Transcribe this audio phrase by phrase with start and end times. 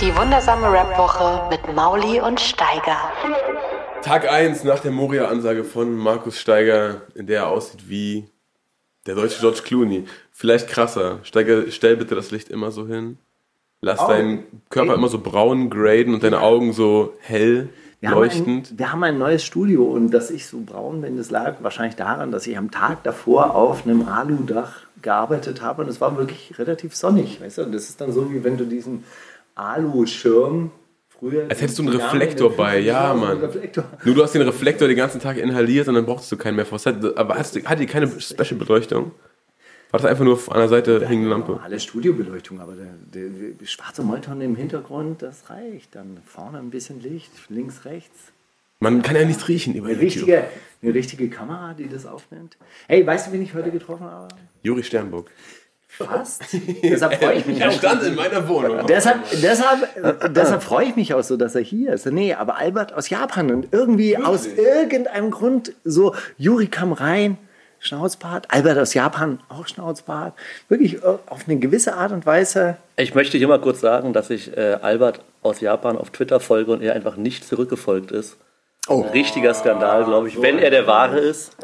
[0.00, 2.96] Die wundersame Rap-Woche mit Mauli und Steiger.
[4.02, 8.28] Tag 1 nach der Moria-Ansage von Markus Steiger, in der er aussieht wie
[9.06, 10.04] der deutsche George Clooney.
[10.32, 11.20] Vielleicht krasser.
[11.22, 13.18] Steiger, stell bitte das Licht immer so hin.
[13.80, 14.98] Lass Oh, deinen Körper eben.
[15.00, 17.68] immer so braun graden und deine Augen so hell
[18.00, 18.72] Wir haben, leuchtend.
[18.72, 21.96] ein, wir haben ein neues Studio und dass ich so braun bin, das lag wahrscheinlich
[21.96, 26.58] daran, dass ich am Tag davor auf einem Aludach gearbeitet habe und es war wirklich
[26.58, 27.40] relativ sonnig.
[27.40, 27.64] Weißt du?
[27.66, 29.04] Das ist dann so, wie wenn du diesen
[29.56, 30.70] Aluschirm
[31.08, 31.46] früher.
[31.48, 33.38] Als hättest du einen Reflektor Jahren bei, ja, 50ern so einen Mann.
[33.50, 33.84] Reflektor.
[34.04, 36.66] Nur du hast den Reflektor den ganzen Tag inhaliert und dann brauchtest du keinen mehr.
[37.16, 39.10] Aber hast du, hatte die keine Special-Beleuchtung?
[39.90, 41.60] War das einfach nur an der Seite hängende Lampe?
[41.62, 45.94] Alle Studiobeleuchtung, aber der, der, der schwarze Molton im Hintergrund, das reicht.
[45.94, 48.32] Dann vorne ein bisschen Licht, links, rechts.
[48.78, 50.28] Man kann ja nichts riechen über Eine YouTube.
[50.28, 50.44] richtige,
[50.82, 52.58] eine richtige Kamera, die das aufnimmt.
[52.88, 54.28] Hey, weißt du, wen ich heute getroffen habe?
[54.62, 55.30] Juri Sternburg.
[55.98, 56.42] Fast.
[56.82, 57.72] Deshalb freue ich mich Er auch.
[57.72, 58.86] stand in meiner Wohnung.
[58.86, 59.88] Deshalb, deshalb,
[60.34, 62.06] deshalb freue ich mich auch so, dass er hier ist.
[62.06, 67.38] Nee, aber Albert aus Japan und irgendwie aus irgendeinem Grund so, Juri kam rein,
[67.78, 70.34] Schnauzbart, Albert aus Japan, auch Schnauzbart.
[70.68, 72.76] Wirklich äh, auf eine gewisse Art und Weise.
[72.96, 76.72] Ich möchte hier mal kurz sagen, dass ich äh, Albert aus Japan auf Twitter folge
[76.72, 78.36] und er einfach nicht zurückgefolgt ist.
[78.88, 79.00] Oh.
[79.12, 80.40] Richtiger Skandal, glaube ich.
[80.40, 81.56] Wenn er der Wahre ist,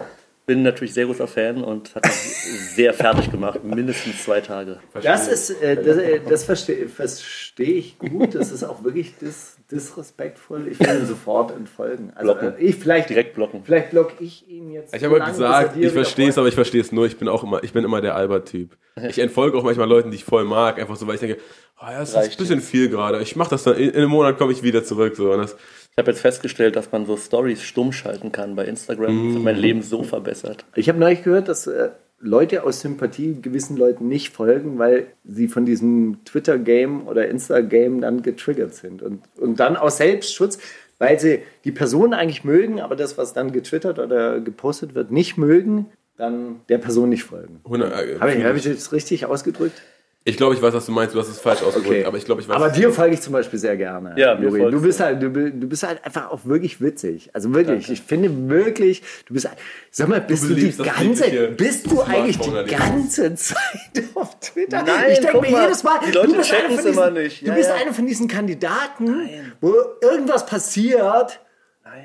[0.47, 3.62] bin natürlich sehr großer Fan und hat mich sehr fertig gemacht.
[3.62, 4.81] Mindestens zwei Tage.
[5.03, 8.34] Das ist, äh, das, äh, das verstehe versteh ich gut.
[8.34, 10.69] Das ist auch wirklich dis, disrespektvoll.
[10.69, 12.12] Ich will ihm sofort entfolgen.
[12.15, 12.59] Also, Blocken.
[12.59, 13.62] äh, ich vielleicht, Direkt blocken.
[13.65, 14.94] vielleicht block ich ihn jetzt.
[14.94, 17.06] Ich so habe halt er gesagt, ich verstehe es, aber ich verstehe es nur.
[17.06, 18.77] Ich bin auch immer, ich bin immer der Albert-Typ.
[19.09, 21.39] Ich entfolge auch manchmal Leuten, die ich voll mag, einfach so, weil ich denke,
[21.81, 23.21] oh ja, das ist ein Reicht bisschen viel gerade.
[23.22, 25.16] Ich mache das dann, in, in einem Monat komme ich wieder zurück.
[25.16, 25.33] So.
[25.33, 25.56] Und das,
[25.92, 29.26] Ich habe jetzt festgestellt, dass man so Stories stumm schalten kann bei Instagram.
[29.26, 30.64] Das hat mein Leben so verbessert.
[30.75, 35.48] Ich habe neulich gehört, dass äh, Leute aus Sympathie gewissen Leuten nicht folgen, weil sie
[35.48, 39.03] von diesem Twitter-Game oder Insta-Game dann getriggert sind.
[39.03, 40.58] Und, und dann aus Selbstschutz,
[40.97, 45.36] weil sie die Person eigentlich mögen, aber das, was dann getwittert oder gepostet wird, nicht
[45.36, 47.60] mögen, dann der Person nicht folgen.
[47.64, 49.82] 100, äh, Habe ich, hab ich das richtig ausgedrückt?
[50.25, 51.15] Ich glaube, ich weiß, was du meinst.
[51.15, 52.55] Du hast es falsch ausgedrückt, aber ich glaube, ich weiß.
[52.56, 54.15] Aber dir folge ich zum Beispiel sehr gerne.
[54.16, 54.60] Ja, mir Juri.
[54.62, 54.81] du du.
[54.83, 57.31] bist halt, du, du bist halt einfach auch wirklich witzig.
[57.33, 59.49] Also wirklich, ich finde wirklich, du bist,
[59.91, 63.56] sag mal, bist du, die belebst das ganze, bist du eigentlich die ganze Zeit
[64.15, 64.83] auf Twitter?
[64.83, 67.43] Nein, ich denke guck mir mal, jedes Mal, die Leute du von diesen- immer nicht.
[67.43, 67.75] Du Ja, bist ja.
[67.77, 69.28] einer von diesen Kandidaten,
[69.60, 71.41] wo irgendwas passiert.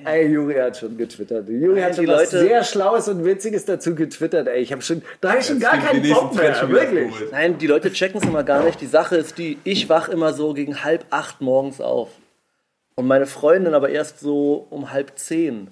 [0.06, 1.48] Ey, Juri hat schon getwittert.
[1.50, 4.48] Juri hat schon die was Leute- sehr Schlaues und Witziges dazu getwittert.
[4.48, 6.70] Ey, ich habe schon, da habe ich schon gar keinen Bock mehr.
[6.70, 7.12] Wirklich.
[7.14, 7.32] geholt.
[7.32, 8.80] Nein, die Leute checken es immer gar nicht.
[8.82, 12.10] Die Sache ist die, ich wach immer so gegen halb acht morgens auf.
[12.96, 15.70] Und meine Freundin aber erst so um halb zehn.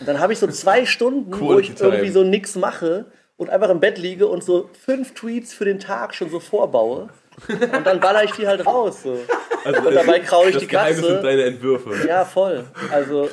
[0.00, 3.06] Und dann habe ich so zwei Stunden, wo Quality ich irgendwie so nichts mache
[3.36, 7.08] und einfach im Bett liege und so fünf Tweets für den Tag schon so vorbaue.
[7.48, 9.02] Und dann baller ich die halt raus.
[9.02, 9.18] So.
[9.64, 11.22] und dabei kraule ich das die Geheimnis sind Katze.
[11.22, 12.06] deine Entwürfe.
[12.06, 12.64] Ja, voll.
[12.90, 13.28] Also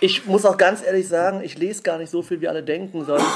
[0.00, 3.04] ich muss auch ganz ehrlich sagen, ich lese gar nicht so viel, wie alle denken,
[3.04, 3.26] sondern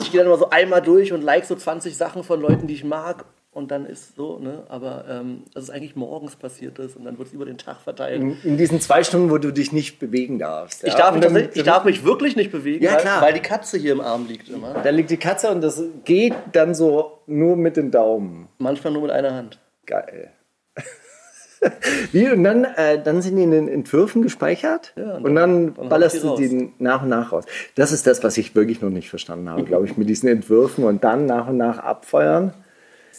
[0.00, 2.74] ich gehe dann immer so einmal durch und like so 20 Sachen von Leuten, die
[2.74, 3.24] ich mag.
[3.56, 4.64] Und dann ist so, ne?
[4.68, 7.80] Aber ähm, das ist eigentlich morgens passiert ist und dann wird es über den Tag
[7.80, 8.20] verteilt.
[8.44, 10.84] In diesen zwei Stunden, wo du dich nicht bewegen darfst.
[10.84, 10.98] Ich ja.
[10.98, 13.40] darf, Und mich dann- tatsächlich- ich darf mich wirklich nicht bewegen, Ja, weil, weil die
[13.40, 14.74] Katze hier im Arm liegt immer.
[14.84, 18.48] Da liegt die Katze und das geht dann so nur mit den Daumen.
[18.58, 19.58] Manchmal nur mit einer Hand.
[19.86, 20.32] Geil.
[22.12, 25.74] Wie, und dann, äh, dann sind die in den Entwürfen gespeichert Ja, und und dann-
[25.74, 27.44] dann, ballerst du ich die die nach und nach raus.
[27.74, 30.84] Das ist das, was ich wirklich noch nicht verstanden habe, glaube ich, mit diesen Entwürfen
[30.84, 32.52] und dann nach und nach abfeuern.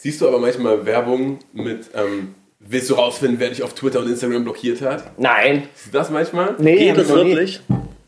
[0.00, 4.08] Siehst du aber manchmal Werbung mit, ähm, willst du rausfinden, wer dich auf Twitter und
[4.08, 5.18] Instagram blockiert hat?
[5.18, 5.64] Nein.
[5.74, 6.54] Siehst du das manchmal?
[6.58, 7.08] Nee, Geht nie.
[7.08, 7.60] wirklich?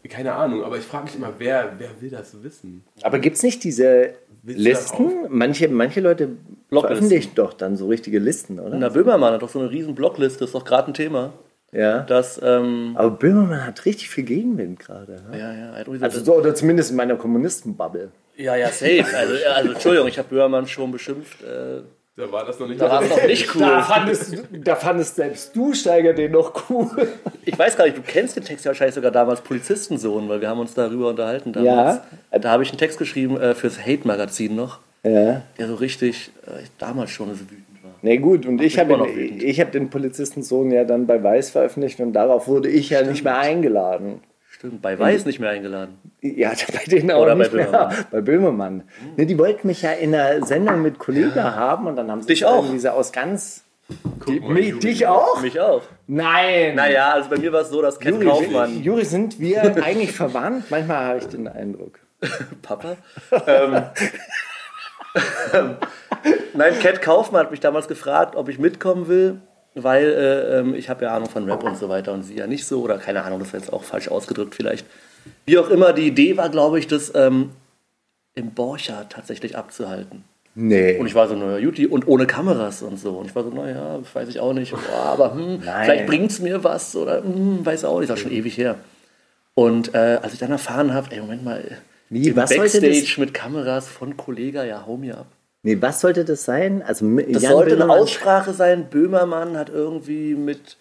[0.09, 2.85] Keine Ahnung, aber ich frage mich immer, wer, wer will das wissen?
[3.03, 5.27] Aber gibt es nicht diese Listen?
[5.29, 6.31] Manche, manche Leute
[6.69, 8.77] veröffentlichen doch dann so richtige Listen, oder?
[8.77, 11.33] Na, Böhmermann hat doch so eine riesen Blockliste, ist doch gerade ein Thema.
[11.73, 12.01] Ja.
[12.01, 15.23] Das, ähm, Aber Böhmermann hat richtig viel Gegenwind gerade.
[15.31, 15.39] ne?
[15.39, 18.11] ja, ja, also, Also so, oder zumindest in meiner Kommunistenbubble.
[18.37, 19.05] ja, ja, safe.
[19.17, 21.43] Also, ja, also Entschuldigung, ich habe Böhmermann schon beschimpft.
[21.43, 21.83] Äh,
[22.17, 22.81] Da war das noch nicht.
[22.81, 23.61] da noch nicht cool.
[23.61, 26.89] Da fandest, da fandest selbst du, Steiger, den noch cool.
[27.45, 30.49] Ich weiß gar nicht, du kennst den Text ja wahrscheinlich sogar damals Polizistensohn, weil wir
[30.49, 32.01] haben uns darüber unterhalten damals.
[32.33, 35.43] Da habe ich einen Text geschrieben äh, fürs Hate-Magazin noch, Ja.
[35.59, 37.45] der so richtig, äh, damals schon so
[38.03, 38.11] war.
[38.11, 42.01] Nee, gut, und ich habe den, ich hab den Polizistensohn ja dann bei Weiß veröffentlicht
[42.01, 44.21] und darauf wurde ich ja nicht mehr eingeladen.
[44.51, 45.97] Stimmt, bei Weiß nicht mehr eingeladen.
[46.21, 47.67] Ja, bei denen auch Oder bei nicht mehr.
[47.67, 48.07] Böhmermann.
[48.11, 48.83] Bei Böhmermann.
[49.17, 52.27] Ne, die wollten mich ja in einer Sendung mit Kollegen haben und dann haben sie
[52.29, 52.65] Dich auch?
[52.65, 53.65] irgendwie so aus ganz...
[54.29, 55.41] Die, mal, mich, dich auch?
[55.41, 55.83] Mich auch.
[56.07, 56.77] Nein!
[56.77, 60.13] Naja, also bei mir war es so, dass Ken Juri, Kaufmann, Juri, sind wir eigentlich
[60.13, 60.71] verwandt?
[60.71, 61.99] Manchmal habe ich den Eindruck.
[62.61, 62.97] Papa,
[63.47, 63.83] ähm,
[66.55, 69.41] nein, Cat Kaufmann hat mich damals gefragt, ob ich mitkommen will,
[69.75, 72.47] weil äh, ähm, ich habe ja Ahnung von Rap und so weiter und sie ja
[72.47, 74.87] nicht so oder keine Ahnung, das war jetzt auch falsch ausgedrückt vielleicht.
[75.47, 77.51] Wie auch immer, die Idee war, glaube ich, das ähm,
[78.35, 80.25] im Borchardt tatsächlich abzuhalten.
[80.55, 80.99] Nee.
[80.99, 83.19] Und ich war so, naja, Juti, und ohne Kameras und so.
[83.19, 84.73] Und ich war so, naja, das weiß ich auch nicht.
[84.73, 88.11] Boah, aber hm, vielleicht bringt es mir was oder hm, weiß auch nicht.
[88.11, 88.77] Das ist schon ewig her.
[89.55, 91.79] Und äh, als ich dann erfahren habe, ey, Moment mal,
[92.09, 95.27] Wie, was Backstage mit Kameras von Kollega, ja, hau mir ab.
[95.63, 96.83] Nee, was sollte das sein?
[96.83, 98.87] Also, Das sollte eine Aussprache sein.
[98.91, 100.77] Böhmermann hat irgendwie mit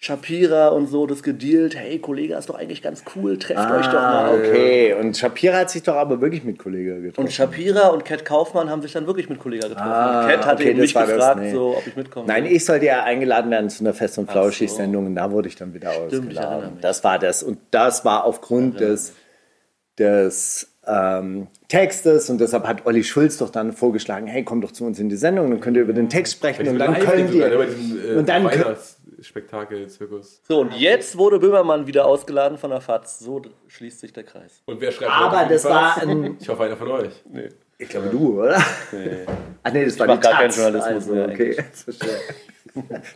[0.00, 1.74] Shapira und so das gedealt.
[1.74, 4.34] Hey, Kollege, ist doch eigentlich ganz cool, trefft euch doch Ah, mal.
[4.38, 4.94] okay.
[4.94, 7.26] Und Shapira hat sich doch aber wirklich mit Kollege getroffen.
[7.26, 9.90] Und Shapira und Cat Kaufmann haben sich dann wirklich mit Kollega getroffen.
[9.90, 11.50] Ah, Cat hatte okay, eben mich gefragt, nee.
[11.52, 12.28] so, ob ich mitkomme.
[12.28, 14.40] Nein, ich sollte ja eingeladen werden zu einer Fest- und Ach so.
[14.40, 16.78] Flauschig-Sendung und da wurde ich dann wieder erinnere ausgeladen.
[16.80, 17.42] Das war das.
[17.42, 19.14] Und das war aufgrund des,
[19.98, 24.84] des ähm, Textes und deshalb hat Olli Schulz doch dann vorgeschlagen, hey, komm doch zu
[24.84, 28.14] uns in die Sendung, dann könnt ihr über den Text sprechen und dann können äh,
[28.16, 30.40] und dann Weihnachtsspektakel, Zirkus.
[30.48, 33.18] So, und jetzt wurde Böhmermann wieder ausgeladen von der FAZ.
[33.18, 34.62] So schließt sich der Kreis.
[34.66, 37.12] Und wer schreibt Aber das die war ein- Ich hoffe, einer von euch.
[37.80, 38.56] Ich glaube, du, oder?
[38.90, 39.24] Nee.
[39.62, 40.56] Ach nee, das war mach die gar keinen Taz.
[40.56, 41.56] Journalismus Also, mehr okay.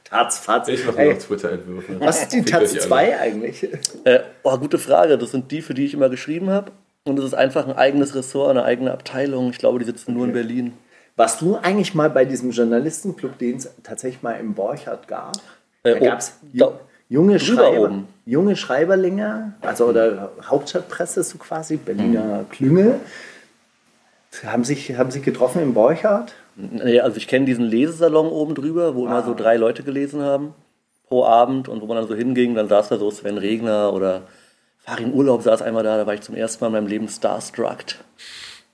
[0.05, 0.69] Taz, Fatz.
[0.69, 2.01] Ich mache nur noch Twitter-Entwürfe.
[2.01, 2.81] was ist die Taz euch alle.
[2.81, 3.69] 2 eigentlich?
[4.05, 5.19] Äh, oh, gute Frage.
[5.19, 6.73] Das sind die, für die ich immer geschrieben habe.
[7.05, 9.51] Und es ist einfach ein eigenes Ressort, eine eigene Abteilung.
[9.51, 10.73] Ich glaube, die sitzen nur in Berlin.
[11.17, 15.37] Warst du eigentlich mal bei diesem Journalistenclub, den es tatsächlich mal im Borchardt gab?
[15.83, 16.39] Äh, Da oh, gab es
[17.09, 23.01] junge, Schreiber, junge Schreiberlinge, also oder Hauptstadtpresse so quasi, Berliner Klüngel.
[24.45, 26.35] Haben sich, haben sich getroffen im Borchardt?
[26.57, 30.55] Nee, also ich kenne diesen Lesesalon oben drüber, wo immer so drei Leute gelesen haben
[31.09, 34.23] pro Abend und wo man dann so hinging, dann saß da so Sven Regner oder
[34.85, 37.79] Farin Urlaub saß einmal da, da war ich zum ersten Mal in meinem Leben starstruck.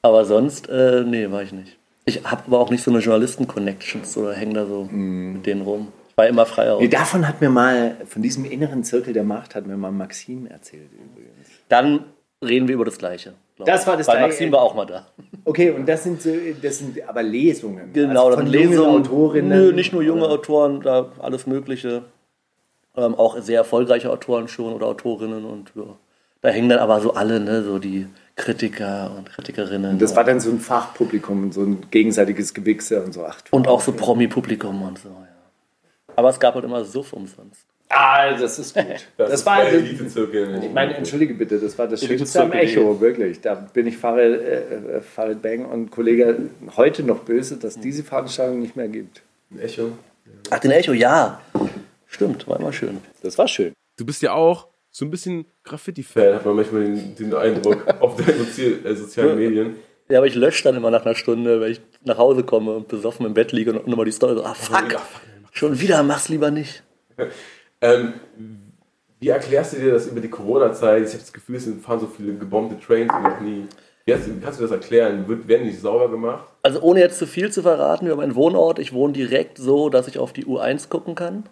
[0.02, 1.76] Aber sonst, äh, nee, war ich nicht.
[2.06, 5.88] Ich habe aber auch nicht so eine Journalisten-Connections oder hänge da so mit denen rum.
[6.10, 6.78] Ich war immer freier.
[6.80, 10.46] Nee, davon hat mir mal, von diesem inneren Zirkel der Macht, hat mir mal Maxim
[10.46, 11.48] erzählt übrigens.
[11.68, 12.04] Dann
[12.42, 13.34] reden wir über das Gleiche.
[13.58, 14.28] Das war das Weil Gleiche.
[14.30, 15.06] Maxim war auch mal da.
[15.44, 16.30] Okay, und das sind, so,
[16.62, 17.92] das sind aber Lesungen.
[17.92, 19.02] Genau, also von jungen Lesungen.
[19.02, 19.48] Autorinnen.
[19.66, 22.02] Nö, nicht nur junge oder- Autoren, da alles Mögliche.
[22.98, 25.84] Ähm, auch sehr erfolgreiche Autoren schon oder Autorinnen und ja.
[26.40, 28.06] Da hängen dann aber so alle, ne, so die
[28.36, 29.98] Kritiker und Kritikerinnen.
[29.98, 33.24] Das war dann so ein Fachpublikum und so ein gegenseitiges Gewichse und so.
[33.24, 33.92] Ach, und auch so.
[33.92, 35.28] Promi-Publikum und so, ja.
[36.16, 37.66] Aber es gab halt immer Suff umsonst.
[37.88, 38.84] Ah, das ist gut.
[39.16, 39.58] Das, ist war.
[39.58, 40.62] bei Elite-Zirkel.
[40.62, 43.40] Ich meine, entschuldige bitte, das war das Schönste am Echo, wirklich.
[43.40, 46.36] Da bin ich Farid, äh, äh, Farid Bang und Kollege
[46.76, 49.22] heute noch böse, dass diese Veranstaltung nicht mehr gibt.
[49.58, 49.92] Echo.
[50.50, 51.40] Ach, den Echo, ja.
[52.08, 52.98] Stimmt, war immer schön.
[53.22, 53.72] Das war schön.
[53.96, 58.16] Du bist ja auch so ein bisschen Graffiti-Fan, hat man manchmal den, den Eindruck, auf
[58.16, 59.76] den Sozi äh, sozialen Medien.
[60.08, 62.88] Ja, aber ich lösche dann immer nach einer Stunde, wenn ich nach Hause komme und
[62.88, 64.96] besoffen im Bett liege und nochmal die Story so, ah fuck,
[65.52, 66.82] schon wieder, mach's lieber nicht.
[67.80, 68.14] Ähm,
[69.20, 71.02] wie erklärst du dir das über die Corona-Zeit?
[71.02, 73.66] Ich habe das Gefühl, es fahren so viele gebombte Trains wie noch nie.
[74.04, 75.28] Wie kannst du das erklären?
[75.28, 76.44] Wird, werden die nicht sauber gemacht?
[76.64, 80.08] Also ohne jetzt zu viel zu verraten über meinen Wohnort, ich wohne direkt so, dass
[80.08, 81.44] ich auf die U1 gucken kann.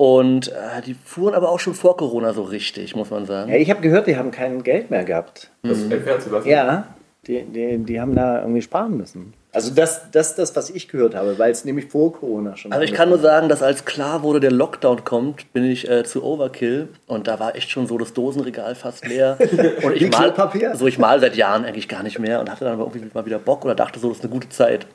[0.00, 3.50] Und äh, die fuhren aber auch schon vor Corona so richtig, muss man sagen.
[3.50, 5.50] Ja, ich habe gehört, die haben kein Geld mehr gehabt.
[5.62, 6.48] Das entfernt zu lassen?
[6.48, 6.86] Ja,
[7.26, 9.34] die, die, die haben da irgendwie sparen müssen.
[9.52, 12.72] Also das, das ist das, was ich gehört habe, weil es nämlich vor Corona schon
[12.72, 16.02] Also ich kann nur sagen, dass als klar wurde, der Lockdown kommt, bin ich äh,
[16.02, 19.36] zu Overkill und da war echt schon so das Dosenregal fast leer.
[19.82, 20.32] Und ich mal,
[20.76, 23.26] so ich mal seit Jahren eigentlich gar nicht mehr und hatte dann aber irgendwie mal
[23.26, 24.86] wieder Bock oder dachte so, das ist eine gute Zeit.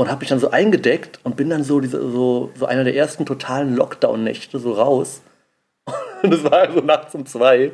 [0.00, 2.96] Und habe mich dann so eingedeckt und bin dann so diese, so, so einer der
[2.96, 5.20] ersten totalen Lockdown-Nächte so raus.
[6.22, 7.72] Und es war also nachts um zwei.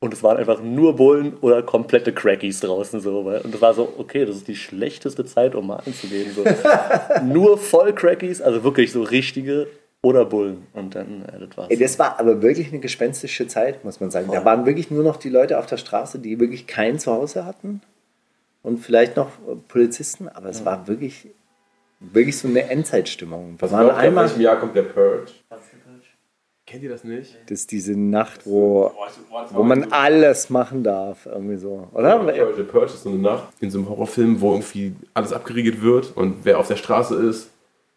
[0.00, 3.20] Und es waren einfach nur Bullen oder komplette Crackies draußen so.
[3.20, 6.32] Und es war so, okay, das ist die schlechteste Zeit, um mal anzugehen.
[6.34, 6.42] So.
[7.24, 9.68] nur voll Crackies, also wirklich so richtige
[10.02, 10.66] oder Bullen.
[10.72, 11.70] Und dann, äh, das war's.
[11.70, 14.28] Ey, das war aber wirklich eine gespenstische Zeit, muss man sagen.
[14.32, 17.80] Da waren wirklich nur noch die Leute auf der Straße, die wirklich kein Zuhause hatten.
[18.64, 21.28] Und vielleicht noch äh, Polizisten, aber es war wirklich,
[22.00, 23.52] wirklich so eine Endzeitstimmung.
[23.58, 25.30] Wir Was waren ihr, in einmal, welchem Jahr kommt der Purge?
[26.66, 27.36] Kennt ihr das nicht?
[27.46, 28.92] das ist diese Nacht, wo,
[29.50, 32.18] wo man alles machen darf, irgendwie so, oder?
[32.20, 32.54] Purge.
[32.58, 36.16] Der Purge ist so eine Nacht in so einem Horrorfilm, wo irgendwie alles abgeriegelt wird
[36.16, 37.50] und wer auf der Straße ist,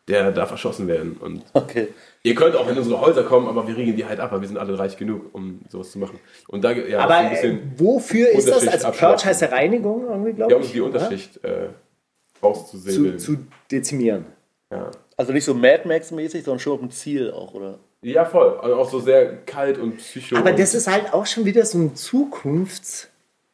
[0.07, 1.17] der darf erschossen werden.
[1.19, 1.89] Und Okay.
[2.23, 4.47] ihr könnt auch in unsere Häuser kommen, aber wir regeln die halt ab, weil wir
[4.47, 6.19] sind alle reich genug, um sowas zu machen.
[6.47, 8.67] Und da, ja, Aber äh, wofür ist das?
[8.67, 8.89] Also.
[8.89, 10.71] Purge heißt ja Reinigung irgendwie, glaube ja, um ich.
[10.71, 10.81] die?
[10.81, 11.67] Unterschicht äh,
[12.43, 13.19] Zu, auszusäbeln.
[13.19, 13.37] zu
[13.71, 14.25] dezimieren.
[14.71, 14.91] ja.
[15.15, 17.79] Also nicht so Mad Max-mäßig, sondern schon auf dem Ziel auch, oder?
[18.01, 18.57] ja, voll.
[18.59, 20.35] Also auch so sehr kalt und psycho.
[20.35, 21.93] Aber und das ist halt auch schon wieder so eine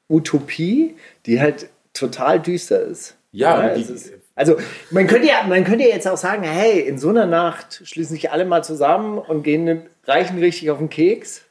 [0.08, 3.16] Zukunftsutopie, die halt total düster ist.
[3.32, 4.56] Ja, es die- ist, also
[4.90, 8.16] man könnte, ja, man könnte ja jetzt auch sagen, hey, in so einer Nacht schließen
[8.16, 11.42] sich alle mal zusammen und gehen, reichen richtig auf den Keks.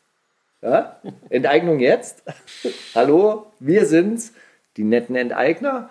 [0.63, 0.99] Ja?
[1.29, 2.23] Enteignung jetzt.
[2.95, 4.33] Hallo, wir sind's,
[4.77, 5.91] die netten Enteigner.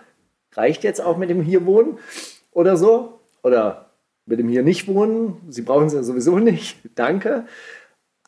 [0.58, 2.00] Reicht jetzt auch mit dem hier wohnen
[2.52, 3.20] oder so?
[3.44, 3.92] Oder
[4.26, 5.38] mit dem hier nicht wohnen?
[5.50, 6.78] Sie brauchen es ja sowieso nicht.
[6.96, 7.46] Danke.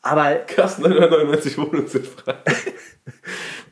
[0.00, 2.36] Aber Krass, 999 Wohnungen sind frei.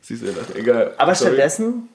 [0.01, 0.55] Ja nach.
[0.55, 0.93] Egal.
[0.97, 1.33] Aber Sorry.
[1.33, 1.87] stattdessen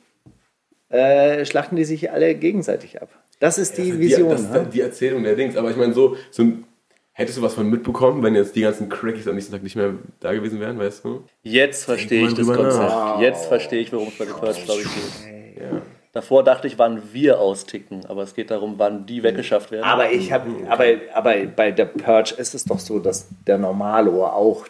[0.89, 3.09] äh, schlachten die sich alle gegenseitig ab.
[3.41, 4.29] Das ist die Vision.
[4.29, 4.69] Die, das, ne?
[4.73, 5.57] die Erzählung der Dings.
[5.57, 6.65] Aber ich meine, so, so ein,
[7.13, 9.95] hättest du was von mitbekommen, wenn jetzt die ganzen Crackies am nächsten Tag nicht mehr
[10.21, 11.25] da gewesen wären, weißt du?
[11.43, 13.21] Jetzt verstehe ich das Konzept.
[13.21, 15.63] Jetzt verstehe ich, worum es bei The Purge, glaube ich, geht.
[15.63, 15.83] Ja.
[16.15, 19.85] Davor dachte ich, wann wir austicken, aber es geht darum, wann die weggeschafft werden.
[19.85, 24.25] aber ich habe, aber, aber bei der Purge ist es doch so, dass der Normalo
[24.25, 24.67] auch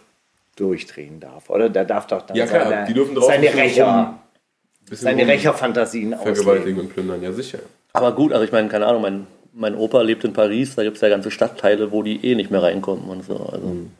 [0.56, 1.68] durchdrehen darf, oder?
[1.68, 4.18] Der darf doch dann Ja, klar, seine, die dürfen seine Rächer,
[4.90, 7.58] seine Rächerfantasien Vergewaltigen und plündern, ja sicher.
[7.92, 10.96] Aber gut, also ich meine, keine Ahnung, mein, mein Opa lebt in Paris, da gibt
[10.96, 13.36] es ja ganze Stadtteile, wo die eh nicht mehr reinkommen und so.
[13.36, 13.90] Also, Mhm.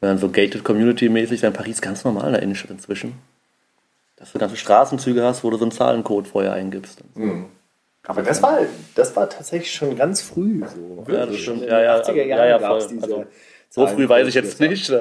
[0.00, 3.14] wenn dann so gated community-mäßig, in Paris ganz normal in der Innenstadt inzwischen.
[4.20, 7.02] Dass du ganze Straßenzüge hast, wo du so einen Zahlencode vorher eingibst.
[8.06, 8.58] Aber das war,
[8.94, 11.04] das war tatsächlich schon ganz früh so.
[11.10, 11.62] Ja, das stimmt.
[11.62, 12.86] In Ja, den ja, 80er also, Jahren ja, ja, voll.
[12.90, 13.24] diese Also,
[13.70, 14.92] so früh weiß ich jetzt nicht,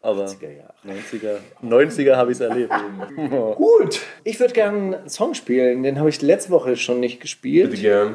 [0.00, 0.74] aber 80er Jahre.
[0.84, 2.72] 90er, 90er habe ich es erlebt.
[3.56, 7.70] Gut, ich würde gerne einen Song spielen, den habe ich letzte Woche schon nicht gespielt.
[7.70, 8.14] Bitte gern.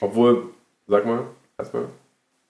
[0.00, 0.50] Obwohl,
[0.88, 1.24] sag mal,
[1.56, 1.84] erstmal.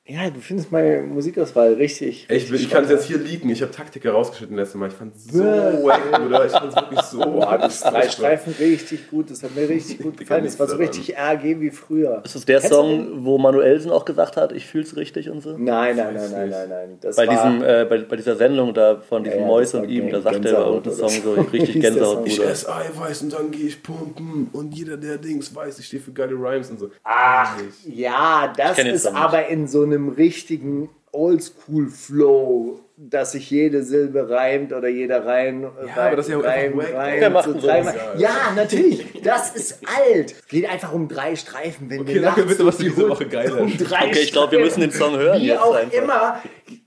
[0.07, 2.27] Ja, du findest meine Musikauswahl richtig.
[2.29, 3.49] Ey, Ich, ich kann es jetzt hier liegen.
[3.49, 4.89] Ich habe Taktiker rausgeschnitten letztes Mal.
[4.89, 6.45] Ich fand es so wack, oder?
[6.45, 7.19] Ich fand es wirklich so.
[7.25, 10.45] Boah, das drei Streifen richtig gut, das hat mir richtig gut gefallen.
[10.45, 12.21] Das war so richtig RG wie früher.
[12.23, 13.07] Ist das der Kennst du den?
[13.07, 15.57] Song, wo Manuelsen auch gesagt hat, ich fühl's richtig und so?
[15.57, 16.99] Nein, nein, nein, nein, nein, nein.
[17.01, 19.89] Das Bei, war, diesem, äh, bei, bei dieser Sendung da von diesem Ja, das und
[19.89, 21.41] ihm, da sagt er Gänsehaut irgendeinen oder Song so.
[21.55, 22.27] richtig Gänsehaut.
[22.27, 26.03] Ich esse Eiweiß und dann gehe ich pumpen und jeder, der Dings weiß, ich stehe
[26.03, 26.91] für geile Rhymes und so.
[27.03, 27.57] Ach,
[27.87, 34.73] ja, das den ist aber in so einem richtigen Oldschool-Flow, dass sich jede Silbe reimt
[34.73, 35.63] oder jeder Reim.
[35.63, 36.43] Ja, aber das ist ja.
[36.43, 37.95] Wer macht denn sowas?
[38.19, 39.07] Ja, natürlich.
[39.23, 40.33] Das ist alt.
[40.33, 41.89] Es geht einfach um drei Streifen.
[41.91, 44.53] Wenn Okay, nachts bitte, was du diese die Woche geil um drei Okay, ich glaube,
[44.53, 46.03] wir müssen den Song hören Wie jetzt auch einfach.
[46.03, 46.43] immer.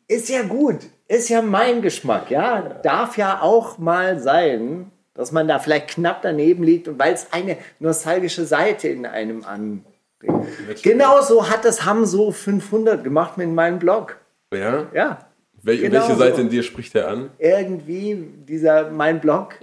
[0.08, 0.78] Ist ja gut.
[1.08, 2.30] Ist ja mein Geschmack.
[2.30, 7.14] Ja, darf ja auch mal sein, dass man da vielleicht knapp daneben liegt und weil
[7.14, 9.84] es eine nostalgische Seite in einem an.
[10.82, 14.18] Genauso hat das Hamso 500 gemacht mit meinem Blog.
[14.54, 14.88] Ja?
[14.94, 15.20] Ja,
[15.64, 16.20] Wel Genau welche so.
[16.20, 17.30] Seite in dir spricht er an?
[17.40, 19.56] irgendwie dieser mein Blog.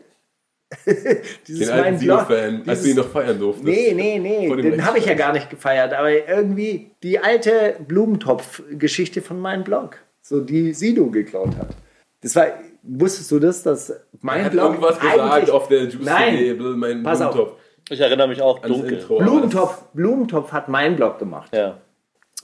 [1.46, 2.26] dieses Den mein Blog.
[2.28, 3.64] Sido-Fan, als du ihn noch feiern durftest.
[3.66, 9.22] Nee, nee, nee, den habe ich ja gar nicht gefeiert, aber irgendwie die alte Blumentopf-Geschichte
[9.22, 11.68] von meinem Blog, so die Sido geklaut hat.
[12.22, 12.46] Das war,
[12.82, 16.76] wusstest du das, dass mein Er hat Blog irgendwas gesagt auf der Juicy Nein, bl-
[16.76, 17.52] mein Pass auf.
[17.90, 18.94] Ich erinnere mich auch dunkel.
[18.94, 19.18] Intro.
[19.18, 21.54] Blumentopf, Blumentopf hat mein Blog gemacht.
[21.54, 21.78] Ja.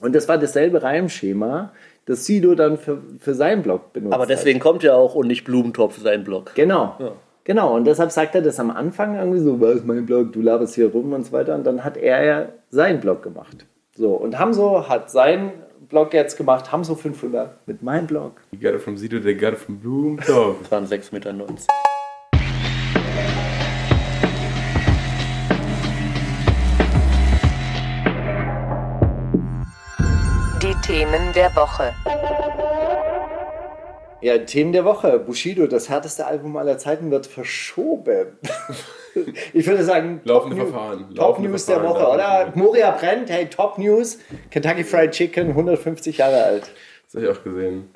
[0.00, 1.72] Und das war dasselbe Reimschema,
[2.06, 4.30] das Sido dann für, für seinen Blog benutzt Aber hat.
[4.30, 6.52] deswegen kommt ja auch und nicht Blumentopf sein Blog.
[6.54, 6.96] Genau.
[7.44, 10.42] Genau, und deshalb sagt er das am Anfang irgendwie so, was ist mein Blog, du
[10.42, 11.54] laberst hier rum und so weiter.
[11.54, 13.66] Und dann hat er ja seinen Blog gemacht.
[13.96, 15.52] So, und Hamso hat seinen
[15.88, 18.40] Blog jetzt gemacht, Hamso 500 mit meinem Blog.
[18.52, 20.58] You got it from Sido, they got it from Blumentopf.
[20.62, 21.34] Das waren 6,90 Meter.
[31.00, 31.94] Themen der Woche.
[34.20, 35.18] Ja, Themen der Woche.
[35.18, 38.36] Bushido, das härteste Album aller Zeiten wird verschoben.
[39.54, 40.98] ich würde sagen, Laufende Top Verfahren.
[41.08, 42.52] Top Laufende News der Verfahren, Woche, oder?
[42.54, 44.18] Moria brennt, hey, Top News.
[44.50, 46.70] Kentucky Fried Chicken, 150 Jahre alt.
[47.06, 47.94] Das habe ich auch gesehen.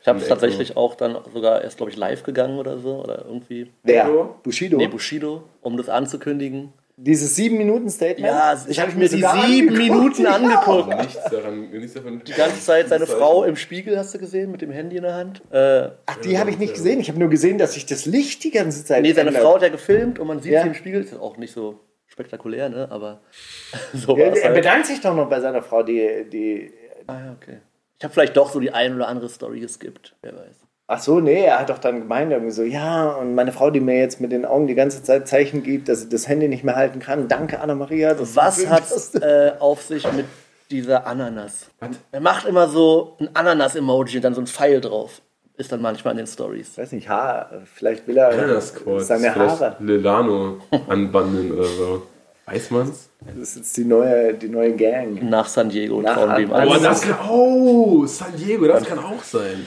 [0.00, 3.02] Ich habe es tatsächlich auch dann sogar erst, glaube ich, live gegangen oder so.
[3.02, 3.70] Oder irgendwie.
[3.82, 4.04] Wer?
[4.06, 4.38] Bushido?
[4.42, 4.76] Bushido.
[4.78, 6.72] Nee, Bushido, um das anzukündigen.
[7.00, 8.26] Dieses 7-Minuten-Statement?
[8.28, 9.78] Ja, Das ich hab habe mir die sieben angeguckt.
[9.78, 10.30] Minuten Ja.
[10.34, 10.88] angeguckt.
[10.98, 12.22] Nichts daran, nichts davon.
[12.26, 15.14] Die ganze Zeit seine Frau im Spiegel, hast du gesehen, mit dem Handy in der
[15.14, 15.40] Hand.
[15.52, 16.98] Äh, Ach, die habe ich nicht gesehen.
[16.98, 19.42] Ich habe nur gesehen, dass sich das Licht die ganze Zeit nee, seine ändert.
[19.44, 20.62] Frau hat ja gefilmt und man sieht Ja.
[20.62, 21.02] sie im Spiegel.
[21.02, 21.78] Ist auch nicht so
[22.08, 22.88] spektakulär, ne?
[22.90, 23.20] Aber
[23.94, 24.54] so Ja, er halt.
[24.54, 26.72] bedankt sich doch noch bei seiner Frau, die, die
[27.06, 27.58] Ah, ja, okay.
[27.96, 30.16] Ich habe vielleicht doch so die ein oder andere Story geskippt.
[30.22, 30.64] Wer weiß.
[30.90, 33.78] Ach so, nee, er hat doch dann gemeint, irgendwie so, ja, und meine Frau, die
[33.78, 36.64] mir jetzt mit den Augen die ganze Zeit Zeichen gibt, dass sie das Handy nicht
[36.64, 37.28] mehr halten kann.
[37.28, 38.16] Danke, Anna-Maria.
[38.18, 39.22] Was hat hast.
[39.22, 40.24] äh, auf sich mit
[40.70, 41.66] dieser Ananas.
[42.10, 45.20] Er macht immer so ein Ananas-Emoji und dann so ein Pfeil drauf.
[45.58, 46.70] Ist dann manchmal in den Stories.
[46.72, 49.08] Ich weiß nicht, Haar, vielleicht will er Ananasquartz.
[49.08, 49.76] seine Haare.
[49.80, 50.56] Lilano
[50.88, 52.02] anbandeln oder so.
[52.46, 53.10] Weiß man's?
[53.26, 55.22] Das ist jetzt die neue, die neue Gang.
[55.28, 56.66] Nach San Diego Nach trauen wir ihm An-.
[56.66, 59.66] Oh, das kann, oh, San Diego, das kann auch sein.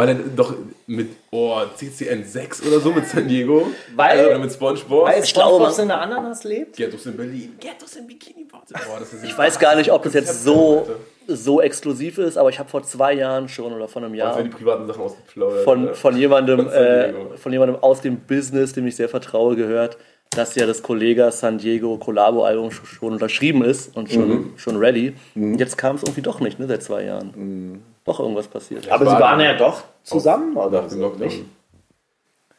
[0.00, 0.54] Weil er doch
[0.86, 3.66] mit, oh, CCN 6 oder so mit San Diego.
[3.94, 5.06] Weil- oder mit Spongebob.
[5.06, 6.76] Weil Ich glaube, SpongeBob in der Ananas lebt?
[6.76, 7.52] Ghettos in Berlin.
[7.60, 8.66] Ghettos in Bikini Bottom.
[8.88, 10.86] Boah, das ist Ich weiß gar nicht, ob das jetzt so,
[11.28, 14.30] so exklusiv ist, aber ich habe vor zwei Jahren schon oder vor einem Ja.
[14.32, 15.64] Jahr die privaten Sachen ausgeplaudert.
[15.64, 17.36] von, von, jemandem, Von San äh, Diego.
[17.36, 19.98] von jemandem aus dem Business, dem ich sehr vertraue, gehört,
[20.30, 24.52] dass ja das Kollega San Diego Collabo-Album sch- schon unterschrieben ist und schon, Mhm.
[24.56, 25.12] schon ready.
[25.34, 27.82] Jetzt kam es irgendwie doch nicht, ne, seit zwei Jahren.
[28.04, 28.88] Doch irgendwas passiert.
[28.90, 30.82] Aber war sie waren ja doch zusammen, oder?
[30.82, 31.26] nach dem so, Lockdown.
[31.28, 31.44] nicht?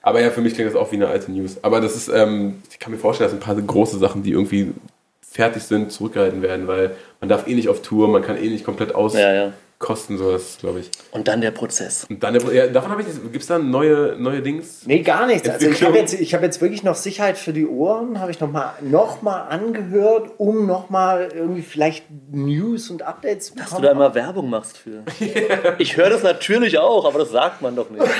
[0.01, 1.63] Aber ja, für mich klingt das auch wie eine alte News.
[1.63, 4.31] Aber das ist, ähm, ich kann mir vorstellen, das sind ein paar große Sachen, die
[4.31, 4.73] irgendwie
[5.21, 8.65] fertig sind, zurückgehalten werden, weil man darf eh nicht auf Tour, man kann eh nicht
[8.65, 9.53] komplett auskosten, Ja, ja.
[9.89, 10.91] Sowas, glaube ich.
[11.11, 12.05] Und dann der Prozess.
[12.09, 14.81] Und dann, ja, davon habe ich, gibt es da neue, neue Dings?
[14.85, 15.47] Nee, gar nichts.
[15.49, 18.39] Also ich habe jetzt, ich hab jetzt wirklich noch Sicherheit für die Ohren, habe ich
[18.39, 23.83] nochmal noch mal angehört, um nochmal irgendwie vielleicht News und Updates zu Dass du bekommen.
[23.85, 25.03] da immer Werbung machst für.
[25.79, 28.03] Ich höre das natürlich auch, aber das sagt man doch nicht.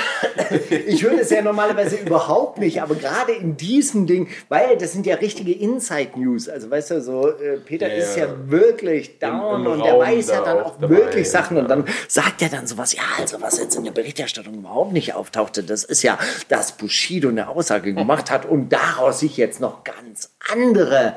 [0.86, 5.06] Ich höre das ja normalerweise überhaupt nicht, aber gerade in diesem Ding, weil das sind
[5.06, 6.48] ja richtige Inside-News.
[6.48, 8.26] Also weißt du, so äh, Peter Ja, ist ja.
[8.26, 11.84] ja wirklich down im und der weiß ja da dann auch wirklich Sachen und dann
[12.08, 15.84] sagt er dann sowas, ja, also was jetzt in der Berichterstattung überhaupt nicht auftauchte, das
[15.84, 16.18] ist ja,
[16.48, 21.14] dass Bushido eine Aussage gemacht hat und daraus sich jetzt noch ganz andere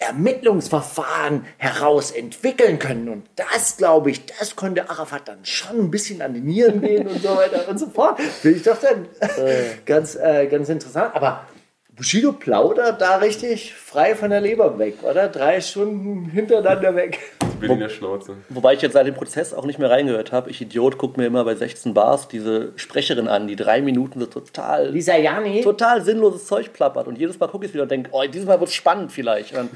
[0.00, 3.08] Ermittlungsverfahren heraus entwickeln können.
[3.10, 7.06] Und das, glaube ich, das konnte Arafat dann schon ein bisschen an die Nieren gehen
[7.06, 8.18] und so weiter und so fort.
[8.20, 9.06] Finde ich doch dann
[9.84, 11.14] ganz, äh, ganz interessant.
[11.14, 11.44] Aber
[11.94, 15.28] Bushido plaudert da richtig frei von der Leber weg, oder?
[15.28, 17.18] Drei Stunden hintereinander weg.
[17.60, 18.36] Berliner Schnauze.
[18.48, 20.50] Wobei ich jetzt seit dem Prozess auch nicht mehr reingehört habe.
[20.50, 24.26] Ich Idiot guck mir immer bei 16 Bars diese Sprecherin an, die drei Minuten so
[24.26, 25.60] total, Lisa Jani.
[25.62, 27.06] total sinnloses Zeug plappert.
[27.06, 29.56] Und jedes Mal gucke ich wieder und denke, oh, dieses Mal wird es spannend vielleicht.
[29.56, 29.70] Und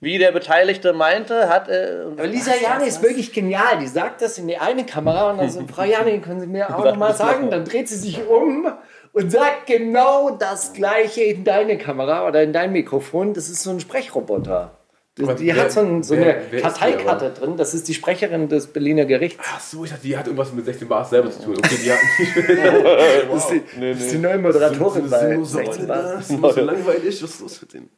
[0.00, 1.68] wie der Beteiligte meinte, hat.
[1.68, 3.78] Äh, Aber Lisa Jani ist wirklich genial.
[3.80, 6.68] Die sagt das in die eine Kamera und dann so, Frau Jani, können Sie mir
[6.76, 7.50] auch nochmal sagen?
[7.50, 8.72] Dann dreht sie sich um
[9.12, 13.34] und sagt genau das Gleiche in deine Kamera oder in dein Mikrofon.
[13.34, 14.70] Das ist so ein Sprechroboter.
[15.18, 17.56] Die, Aber die wer- hat so, ein, so wer- eine wer Karteikarte drin.
[17.58, 19.38] Das ist die Sprecherin des Berliner Gerichts.
[19.46, 21.56] Ach so, ich dachte, die hat irgendwas mit 16 Bars selber zu tun.
[21.58, 21.98] Okay, die hat
[23.30, 26.02] Das ist die, das ist die neue Moderatorin bei 16 Bar.
[26.14, 27.22] Das ist nur so langweilig.
[27.22, 27.90] Was ist los mit denen?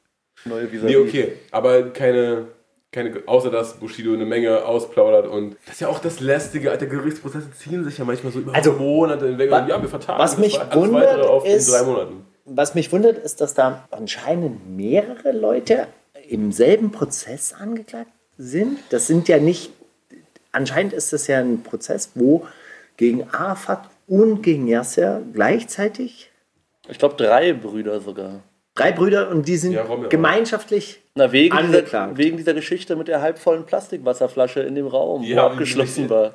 [0.45, 1.33] neue Vis Nee, okay.
[1.53, 2.49] Aber keine,
[2.91, 6.87] keine, außer dass Bushido eine Menge ausplaudert und das ist ja auch das Lästige, Alter,
[6.87, 9.51] Gerichtsprozesse ziehen sich ja manchmal so über Also, Monate hinweg.
[9.53, 12.27] und ja, wir vertagen was das mich alles wundert, weitere auf in ist- drei Monaten.
[12.45, 15.87] Was mich wundert, ist, dass da anscheinend mehrere Leute
[16.29, 18.79] im selben Prozess angeklagt sind.
[18.91, 19.71] Das sind ja nicht,
[20.53, 22.47] anscheinend ist das ja ein Prozess, wo
[22.97, 26.31] gegen Arafat und gegen Yasser gleichzeitig
[26.89, 28.41] Ich glaube, drei Brüder sogar.
[28.75, 30.09] drei Brüder und die sind Ja, auch.
[30.09, 32.19] gemeinschaftlich Na, wegen dieser, angeklagt.
[32.19, 36.35] wegen dieser Geschichte mit der halbvollen Plastikwasserflasche in dem Raum, Ja, wo abgeschlossen die- war.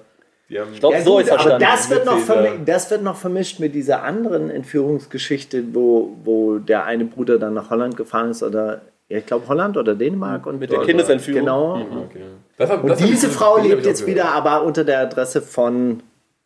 [0.50, 1.68] Die haben, Ich glaube, Ja, so gut, ist aber verstanden.
[1.70, 2.36] das wird, noch Witzig, ja.
[2.42, 7.54] vermi- das wird noch vermischt mit dieser anderen Entführungsgeschichte, wo, wo der eine Bruder dann
[7.54, 11.42] nach Holland gefahren ist oder ja, ich glaube Holland oder Dänemark und Mit der Kindesentführung.
[11.42, 11.74] Genau.
[12.06, 12.22] okay.
[12.58, 14.08] Das Und das ich- diese Frau lebt jetzt gehört.
[14.08, 16.02] wieder aber unter der Adresse von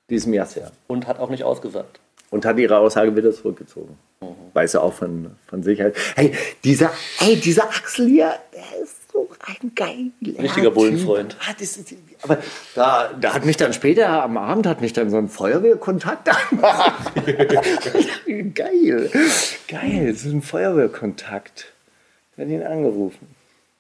[0.10, 2.00] diesem Yasser Und hat auch nicht ausgesagt.
[2.30, 3.98] und hat ihre Aussage wieder zurückgezogen.
[4.54, 5.96] Weiß ja auch von, von Sicherheit.
[6.16, 10.74] Hey, dieser, hey, dieser Axel hier, der ist so ein geiler Richtiger Typ.
[10.76, 11.36] Bullenfreund.
[11.42, 12.38] Ah, das ist, aber
[12.76, 17.12] da, da hat mich dann später am Abend hat mich dann so ein Feuerwehrkontakt angemacht.
[18.54, 19.10] Geil.
[19.68, 21.73] Geil, so ein Feuerwehrkontakt.
[22.36, 23.28] Ich habe ihn angerufen.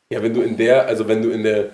[0.10, 1.72] Ja, wenn du in der, also wenn du in der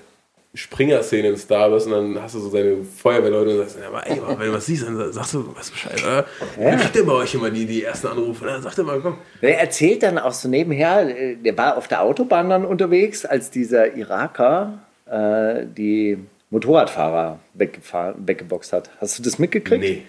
[0.53, 4.07] Springer-Szene ein Star bist und dann hast du so deine Feuerwehrleute und sagst, ja, aber
[4.07, 6.25] ey, wenn du was siehst, dann sagst du, weißt du Bescheid, oder?
[6.57, 8.45] Wer kriegt denn bei euch immer die, die ersten Anrufe?
[8.45, 9.17] Dann sagt er mal, komm.
[9.41, 13.51] Er erzählt dann auch so nebenher, äh, der war auf der Autobahn dann unterwegs, als
[13.51, 16.17] dieser Iraker äh, die
[16.49, 18.89] Motorradfahrer weggefahren, weggeboxt hat.
[18.99, 19.81] Hast du das mitgekriegt?
[19.83, 20.03] Nee.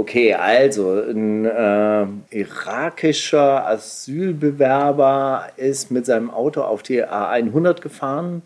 [0.00, 8.40] Okay, also ein äh, irakischer Asylbewerber ist mit seinem Auto auf die A100 gefahren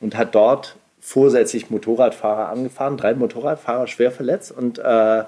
[0.00, 5.24] und hat dort vorsätzlich Motorradfahrer angefahren, drei Motorradfahrer schwer verletzt und äh,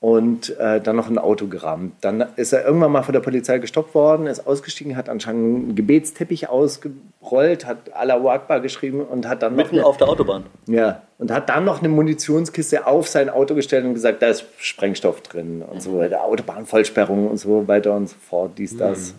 [0.00, 1.92] und äh, dann noch ein Auto gerammt.
[2.00, 5.74] Dann ist er irgendwann mal von der Polizei gestoppt worden, ist ausgestiegen, hat anscheinend einen
[5.74, 10.44] Gebetsteppich ausgerollt, hat Allahu Akbar geschrieben und hat dann noch Mitten eine, auf der Autobahn.
[10.66, 14.44] ja, und hat dann noch eine Munitionskiste auf sein Auto gestellt und gesagt, da ist
[14.58, 19.14] Sprengstoff drin und so weiter, Autobahnvollsperrung und so weiter und so fort, dies, das.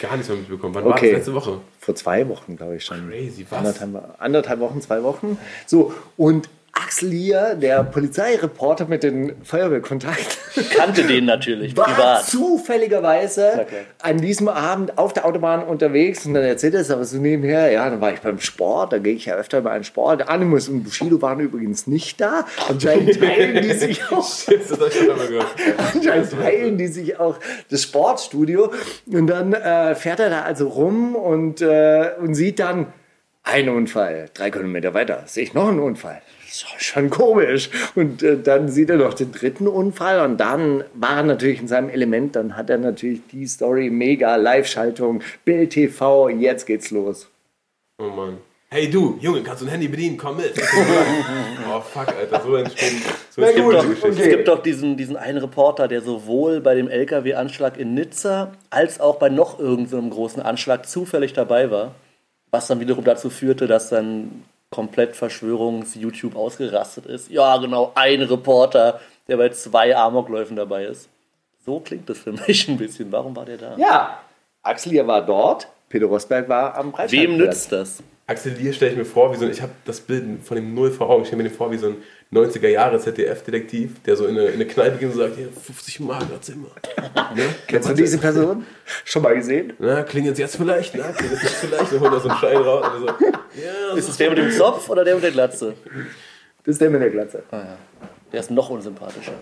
[0.00, 0.74] Gar nichts mehr mitbekommen.
[0.74, 0.92] Wann Okay.
[0.92, 1.58] war das letzte Woche?
[1.78, 3.08] Vor zwei Wochen, glaube ich schon.
[3.08, 3.58] Crazy, was?
[3.58, 5.38] Anderthalb, anderthalb Wochen, zwei Wochen.
[5.66, 10.38] So, und Axel Lier, der Polizeireporter mit den Feuerwehrkontakt,
[10.76, 12.24] Kannte den natürlich, war privat.
[12.24, 13.82] zufälligerweise klar.
[14.02, 17.70] an diesem Abend auf der Autobahn unterwegs und dann erzählt er es aber so nebenher,
[17.70, 20.28] ja, dann war ich beim Sport, da gehe ich ja öfter mal in Sport.
[20.28, 22.44] Animus und Bushido waren übrigens nicht da.
[22.68, 24.28] Anscheinend teilen die sich auch.
[25.94, 27.38] Anscheinend teilen die sich auch
[27.70, 28.72] das Sportstudio.
[29.06, 32.92] Und dann äh, fährt er da also rum und, äh, und sieht dann
[33.44, 34.30] einen Unfall.
[34.34, 36.20] Drei Kilometer weiter sehe ich noch einen Unfall.
[36.62, 37.68] Das ist schon komisch.
[37.96, 41.66] Und äh, dann sieht er noch den dritten Unfall und dann war er natürlich in
[41.66, 42.36] seinem Element.
[42.36, 47.28] Dann hat er natürlich die Story mega Live-Schaltung, Bild TV, jetzt geht's los.
[47.98, 48.38] Oh Mann.
[48.70, 50.16] Hey du, Junge, kannst du ein Handy bedienen?
[50.16, 50.54] Komm mit.
[51.72, 53.02] oh fuck, Alter, so entstehen.
[53.30, 53.62] So Geschichten.
[53.62, 54.08] okay.
[54.10, 59.00] Es gibt doch diesen, diesen einen Reporter, der sowohl bei dem LKW-Anschlag in Nizza als
[59.00, 61.94] auch bei noch irgendeinem großen Anschlag zufällig dabei war.
[62.50, 67.30] Was dann wiederum dazu führte, dass dann komplett Verschwörungs-YouTube ausgerastet ist.
[67.30, 71.08] Ja, genau, ein Reporter, der bei zwei Amokläufen dabei ist.
[71.64, 73.12] So klingt das für mich ein bisschen.
[73.12, 73.76] Warum war der da?
[73.76, 74.20] Ja,
[74.62, 77.28] Axel hier war dort, Peter Rosberg war am Breitscheidplatz.
[77.28, 78.02] Wem nützt das?
[78.26, 80.74] Axel Lier stelle ich mir vor, wie so ein, ich habe das Bild von dem
[80.74, 81.96] Null vor Augen, ich stelle mir den vor wie so ein
[82.34, 86.00] 90er Jahre ZDF-Detektiv, der so in eine, in eine Kneipe geht und sagt, hier, 50
[86.00, 86.68] Mark, Zimmer.
[87.34, 87.44] ne?
[87.66, 88.66] Kennst du diese Person?
[89.04, 89.72] Schon mal gesehen?
[89.78, 92.86] Na, klingelt jetzt vielleicht, na, klingelt jetzt vielleicht, dann holt er so einen Schein raus
[92.94, 93.06] und so.
[93.06, 95.74] Ja, Ist es der mit dem Zopf oder der mit der Glatze?
[96.64, 97.42] Das ist der mit der Glatze.
[98.32, 99.34] Der ist noch unsympathischer.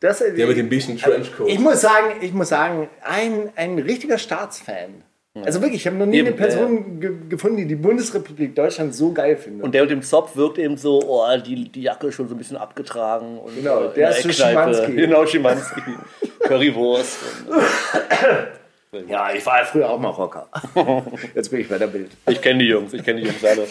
[0.00, 1.48] Das, der mit dem beigen Trenchcoat.
[1.48, 5.02] Ich muss sagen, ich muss sagen, ein, ein richtiger Staatsfan.
[5.44, 8.94] Also wirklich, ich habe noch nie Eben, eine Person ge gefunden, die die Bundesrepublik Deutschland
[8.94, 9.64] so geil findet.
[9.64, 12.34] Und der mit dem Zopf wirkt eben so, oh, die, die Jacke ist schon so
[12.34, 13.38] ein bisschen abgetragen.
[13.38, 14.30] Und Genau, äh, in der ist so.
[14.32, 14.92] Schimanski.
[14.96, 15.80] Genau, Schimanski.
[16.40, 17.18] Currywurst.
[18.92, 20.48] Und ja, ich war ja früher auch mal Rocker.
[21.34, 22.10] Jetzt bin ich bei der Bild.
[22.28, 23.66] ich kenne die Jungs, ich kenne die Jungs alle.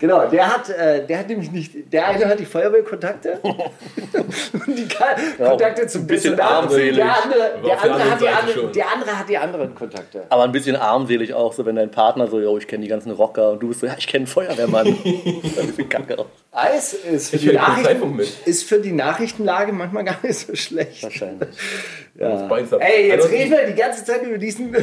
[0.00, 4.86] Genau, der hat, äh, der hat nämlich nicht, der eine hat die Feuerwehrkontakte und die
[4.88, 6.96] Ka Kontakte zum bisschen armselig.
[6.96, 8.72] Der andere, der, hat die anderen Seite andere, schon.
[8.72, 10.22] der andere hat die anderen Kontakte.
[10.28, 13.12] Aber ein bisschen armselig auch, so wenn dein Partner so, yo, ich kenne die ganzen
[13.12, 14.86] Rocker und du bist so, ja, ich kenne Feuerwehrmann.
[15.88, 16.26] Kacke auch.
[16.52, 21.02] Eis ist für, Ich die Nachrichten, ist für die Nachrichtenlage manchmal gar nicht so schlecht.
[21.02, 21.48] Wahrscheinlich.
[22.20, 22.52] Ab.
[22.78, 24.76] Ey, jetzt reden wir die ganze Zeit über diesen,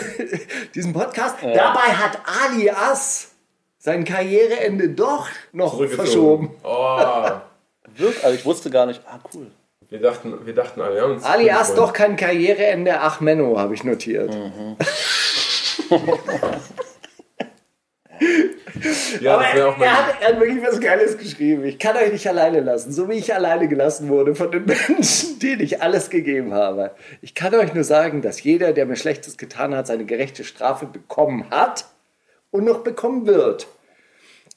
[0.74, 1.36] diesen Podcast.
[1.44, 3.29] Dabei hat Alias
[3.90, 6.52] sein Karriereende doch noch verschoben.
[6.64, 7.00] Oh,
[7.96, 9.48] Wirkt, also ich wusste gar nicht, ah, cool.
[9.90, 14.32] wir dachten, wir dachten alle, uns Alias doch kein Karriereende, ach Menno, habe ich notiert.
[19.22, 21.66] Ja, Aber das wäre auch er, hat, er hat wirklich was Geiles geschrieben.
[21.66, 25.40] Ich kann euch nicht alleine lassen, so wie ich alleine gelassen wurde von den Menschen,
[25.40, 26.92] denen ich alles gegeben habe.
[27.22, 30.86] Ich kann euch nur sagen, dass jeder, der mir Schlechtes getan hat, seine gerechte Strafe
[30.86, 31.86] bekommen hat
[32.52, 33.68] und noch bekommen wird.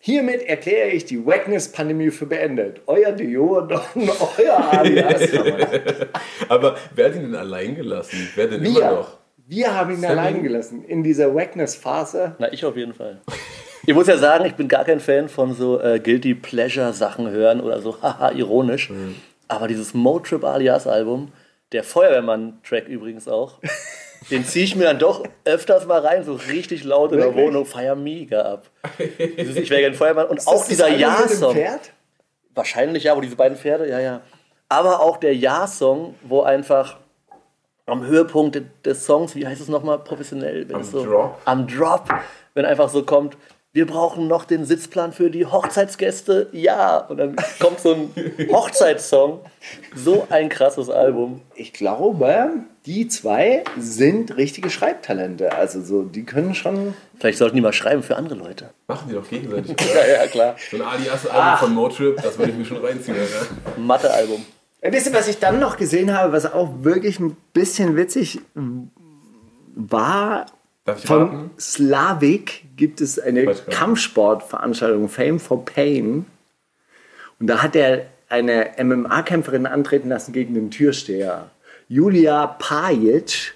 [0.05, 2.81] Hiermit erkläre ich die Wackness-Pandemie für beendet.
[2.89, 3.73] Euer Dion,
[4.37, 5.29] euer Alias.
[6.49, 8.29] Aber wer hat ihn denn allein gelassen?
[8.35, 9.19] Wer denn immer Wir, noch?
[9.47, 12.35] wir haben ihn allein gelassen in dieser Wackness-Phase.
[12.41, 13.21] Na, ich auf jeden Fall.
[13.87, 17.31] Ich muss ja sagen, ich bin gar kein Fan von so äh, Guilty Pleasure Sachen
[17.31, 18.91] hören oder so, haha, ironisch.
[19.47, 21.31] Aber dieses Motrip Alias Album,
[21.71, 23.61] der Feuerwehrmann-Track übrigens auch,
[24.33, 27.35] den ziehe ich mir dann doch öfters mal rein, so richtig laut in der?
[27.35, 28.67] Wohnung, feier mega ab.
[29.39, 31.57] Dieses Ich wäre gerne Feuerwehrmann und auch dieser Ja-Song.
[32.55, 34.21] Wahrscheinlich ja, wo diese beiden Pferde, ja, ja.
[34.69, 36.97] Aber auch der Ja-Song, wo einfach
[37.87, 40.69] am Höhepunkt de- des Songs, wie heißt es nochmal professionell?
[40.69, 41.39] Wenn Am es so, Drop.
[41.45, 42.09] Am Drop,
[42.55, 43.37] wenn einfach so kommt,
[43.75, 46.99] wir brauchen noch den Sitzplan für die Hochzeitsgäste, ja.
[46.99, 48.11] Und dann kommt so ein
[48.53, 49.41] Hochzeitssong.
[49.95, 51.41] So ein krasses Album.
[51.55, 52.51] Ich glaube,
[52.85, 55.53] die zwei sind richtige Schreibtalente.
[55.55, 56.95] Also so, die können schon.
[57.19, 58.71] Vielleicht sollten die mal schreiben für andere Leute.
[58.89, 59.75] Machen die doch gegenseitig.
[59.95, 60.57] Ja, ja, klar.
[60.71, 63.81] so ein Alias-Album von Motrip, das würde ich mir schon reinziehen, Alter.
[63.81, 64.45] Mathe-Album.
[64.83, 68.41] Wisst ihr, was ich dann noch gesehen habe, was auch wirklich ein bisschen witzig
[69.75, 70.47] war?
[70.85, 71.51] Von?
[71.61, 73.55] Slavik gibt es eine.
[73.55, 76.27] Kampfsportveranstaltung, Fame for Pain.
[77.39, 81.51] Und da hat er eine MMA-Kämpferin antreten lassen gegen den Türsteher.
[81.89, 83.55] Julia Pajic,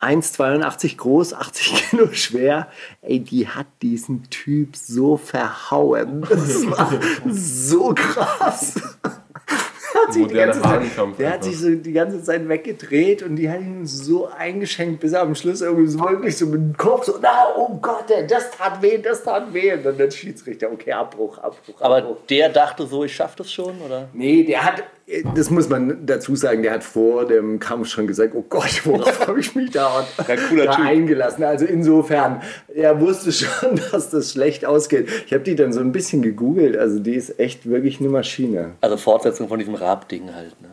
[0.00, 2.68] 1,82 groß, 80 Kilo schwer.
[3.02, 6.22] Ey, die hat diesen Typ so verhauen.
[6.28, 6.92] Das war
[7.30, 8.80] so krass.
[10.06, 13.36] Der hat sich die ganze Zeit, der hat sich so die ganze Zeit weggedreht und
[13.36, 16.76] die hat ihn so eingeschenkt, bis er am Schluss irgendwie so wirklich so mit dem
[16.76, 19.72] Kopf so, na, oh Gott, das tat weh, das tat weh.
[19.74, 22.16] Und dann der Schiedsrichter, okay, Abbruch, Abbruch, Aber Abbruch.
[22.28, 24.08] der dachte so, ich schaff das schon, oder?
[24.12, 24.82] Nee, der hat,
[25.36, 29.26] das muss man dazu sagen, der hat vor dem Kampf schon gesagt, oh Gott, worauf
[29.28, 31.44] habe ich mich da, da eingelassen.
[31.44, 32.42] Also insofern,
[32.74, 35.08] er wusste schon, dass das schlecht ausgeht.
[35.26, 38.72] Ich habe die dann so ein bisschen gegoogelt, also die ist echt wirklich eine Maschine.
[38.80, 40.60] Also Fortsetzung von diesem Raab-Ding halt.
[40.60, 40.70] Ne?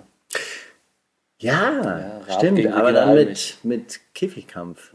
[1.40, 4.94] Ja, Raab stimmt, aber dann mit, mit Käfigkampf.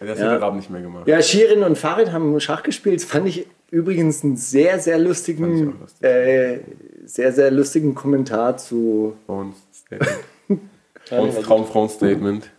[0.00, 1.06] Das hat der Raben nicht mehr gemacht.
[1.06, 2.96] Ja, Shirin und Farid haben Schach gespielt.
[2.96, 6.04] Das fand ich übrigens einen sehr, sehr Fand lustigen, ich auch lustig.
[6.04, 6.60] äh,
[7.04, 9.16] sehr, sehr lustigen Kommentar zu.
[9.26, 10.20] Frauenstatement.
[11.06, 12.50] Frauen- Traumfrauenstatement.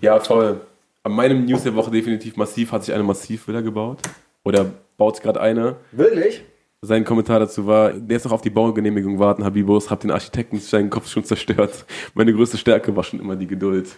[0.00, 0.60] Ja, toll.
[1.02, 3.98] An meinem News der Woche definitiv massiv hat sich eine Massivvilla gebaut.
[4.44, 5.76] Oder baut gerade eine.
[5.92, 6.42] Wirklich?
[6.80, 10.58] Sein Kommentar dazu war, der ist noch auf die Baugenehmigung warten, Habibos, hab den Architekten
[10.60, 11.84] seinen Kopf schon zerstört.
[12.14, 13.96] Meine größte Stärke war schon immer die Geduld.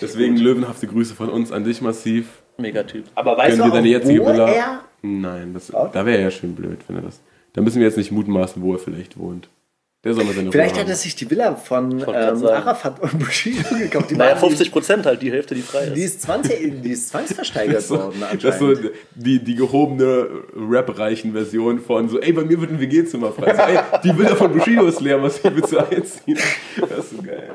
[0.00, 2.42] Deswegen löwenhafte Grüße von uns an dich massiv.
[2.58, 3.04] Megatyp.
[3.14, 4.80] Aber weißt Können du dir deine auch, jetzige wo Villa- er?
[5.02, 7.20] Nein, das, da wäre ja schön blöd, wenn er das.
[7.54, 9.48] Da müssen wir jetzt nicht mutmaßen, wo er vielleicht wohnt.
[10.04, 12.06] Der soll mal seine Vielleicht Ruhe hat er sich die Villa von ähm.
[12.46, 14.10] Arafat und Bushido gekauft.
[14.10, 15.94] Die, Naja, waren- 50 Prozent halt, die Hälfte, die frei ist.
[15.96, 18.90] die, ist 20, die ist zwangsversteigert worden Das ist so anscheinend.
[19.14, 23.54] die, die gehobene Rap-reichen Version von so, ey, bei mir wird ein WG-Zimmer frei.
[23.54, 26.38] So, ey, die Villa von Bushido ist leer, was willst du einziehen?
[26.80, 27.48] Das ist so geil.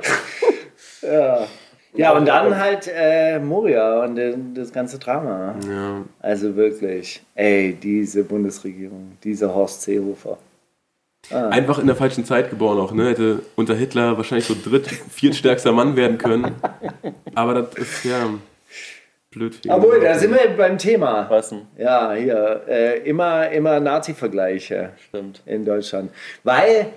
[1.03, 1.45] Ja,
[1.93, 5.55] und dann halt äh, Moria und äh, das ganze Drama.
[5.67, 6.01] Ja.
[6.19, 10.37] Also wirklich, ey, diese Bundesregierung, dieser Horst Seehofer.
[11.31, 13.09] Einfach in der falschen Zeit geboren auch, ne?
[13.09, 16.55] Hätte unter Hitler wahrscheinlich so dritt, viertstärkster Mann werden können.
[17.35, 18.29] Aber das ist ja
[19.29, 19.71] blöd für ihn.
[19.71, 21.29] Obwohl, da sind wir beim Thema.
[21.29, 21.63] Was denn?
[21.77, 25.41] Ja, hier, äh, immer, immer Nazi-Vergleiche Stimmt.
[25.45, 26.09] in Deutschland.
[26.43, 26.87] Weil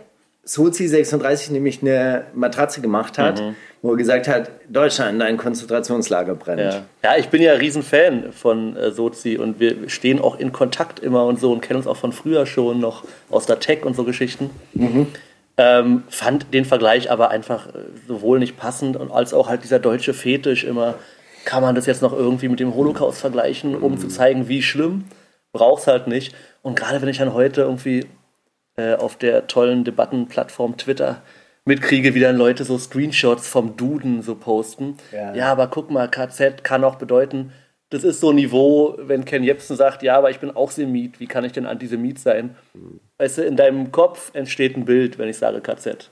[0.45, 3.57] Sozi 36 nämlich eine Matratze gemacht hat, Mhm.
[3.83, 6.61] Wo er gesagt hat, Deutschland, ein Konzentrationslager brennt.
[6.61, 6.83] Ja.
[7.03, 11.01] ja, ich bin ja ein Riesenfan von äh, Sozi und wir stehen auch in Kontakt
[11.01, 13.97] immer und so und kennen uns auch von früher schon noch aus der Tech und
[13.97, 14.51] so Geschichten.
[15.57, 19.81] Ähm, fand den Vergleich aber einfach äh, sowohl nicht passend und als auch halt dieser
[19.81, 20.95] deutsche Fetisch immer,
[21.45, 25.07] kann man das jetzt noch irgendwie mit dem Holocaust vergleichen, um zu zeigen, wie schlimm?
[25.53, 26.35] Braucht's halt nicht.
[26.63, 28.07] Und gerade wenn ich dann heute irgendwie
[28.77, 31.21] äh, auf der tollen Debattenplattform Twitter
[31.65, 34.97] mitkriege, wie dann Leute so Screenshots vom Duden so posten.
[35.13, 35.35] Ja.
[35.35, 37.53] Ja, aber guck mal, KZ kann auch bedeuten,
[37.91, 41.21] das ist so ein Niveau, wenn Ken Jebsen sagt, ja, aber ich bin auch Semit,
[41.21, 42.57] wie kann ich denn Antisemit sein?
[43.19, 46.11] Weißt du, in deinem Kopf entsteht ein Bild, wenn ich sage KZ.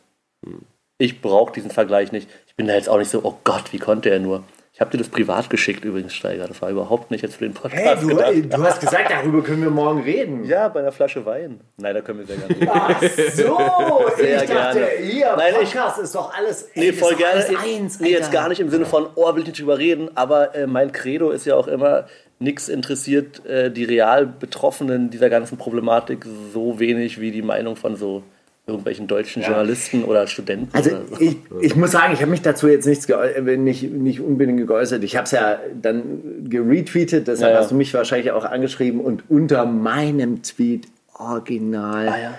[0.99, 2.29] Ich brauche diesen Vergleich nicht.
[2.47, 4.45] Ich bin da jetzt auch nicht so, oh Gott, wie konnte er nur?
[4.81, 6.49] Ich habe dir das privat geschickt übrigens, Steiger.
[6.49, 8.33] Das war überhaupt nicht jetzt für den Podcast Hey, du, gedacht.
[8.59, 10.43] du hast gesagt, darüber können wir morgen reden.
[10.45, 11.61] Ja, bei einer Flasche Wein.
[11.77, 12.71] Nein, da können wir sehr gerne reden.
[12.73, 13.03] Ach
[13.35, 14.93] so, Sehr ich dachte, gerne.
[15.03, 16.63] hier, Nein, ich- Podcast ist doch alles.
[16.73, 17.45] ey, Nee, voll gerne.
[17.45, 20.09] Alles eins, nee, jetzt gar nicht im Sinne von, oh, will ich nicht drüber reden,
[20.15, 22.07] aber äh, mein Credo ist ja auch immer,
[22.39, 27.97] nichts interessiert äh, die real Betroffenen dieser ganzen Problematik so wenig wie die Meinung von
[27.97, 28.23] so
[28.71, 30.69] irgendwelchen deutschen Journalisten oder Studenten.
[30.73, 31.21] Also oder so.
[31.21, 35.05] ich, ich muss sagen, ich habe mich dazu jetzt nichts äh, nicht, nicht unbedingt geäußert.
[35.05, 37.63] Ich habe es ja dann geretweetet, deshalb Ja, ja.
[37.63, 42.09] hast du mich wahrscheinlich auch angeschrieben und unter meinem Tweet original.
[42.09, 42.39] Ah, ja.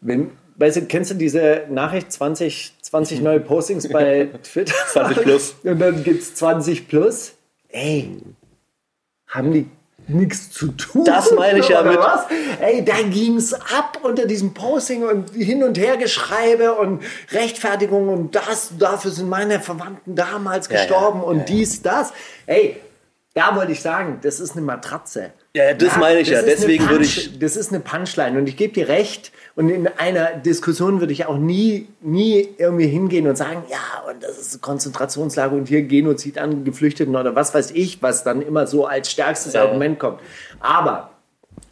[0.00, 4.74] Wenn, weißt du, kennst du diese Nachricht 20, 20 neue Postings bei Twitter?
[4.92, 5.56] 20 plus.
[5.64, 7.32] Und dann gibt es 20 plus.
[7.68, 8.16] Ey,
[9.26, 9.66] haben die
[10.14, 11.04] nichts zu tun?
[11.04, 12.26] Das meine ich ja mit- Was?
[12.60, 18.08] Ey, da ging es ab unter diesem Posting und hin und her Geschreibe und Rechtfertigung
[18.08, 20.80] und das, dafür sind meine Verwandten damals Ja, ja.
[20.82, 22.12] gestorben und dies, das.
[22.46, 22.76] Ey,
[23.34, 25.30] da wollte ich sagen, das ist eine Matratze.
[25.54, 26.42] Ja, ja, das meine ich ja.
[26.42, 29.32] Deswegen würde ich- Das ist eine Punchline und ich gebe dir recht.
[29.56, 34.22] Und in einer Diskussion würde ich auch nie, nie irgendwie hingehen und sagen, ja, und
[34.22, 38.42] das ist ein Konzentrationslager und hier Genozid an Geflüchteten oder was weiß ich, was dann
[38.42, 39.66] immer so als stärkstes Ja, ja.
[39.68, 40.20] Argument kommt.
[40.60, 41.10] Aber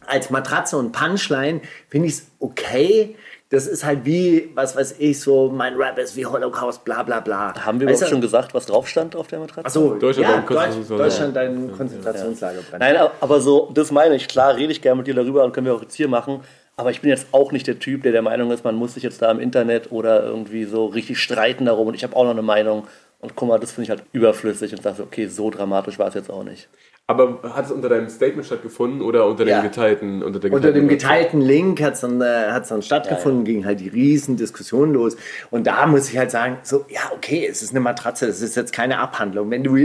[0.05, 3.15] als Matratze und Punchline finde ich es okay.
[3.51, 7.19] Das ist halt wie, was weiß ich, so mein Rap ist wie Holocaust, bla bla
[7.19, 7.53] bla.
[7.65, 9.65] Haben wir Weißt überhaupt du- schon gesagt, was drauf stand auf der Matratze?
[9.65, 11.03] Achso, Deutschland ja, ein Deutsch, Konzentrationslager.
[11.03, 12.79] Deutschland ein Konzentrationslager brennt.
[12.81, 14.27] Nein, aber so, das meine ich.
[14.27, 16.41] Klar rede ich gerne mit dir darüber und können wir auch jetzt hier machen.
[16.77, 19.03] Aber ich bin jetzt auch nicht der Typ, der der Meinung ist, man muss sich
[19.03, 21.87] jetzt da im Internet oder irgendwie so richtig streiten darum.
[21.87, 22.87] Und ich habe auch noch eine Meinung.
[23.19, 26.07] Und guck mal, das finde ich halt überflüssig und sage, so, okay, so dramatisch war
[26.07, 26.69] es jetzt auch nicht.
[27.07, 29.61] Aber hat es unter deinem Statement stattgefunden oder unter Ja.
[29.61, 30.21] dem geteilten?
[30.21, 33.65] Unter, der Unter dem geteilten- geteilten Link hat es dann, äh, hat's dann stattgefunden, ging
[33.65, 35.17] halt die riesen Diskussion los.
[35.49, 38.55] Und da muss ich halt sagen, so, ja, okay, es ist eine Matratze, es ist
[38.55, 39.49] jetzt keine Abhandlung.
[39.49, 39.75] Wenn du,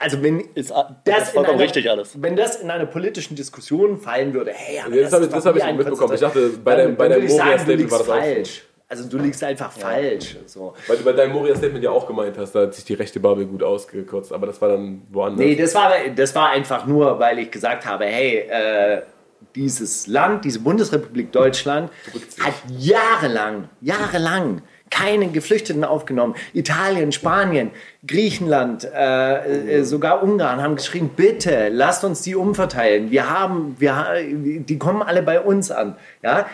[0.00, 2.20] also wenn Ist, das ist in vollkommen einer- richtig alles.
[2.20, 5.46] Wenn das in einer politischen Diskussion fallen würde, hey, aber Ja, das habe ich- das
[5.46, 6.14] habe ich mitbekommen.
[6.14, 8.62] Ich dachte, bei deinem- bei du Moria-Statement war das auch so.
[8.92, 10.36] Also du liegst einfach falsch.
[10.44, 10.74] So.
[10.86, 13.46] Weil du bei deinem Moria-Statement ja auch gemeint hast, da hat sich die rechte Bubble
[13.46, 15.38] gut ausgekürzt, aber das war dann woanders.
[15.38, 19.00] Nee, das war, das war einfach nur, weil ich gesagt habe, hey, äh,
[19.54, 21.90] dieses Land, diese Bundesrepublik Deutschland
[22.38, 26.34] hat jahrelang, jahrelang keine Geflüchteten aufgenommen.
[26.52, 27.70] Italien, Spanien,
[28.06, 33.10] Griechenland, äh, äh, sogar Ungarn haben geschrieben, bitte lasst uns die umverteilen.
[33.10, 35.96] Wir haben, wir, die kommen alle bei uns an.
[36.22, 36.44] Ja?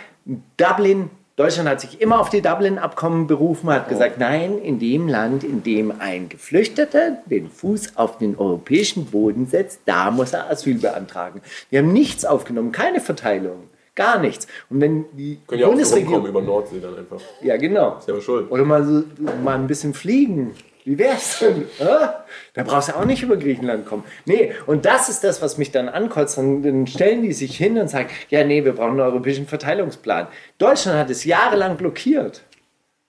[0.57, 5.45] Dublin, Deutschland hat sich immer auf die Dublin-Abkommen berufen, hat gesagt, nein, in dem Land,
[5.45, 10.79] in dem ein Geflüchteter den Fuß auf den europäischen Boden setzt, da muss er Asyl
[10.79, 11.41] beantragen.
[11.71, 13.71] Wir haben nichts aufgenommen, keine Verteilung.
[13.95, 14.49] Gar nichts.
[14.69, 16.27] Und wenn die Können ja auch Bundesregierung.
[16.27, 17.21] über Nordsee dann einfach.
[17.41, 18.01] Ja, genau.
[18.01, 18.51] Selber schuld.
[18.51, 19.05] Oder mal, so,
[19.45, 20.55] mal ein bisschen fliegen.
[20.89, 21.67] Wie wär's denn?
[21.79, 24.05] Da brauchst du auch nicht über Griechenland kommen.
[24.25, 26.39] Nee, und das ist das, was mich dann ankotzt.
[26.39, 30.29] Dann, stellen die sich hin und sagen, ja, nee, wir brauchen einen europäischen Verteilungsplan.
[30.57, 32.41] Deutschland hat es jahrelang blockiert.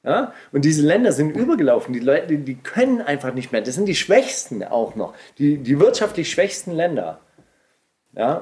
[0.04, 0.34] Ja?
[0.52, 1.94] Und diese Länder sind übergelaufen.
[1.94, 3.62] Die Leute, die können einfach nicht mehr.
[3.62, 5.14] Das sind die Schwächsten auch noch.
[5.38, 7.22] Die, die wirtschaftlich schwächsten Länder.
[8.14, 8.42] Ja?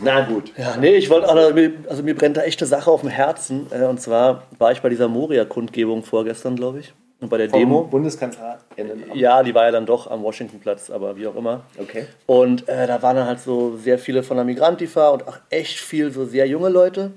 [0.00, 0.50] Na gut.
[0.56, 3.66] Ja, nee, ich wollte, also also mir brennt da echte Sache auf dem Herzen.
[3.70, 6.94] Äh, und zwar war ich bei dieser Moria-Kundgebung vorgestern, glaube ich.
[7.20, 7.58] Und bei der Demo.
[7.58, 7.82] Demo.
[7.84, 9.14] Bundeskanzlerinnen.
[9.14, 11.62] Ja, die war ja dann doch am Washingtonplatz, aber wie auch immer.
[11.78, 12.06] Okay.
[12.26, 15.78] Und äh, da waren dann halt so sehr viele von der Migrantifa und auch echt
[15.78, 17.12] viel so sehr junge Leute.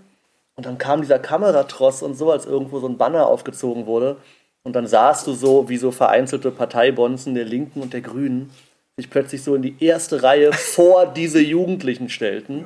[0.56, 4.18] Und dann kam dieser Kameratross und so, als irgendwo so ein Banner aufgezogen wurde.
[4.64, 8.52] Und dann sahst du so, wie so vereinzelte Parteibonzen der Linken und der Grünen
[8.98, 12.66] sich plötzlich so in die erste Reihe vor diese Jugendlichen stellten.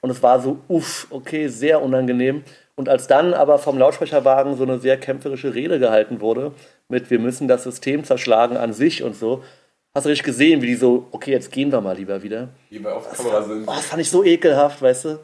[0.00, 2.42] Und es war so, uff, okay, sehr unangenehm.
[2.74, 6.52] Und als dann aber vom Lautsprecherwagen so eine sehr kämpferische Rede gehalten wurde,
[6.88, 9.42] mit wir müssen das System zerschlagen an sich und so,
[9.94, 12.48] hast du richtig gesehen, wie die so, okay, jetzt gehen wir mal lieber wieder.
[12.70, 13.68] Die bei auf Kamera sind.
[13.68, 15.20] Oh, das fand ich so ekelhaft, weißt du?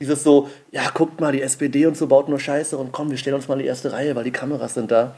[0.00, 3.18] Dieses so, ja, guckt mal, die SPD und so baut nur Scheiße und komm, wir
[3.18, 5.16] stellen uns mal in die erste Reihe, weil die Kameras sind da.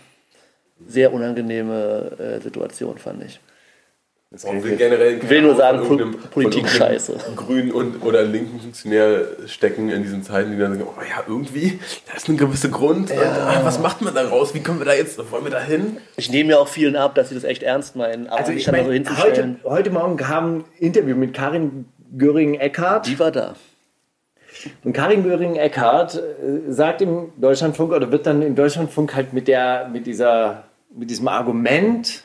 [0.86, 3.40] Sehr unangenehme äh, Situation, fand ich.
[4.44, 7.16] Und will generell Ich will nur sagen, von irgendeinem- Po- Politik scheiße.
[7.36, 11.78] Grünen und oder linken Funktionär stecken in diesen Zeiten, die dann sagen, oh ja, irgendwie,
[12.08, 13.10] da ist ein gewisser Grund.
[13.10, 14.54] Und, ah, was macht man daraus?
[14.54, 15.98] Wie kommen wir da jetzt, wollen wir da hin?
[16.16, 18.64] Ich nehme ja auch vielen ab, dass sie das echt ernst meinen, aber Also ich
[18.64, 19.60] da so meine, heute, hinzustellen.
[19.64, 23.06] heute Morgen kam ein Interview mit Karin Göring-Eckardt.
[23.06, 23.54] Die war da.
[24.84, 29.88] Und Karin Göring-Eckardt äh, sagt im Deutschlandfunk oder wird dann im Deutschlandfunk halt mit, der,
[29.92, 30.64] mit, dieser,
[30.96, 32.22] mit diesem Argument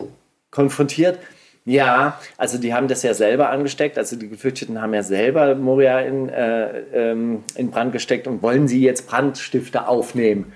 [0.50, 1.20] konfrontiert.
[1.64, 6.00] Ja, also die haben das ja selber angesteckt, also die Geflüchteten haben ja selber Moria
[6.00, 10.54] in, äh, ähm, in Brand gesteckt und wollen sie jetzt Brandstifter aufnehmen.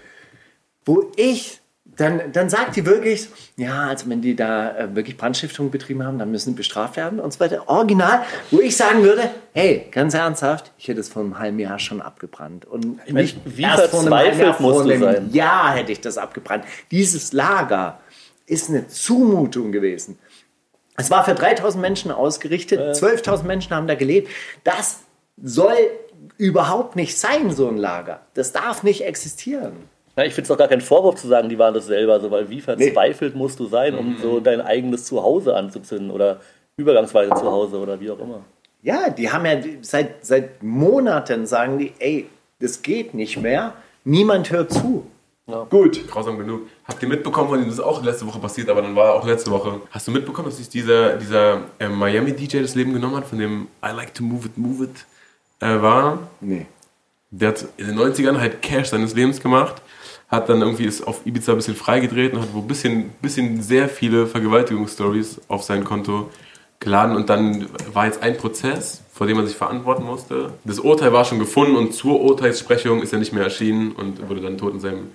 [0.83, 1.61] Wo ich,
[1.95, 6.17] dann, dann sagt die wirklich, ja, also wenn die da äh, wirklich Brandstiftung betrieben haben,
[6.17, 7.69] dann müssen sie bestraft werden und so weiter.
[7.69, 11.77] Original, wo ich sagen würde, hey, ganz ernsthaft, ich hätte es vor einem halben Jahr
[11.77, 12.65] schon abgebrannt.
[12.65, 15.29] Und meine, nicht wie erst vor einem halben Jahr, vor einem sein?
[15.31, 16.65] Jahr hätte ich das abgebrannt.
[16.89, 17.99] Dieses Lager
[18.47, 20.17] ist eine Zumutung gewesen.
[20.97, 24.29] Es war für 3000 Menschen ausgerichtet, 12.000 Menschen haben da gelebt.
[24.63, 25.01] Das
[25.41, 25.75] soll
[26.38, 28.21] überhaupt nicht sein, so ein Lager.
[28.34, 29.73] Das darf nicht existieren.
[30.17, 32.31] Ja, ich finde es doch gar kein Vorwurf zu sagen, die waren das selber, so,
[32.31, 36.39] weil wie verzweifelt musst du sein, um so dein eigenes Zuhause anzuzünden oder
[36.77, 38.41] übergangsweise zu Hause oder wie auch immer.
[38.81, 42.29] Ja, die haben ja seit, seit Monaten sagen die, ey,
[42.60, 43.73] das geht nicht mehr.
[44.05, 45.08] Niemand hört zu.
[45.47, 46.08] Gut.
[46.08, 46.62] Grausam genug.
[46.86, 49.51] Habt ihr mitbekommen, und das ist auch letzte Woche passiert, aber dann war auch letzte
[49.51, 49.79] Woche.
[49.91, 53.67] Hast du mitbekommen, dass sich dieser, dieser äh, Miami-DJ das Leben genommen hat, von dem
[53.86, 55.05] I like to move it, move it
[55.60, 56.17] äh, war?
[56.41, 56.65] Nee.
[57.29, 59.81] Der hat in den 90ern halt Cash seines Lebens gemacht,
[60.29, 63.62] hat dann irgendwie ist auf Ibiza ein bisschen freigedreht und hat wo ein bisschen, bisschen
[63.62, 66.31] sehr viele Vergewaltigungsstories auf sein Konto
[66.79, 70.53] geladen und dann war jetzt ein Prozess, vor dem er sich verantworten musste.
[70.63, 74.41] Das Urteil war schon gefunden und zur Urteilssprechung ist er nicht mehr erschienen und wurde
[74.41, 75.12] dann tot in seinem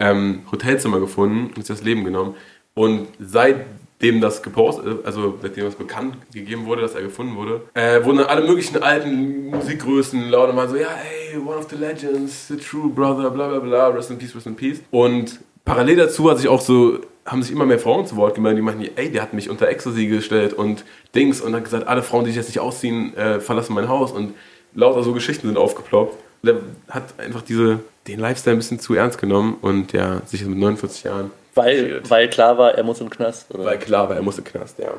[0.00, 2.34] ähm, Hotelzimmer gefunden und sich das Leben genommen.
[2.74, 8.02] Und seitdem das gepostet, also seitdem es bekannt gegeben wurde, dass er gefunden wurde, äh,
[8.04, 12.48] wurden alle möglichen alten Musikgrößen laut und waren so, ja, ey, one of the legends,
[12.48, 14.80] the true brother, bla bla bla, rest in peace, rest in peace.
[14.90, 18.58] Und parallel dazu hat sich auch so, haben sich immer mehr Frauen zu Wort gemeldet,
[18.58, 20.84] die meinten, ey, der hat mich unter Ecstasy gestellt und
[21.14, 24.12] Dings und hat gesagt, alle Frauen, die sich jetzt nicht ausziehen, äh, verlassen mein Haus
[24.12, 24.34] und
[24.74, 26.16] lauter so Geschichten sind aufgeploppt.
[26.42, 26.56] Der
[26.88, 31.04] hat einfach diese, den Lifestyle ein bisschen zu ernst genommen und ja, sich mit 49
[31.04, 33.52] Jahren Weil, weil klar war, er muss in den Knast.
[33.54, 33.64] Oder?
[33.64, 34.92] weil klar war, er musste Knast, ja.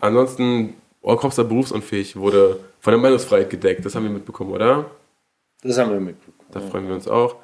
[0.00, 3.84] Ansonsten, Orkopster berufsunfähig wurde von der Meinungsfreiheit gedeckt.
[3.84, 4.86] Das haben wir mitbekommen, oder?
[5.62, 6.48] Das haben wir mitbekommen.
[6.52, 7.36] Da freuen wir uns auch.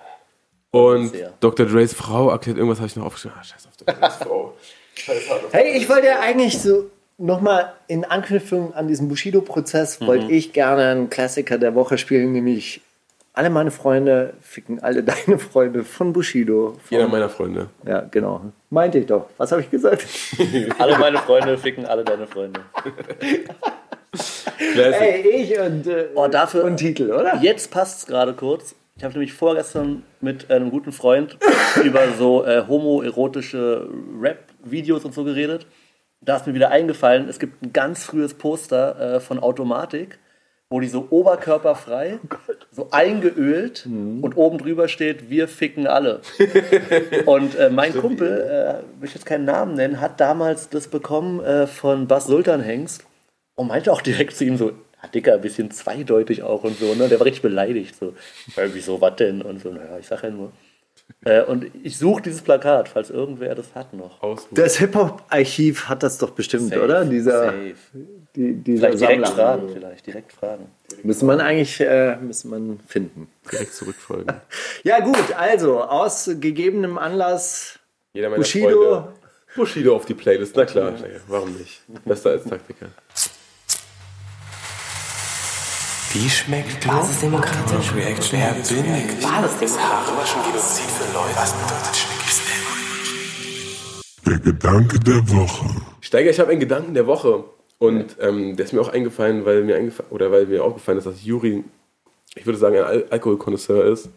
[0.70, 1.32] Und Sehr.
[1.40, 1.64] Dr.
[1.66, 3.36] Dre's Frau erklärt irgendwas, habe ich noch aufgeschrieben.
[3.40, 3.94] Ah, scheiß auf Dr.
[3.94, 4.54] Dre's Frau.
[5.52, 10.06] Hey, ich wollte ja eigentlich so nochmal in Anknüpfung an diesen Bushido-Prozess, Mhm.
[10.06, 12.80] wollte ich gerne einen Klassiker der Woche spielen, nämlich
[13.36, 16.70] Alle meine Freunde ficken alle deine Freunde von Bushido.
[16.70, 17.68] Von, Jeder meiner Freunde.
[17.86, 18.40] ja, genau.
[18.70, 19.26] Meinte ich doch.
[19.36, 20.06] Was habe ich gesagt?
[20.78, 22.60] Alle meine Freunde ficken alle deine Freunde.
[24.76, 27.36] Ey, ich und, äh, Oh, dafür- und Titel, oder?
[27.42, 28.74] Jetzt passt es gerade kurz.
[28.96, 31.36] Ich habe nämlich vorgestern mit einem guten Freund
[31.84, 33.86] über so äh, homoerotische
[34.18, 35.66] Rap-Videos und so geredet.
[36.22, 40.18] Da ist mir wieder eingefallen, es gibt ein ganz frühes Poster äh, von Automatik,
[40.68, 42.18] wo die so oberkörperfrei,
[42.72, 43.86] so eingeölt
[44.22, 46.20] und oben drüber steht, wir ficken alle.
[47.26, 51.40] und äh, mein Kumpel, äh, will ich jetzt keinen Namen nennen, hat damals das bekommen
[51.44, 53.04] äh, von Bas Sultanhengst
[53.54, 56.94] und meinte auch direkt zu ihm so, ja, Dicker, ein bisschen zweideutig auch und so,
[56.94, 57.08] ne?
[57.08, 58.14] Der war richtig beleidigt, so,
[58.56, 59.42] äh, wieso, was denn?
[59.42, 60.50] Und so, naja, ich sag ja nur.
[61.24, 64.20] Äh, und ich suche dieses Plakat, falls irgendwer das hat noch.
[64.22, 64.54] Ausruhen.
[64.54, 67.04] Das Hip-Hop-Archiv hat das doch bestimmt, Safe, oder?
[67.04, 67.74] Dieser, safe.
[68.36, 69.42] Die, dieser Vielleicht direkt Sammler.
[69.44, 70.66] fragen, vielleicht direkt fragen.
[71.02, 73.28] Müsste man eigentlich äh, müsste man finden.
[73.50, 74.32] Direkt zurückfolgen.
[74.84, 77.78] Ja, gut, also aus gegebenem Anlass
[78.12, 78.68] Jeder meiner Bushido.
[78.68, 79.12] Freunde.
[79.56, 80.92] Bushido auf die Playlist, na klar.
[81.26, 81.80] Warum nicht?
[82.04, 82.86] Besser als Taktiker.
[86.12, 87.92] Wie schmeckt Basisdemokratisch.
[87.94, 88.38] Reaction?
[88.40, 89.22] Wer bin ich?
[89.26, 89.76] Basisdemokratisch.
[89.78, 91.36] Arabischen Genozid für Leute.
[91.36, 92.40] Was bedeutet Schnickis
[94.26, 95.66] Der Gedanke der Woche.
[96.00, 97.44] Steiger, ich habe einen Gedanken der Woche.
[97.78, 101.06] Und ähm, der ist mir auch eingefallen, weil mir eingefallen, oder weil mir aufgefallen ist,
[101.06, 101.62] dass Juri,
[102.34, 104.08] ich würde sagen, ein Al Alkoholkonnoisseur ist.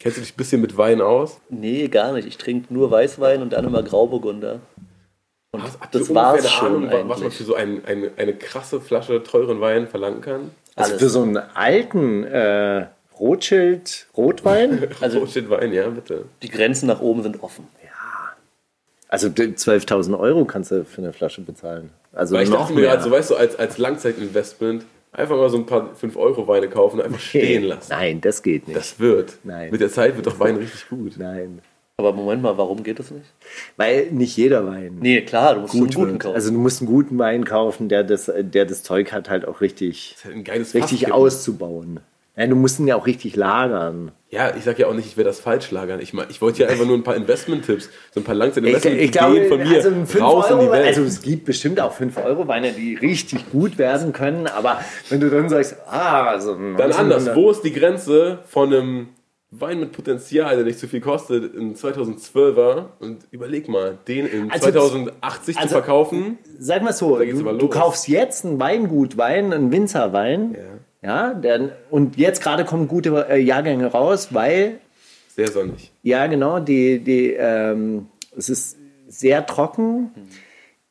[0.00, 1.38] Kennst du dich ein bisschen mit Wein aus?
[1.48, 2.26] Nee, gar nicht.
[2.26, 4.60] Ich trinke nur Weißwein und dann immer Grauburgunder.
[5.52, 7.34] Und Hast- das ihr war's schon Ahnung, was man eigentlich.
[7.36, 10.50] für so ein, eine, eine krasse Flasche teuren Wein verlangen kann?
[10.74, 12.86] Also für so einen alten äh,
[13.20, 14.88] Rothschild Rotwein.
[15.00, 16.24] Also- steht Wein, ja, bitte.
[16.42, 17.68] Die Grenzen nach oben sind offen.
[19.12, 21.90] Also d- 12.000 Euro kannst du für eine Flasche bezahlen.
[22.12, 22.90] Also Weil ich noch dachte mir mehr.
[22.90, 27.04] gerade, so weißt du, als, als Langzeitinvestment einfach mal so ein paar 5-Euro-Weine kaufen und
[27.06, 27.90] einfach stehen lassen.
[27.90, 28.78] Nein, das geht nicht.
[28.78, 29.34] Das wird.
[29.44, 29.70] Nein.
[29.70, 31.12] Mit der Zeit wird doch Wein richtig gut.
[31.18, 31.60] Nein.
[31.98, 33.26] Aber Moment mal, warum geht das nicht?
[33.76, 36.22] Weil nicht jeder Wein Nee, klar, du musst gut einen guten wird.
[36.22, 36.34] kaufen.
[36.34, 39.60] Also du musst einen guten Wein kaufen, der das, der das Zeug hat, halt auch
[39.60, 42.00] richtig, halt richtig auszubauen.
[42.36, 44.12] Ja, du musst ihn ja auch richtig lagern.
[44.30, 46.00] Ja, ich sag ja auch nicht, ich werde das falsch lagern.
[46.00, 49.76] Ich, ich wollte ja einfach nur ein paar Investment-Tipps, so ein paar Langzeit-Investment-Ideen von mir
[49.76, 50.86] also ein 5 raus in die Euro, Welt.
[50.86, 54.80] also es gibt bestimmt auch 5 Euro Weine, die richtig gut werden können, aber
[55.10, 57.34] wenn du dann sagst, ah, also Dann anders.
[57.34, 59.08] Wo ist die Grenze von einem
[59.50, 62.86] Wein mit Potenzial, der nicht zu viel kostet, in 2012er?
[63.00, 66.38] Und überleg mal, den in Also- 2080 also- zu verkaufen.
[66.58, 70.60] Sag mal so, du, du kaufst jetzt einen Weingutwein, einen Winzerwein, ja,
[71.02, 74.78] der, und jetzt gerade kommen gute äh, Jahrgänge raus, weil
[75.34, 75.90] Sehr sonnig.
[76.02, 76.60] Ja, genau.
[76.60, 78.76] Die, die, ähm, es ist
[79.08, 80.10] sehr trocken.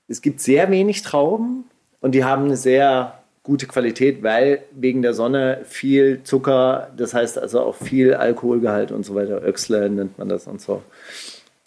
[0.07, 1.63] Es gibt sehr wenig Trauben
[2.01, 7.39] und die haben eine sehr gute Qualität, weil wegen der Sonne viel Zucker, das heißt
[7.39, 9.41] also auch viel Alkoholgehalt und so weiter.
[9.43, 10.83] Öxle nennt man das und so.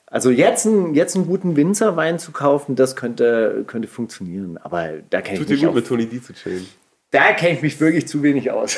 [0.07, 4.59] Also jetzt, einen- jetzt einen guten Winzerwein zu kaufen, das könnte, könnte funktionieren.
[4.63, 6.67] Aber da kenne ich, Tut dir gut, auch- mit Tony D zu chillen.
[7.15, 8.77] Da kenn ich mich wirklich zu wenig aus.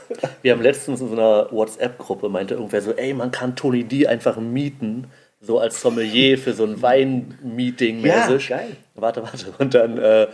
[0.42, 4.06] Wir haben letztens in so einer WhatsApp-Gruppe meinte irgendwer so, ey, man kann Tony D
[4.06, 5.08] einfach mieten,
[5.40, 8.48] so als Sommelier für so ein Weinmeeting mäßig.
[8.48, 8.76] Ja, geil.
[8.94, 9.54] Warte, warte.
[9.58, 10.26] Und dann, äh,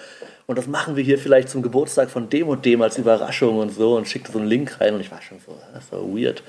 [0.46, 3.70] und das machen wir hier vielleicht zum Geburtstag von dem und dem als Überraschung und
[3.70, 6.42] so und schickte so einen Link rein und ich war schon so, das war weird.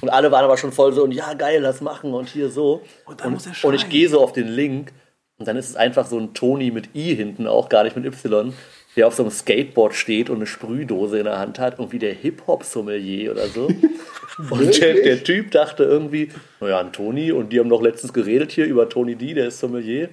[0.00, 2.82] Und alle waren aber schon voll so und ja, geil, lass machen und hier so.
[3.04, 3.90] Und, dann muss er und ich schreien.
[3.90, 4.92] gehe so auf den Link
[5.38, 8.04] und dann ist es einfach so ein Tony mit I hinten, auch gar nicht mit
[8.04, 8.52] Y,
[8.98, 12.12] der auf so einem Skateboard steht und eine Sprühdose in der Hand hat, irgendwie der
[12.12, 13.68] Hip-Hop-Sommelier oder so.
[14.50, 16.30] Und der, der Typ dachte irgendwie,
[16.60, 19.58] naja, ein Tony und die haben doch letztens geredet hier über Tony D, der ist
[19.58, 20.10] Sommelier.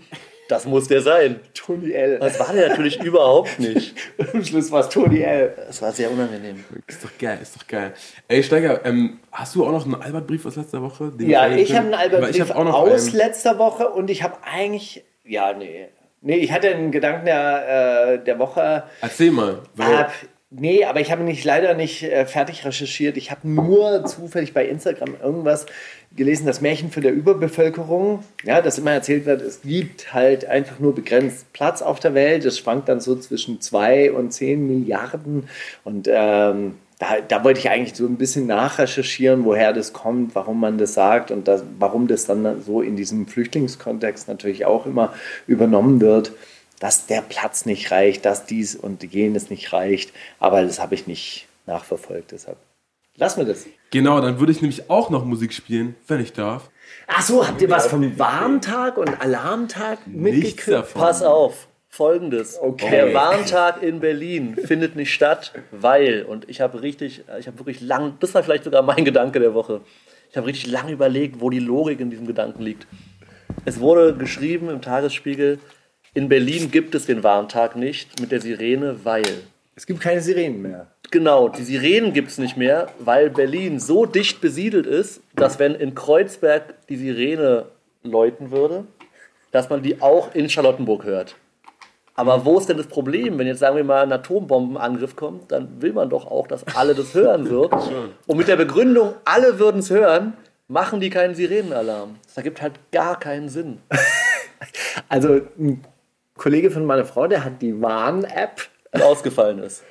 [0.48, 1.40] Das muss der sein.
[1.54, 2.18] Tony L.
[2.20, 3.96] Das war der natürlich überhaupt nicht.
[4.34, 5.54] Am Schluss war es Tony L.
[5.68, 6.64] Das war sehr unangenehm.
[6.88, 7.94] Ist doch geil, ist doch geil.
[8.28, 11.12] Ey, Steiger, ähm, hast du auch noch einen Albert-Brief aus letzter Woche?
[11.12, 13.18] den Ja, ich habe einen Weil Albert ich Brief hab auch noch aus einen.
[13.18, 15.90] letzter Woche und ich habe eigentlich, ja, nee.
[16.26, 18.84] Nee, ich hatte einen Gedanken der, äh, der Woche.
[19.00, 19.62] Erzähl mal.
[19.78, 20.12] Ab,
[20.50, 23.16] nee, aber ich habe nicht leider nicht äh, fertig recherchiert.
[23.16, 25.68] Ich habe nur zufällig bei Instagram irgendwas
[26.16, 28.24] gelesen, das Märchen von der Überbevölkerung.
[28.44, 32.44] Ja, dass immer erzählt wird, es gibt halt einfach nur begrenzt Platz auf der Welt.
[32.44, 35.48] Es schwankt dann so zwischen 2 und 10 Milliarden.
[35.84, 40.60] Und ähm, da, da wollte ich eigentlich so ein bisschen nachrecherchieren, woher das kommt, warum
[40.60, 45.14] man das sagt und das, warum das dann so in diesem Flüchtlingskontext natürlich auch immer
[45.46, 46.32] übernommen wird,
[46.80, 50.14] dass der Platz nicht reicht, dass dies und jenes nicht reicht.
[50.40, 52.58] Aber das habe ich nicht nachverfolgt, deshalb
[53.18, 53.66] lassen wir das.
[53.92, 56.70] genau, dann würde ich nämlich auch noch Musik spielen, wenn ich darf.
[57.08, 60.68] Ach so, habt ihr was vom Warntag und Alarmtag mitgekriegt?
[60.68, 61.02] davon.
[61.02, 62.60] Pass auf, folgendes.
[62.60, 62.90] Okay.
[62.92, 67.82] Der Warntag in Berlin findet nicht statt, weil, und ich habe richtig, ich habe wirklich
[67.82, 69.82] lang, das war vielleicht sogar mein Gedanke der Woche,
[70.30, 72.86] ich habe richtig lange überlegt, wo die Logik in diesem Gedanken liegt.
[73.64, 75.60] Es wurde geschrieben im Tagesspiegel,
[76.14, 79.24] in Berlin gibt es den Warntag nicht mit der Sirene, weil.
[79.76, 80.88] Es gibt keine Sirenen mehr.
[81.12, 85.76] Genau, die Sirenen gibt es nicht mehr, weil Berlin so dicht besiedelt ist, dass wenn
[85.76, 87.68] in Kreuzberg die Sirene
[88.04, 88.86] läuten würde,
[89.52, 91.36] dass man die auch in Charlottenburg hört.
[92.16, 95.82] Aber wo ist denn das Problem, wenn jetzt sagen wir mal ein Atombombenangriff kommt, dann
[95.82, 97.70] will man doch auch, dass alle das hören so.
[98.28, 100.34] Und mit der Begründung, alle würden es hören,
[100.70, 102.16] machen die keinen Sirenenalarm.
[102.26, 103.80] Das ergibt halt gar keinen Sinn.
[105.10, 105.84] Also ein
[106.38, 108.62] Kollege von meiner Frau, der hat die Warn-App
[108.94, 109.84] ausgefallen ist.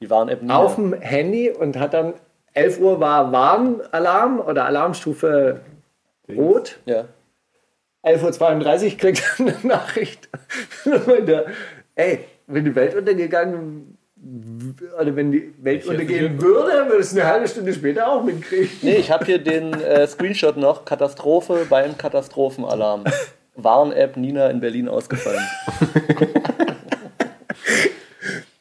[0.00, 2.14] Die Warn-App auf dem Handy und hat dann
[2.54, 5.60] 11 Uhr war Warnalarm oder Alarmstufe
[6.28, 6.78] rot.
[6.86, 7.06] Ja.
[8.04, 10.28] 11.32 Uhr kriegt er eine Nachricht.
[11.06, 11.46] Meinte,
[11.94, 13.96] ey, wenn die Welt untergegangen
[14.98, 18.70] oder wenn die Welt hätte untergehen würde, würde es eine halbe Stunde später auch mitkriegen.
[18.82, 20.84] Nee, ich habe hier den äh, Screenshot noch.
[20.84, 23.04] Katastrophe beim Katastrophenalarm.
[23.56, 25.42] Warn-App Nina in Berlin ausgefallen.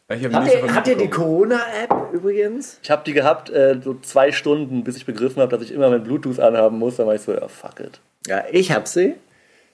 [0.10, 1.10] Ich hab Habt ihr, habt ihr die.
[1.10, 2.80] Corona-App übrigens?
[2.84, 5.90] Ich habe die gehabt, äh, so zwei Stunden, bis ich begriffen habe, dass ich immer
[5.90, 6.98] mein Bluetooth anhaben muss.
[6.98, 8.00] Dann war ich so, ja, fuck it.
[8.28, 9.16] Ja, ich hab sie.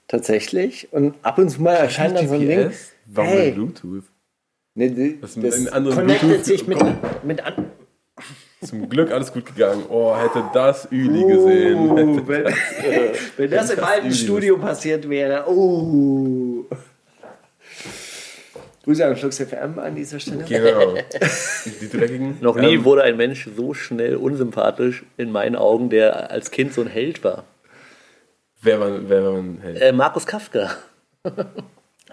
[0.10, 0.90] Tatsächlich.
[0.92, 2.72] Und ab und zu mal erscheint dann so ein Ding.
[3.06, 3.46] Warum Hey.
[3.48, 4.04] mit Bluetooth?
[4.76, 6.78] Nee, die- Was mit das anderen connectet Bluetooth- sich mit,
[7.24, 7.66] mit an.
[8.62, 9.84] Zum Glück alles gut gegangen.
[9.90, 11.78] Oh, hätte das Üli gesehen.
[11.78, 12.54] Uh, Hätte wenn,
[13.38, 15.46] wenn das im alten Studio passiert wäre.
[15.48, 16.66] Oh.
[18.84, 20.44] Grüße an Flux FM an dieser Stelle.
[20.44, 20.96] Genau.
[21.82, 22.38] Die dreckigen.
[22.42, 26.74] Noch nie Ähm, wurde ein Mensch so schnell unsympathisch in meinen Augen, der als Kind
[26.74, 27.44] so ein Held war.
[28.62, 29.82] Wer war, wer war ein Held?
[29.82, 30.70] Äh, Markus Kafka.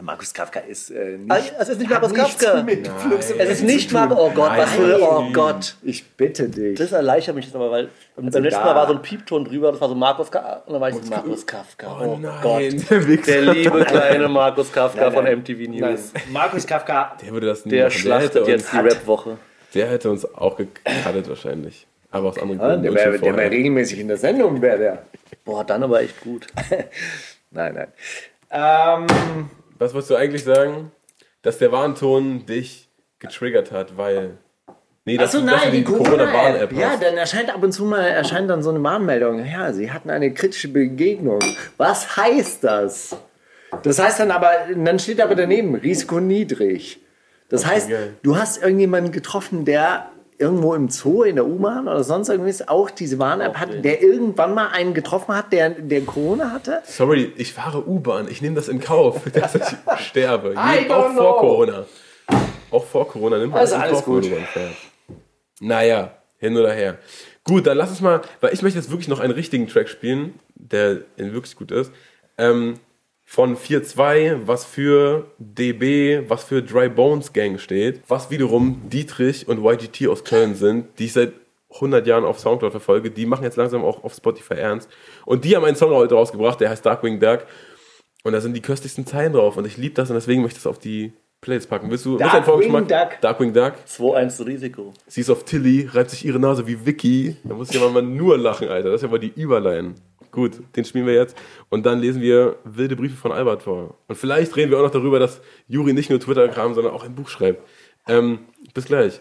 [0.00, 1.30] Markus Kafka ist äh, nicht.
[1.30, 2.62] Ah, Es ist nicht Markus Kafka.
[2.62, 2.88] Mit
[3.18, 4.18] Es ist nicht Markus.
[4.20, 5.00] Oh Gott, was für.
[5.00, 5.74] Oh Gott.
[5.82, 6.78] Ich bitte dich.
[6.78, 9.80] Das erleichtert mich jetzt aber, weil beim letzten Mal war so ein Piepton drüber, das
[9.80, 10.62] war so Markus Kafka.
[10.66, 11.98] Und dann war ich so, Markus Kafka.
[11.98, 12.90] Oh, nein, Gott.
[12.90, 13.16] der.
[13.16, 15.38] Der liebe kleine Markus Kafka Nein, von nein.
[15.38, 15.80] MTV News.
[16.12, 17.16] Nein, Markus Kafka.
[17.22, 17.98] Der würde das nie Der machen.
[17.98, 19.38] schlachtet jetzt die Rap-Woche.
[19.74, 21.86] Der hätte uns auch gecuttet wahrscheinlich.
[22.10, 22.82] Aber aus anderen Ah, Gründen.
[22.82, 25.02] der und schon wäre wär regelmäßig in der Sendung, wäre der.
[25.44, 26.46] Boah, dann aber echt gut.
[27.50, 27.88] Nein, nein.
[28.50, 29.48] Ähm,
[29.78, 30.90] Was wolltest du eigentlich sagen?
[31.42, 32.88] Dass der Warnton dich
[33.18, 34.38] getriggert hat, weil.
[35.04, 36.72] Nee, dass, Achso, nein, du die Corona-Warn-App.
[36.72, 39.44] Ja, dann erscheint ab und zu mal erscheint dann so eine Warnmeldung.
[39.46, 41.38] Ja, sie hatten eine kritische Begegnung.
[41.76, 43.16] Was heißt das?
[43.84, 47.00] Das heißt dann aber, dann steht aber daneben, Risiko niedrig.
[47.48, 48.14] Das heißt, geil.
[48.24, 52.90] du hast irgendjemanden getroffen, der irgendwo im Zoo, in der U-Bahn oder sonst irgendwas auch
[52.90, 56.82] diese Warn-App hat, der irgendwann mal einen getroffen hat, der, der Corona hatte.
[56.84, 58.28] Sorry, ich fahre U-Bahn.
[58.30, 59.62] Ich nehme das in Kauf, dass ich
[60.06, 60.54] sterbe.
[60.56, 61.40] I Je- auch don't vor know.
[61.40, 61.84] Corona.
[62.70, 64.24] Auch vor Corona nimmt man Also das in alles Kauf, wenn gut.
[64.24, 64.76] du U-Bahn fährst.
[65.60, 66.98] Naja, hin oder her.
[67.44, 70.34] Gut, dann lass uns mal, weil ich möchte jetzt wirklich noch einen richtigen Track spielen,
[70.54, 71.92] der wirklich gut ist.
[72.38, 72.80] Ähm,
[73.28, 79.62] von 4.2, was für DB, was für Dry Bones Gang steht, was wiederum Dietrich und
[79.62, 81.32] YGT aus Köln sind, die ich seit
[81.74, 84.88] 100 Jahren auf Soundcloud verfolge, die machen jetzt langsam auch auf Spotify ernst.
[85.26, 87.40] Und die haben einen Song heute rausgebracht, der heißt Darkwing Duck.
[88.22, 89.56] Und da sind die köstlichsten Zeilen drauf.
[89.56, 91.90] Und ich liebe das und deswegen möchte ich das auf die Playlist packen.
[91.90, 92.72] Willst du Darkwing?
[92.86, 93.20] Duck.
[93.20, 93.74] Darkwing Duck.
[93.86, 94.94] 2-1 Risiko.
[95.06, 97.36] Sie ist auf Tilly, reibt sich ihre Nase wie Vicky.
[97.44, 98.90] Da muss ich ja mal nur lachen, Alter.
[98.90, 99.94] Das ist ja mal die Überline.
[100.30, 101.36] Gut, den spielen wir jetzt.
[101.70, 103.96] Und dann lesen wir wilde Briefe von Albert vor.
[104.08, 107.14] Und vielleicht reden wir auch noch darüber, dass Juri nicht nur Twitter-Kram, sondern auch ein
[107.14, 107.62] Buch schreibt.
[108.08, 108.40] Ähm,
[108.74, 109.20] bis gleich.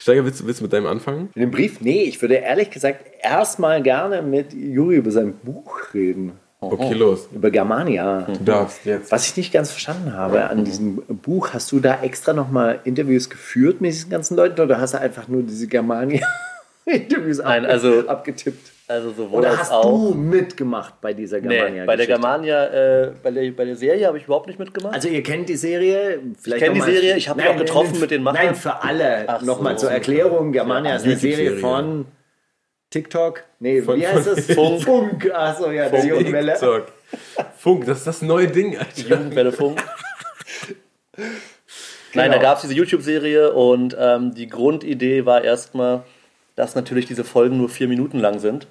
[0.00, 1.30] Steiger, willst, du- willst du mit deinem anfangen?
[1.34, 1.80] In dem Brief?
[1.80, 6.32] Nee, ich würde ehrlich gesagt erstmal gerne mit Juri über sein Buch reden.
[6.60, 7.28] Okay, los.
[7.32, 8.22] Über Germania.
[8.26, 9.12] Du darfst jetzt.
[9.12, 13.30] Was ich nicht ganz verstanden habe an diesem Buch, hast du da extra nochmal Interviews
[13.30, 18.72] geführt mit diesen ganzen Leuten oder hast du einfach nur diese Germania-Interviews Nein, also- abgetippt?
[18.90, 19.82] Also sowohl Oder hast auch.
[19.82, 21.82] du mitgemacht bei dieser Germania?
[21.82, 24.94] Nee, bei der Germania, äh, bei, der, bei der Serie habe ich überhaupt nicht mitgemacht.
[24.94, 27.56] Also ihr kennt die Serie, vielleicht kenn die noch mal- Serie, ich habe mich auch
[27.58, 28.46] getroffen nein, mit den Machern.
[28.46, 29.24] Nein, für alle.
[29.28, 29.80] Ach Nochmal so.
[29.88, 32.06] zur Erklärung, Germania ist eine Serie von
[32.90, 33.44] TikTok.
[33.60, 34.46] Nee, Von- wie heißt das?
[34.46, 34.82] Funk.
[34.82, 35.30] Funk.
[35.32, 36.52] Achso, ja, der Jungwelle.
[36.52, 36.86] TikTok.
[37.56, 39.00] Funk, das ist das neue Ding, Alter.
[39.02, 39.82] Jugendwelle Funk.
[42.14, 46.02] Nein, da gab es diese YouTube-Serie und ähm, die Grundidee war erstmal,
[46.56, 48.66] dass natürlich diese Folgen nur vier Minuten lang sind,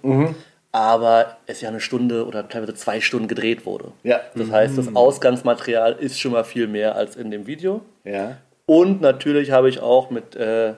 [0.71, 3.91] aber es ja eine Stunde oder teilweise zwei Stunden gedreht wurde.
[4.03, 4.19] Ja.
[4.35, 7.81] Das heißt, das Ausgangsmaterial ist schon mal viel mehr als in dem Video.
[8.03, 8.37] Ja.
[8.65, 10.73] Und natürlich habe ich auch mit äh,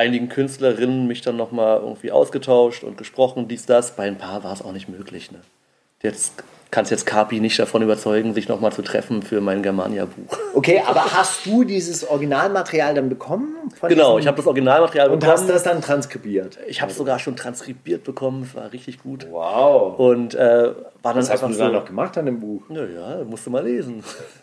[0.00, 3.96] einigen Künstlerinnen mich dann nochmal irgendwie ausgetauscht und gesprochen, dies, das.
[3.96, 5.30] Bei ein paar war es auch nicht möglich.
[5.30, 5.40] Ne?
[6.02, 10.38] Jetzt kannst jetzt Carpi nicht davon überzeugen, sich nochmal zu treffen für mein Germania-Buch.
[10.54, 13.56] Okay, aber hast du dieses Originalmaterial dann bekommen?
[13.88, 15.32] Genau, ich habe das Originalmaterial Und bekommen.
[15.32, 16.58] hast das dann transkribiert?
[16.68, 19.26] ich habe es sogar schon transkribiert bekommen, es war richtig gut.
[19.30, 19.98] Wow.
[19.98, 20.38] Und äh,
[21.02, 22.62] war dann Was hast du so, da noch gemacht an dem Buch?
[22.68, 24.04] Naja, musst du mal lesen.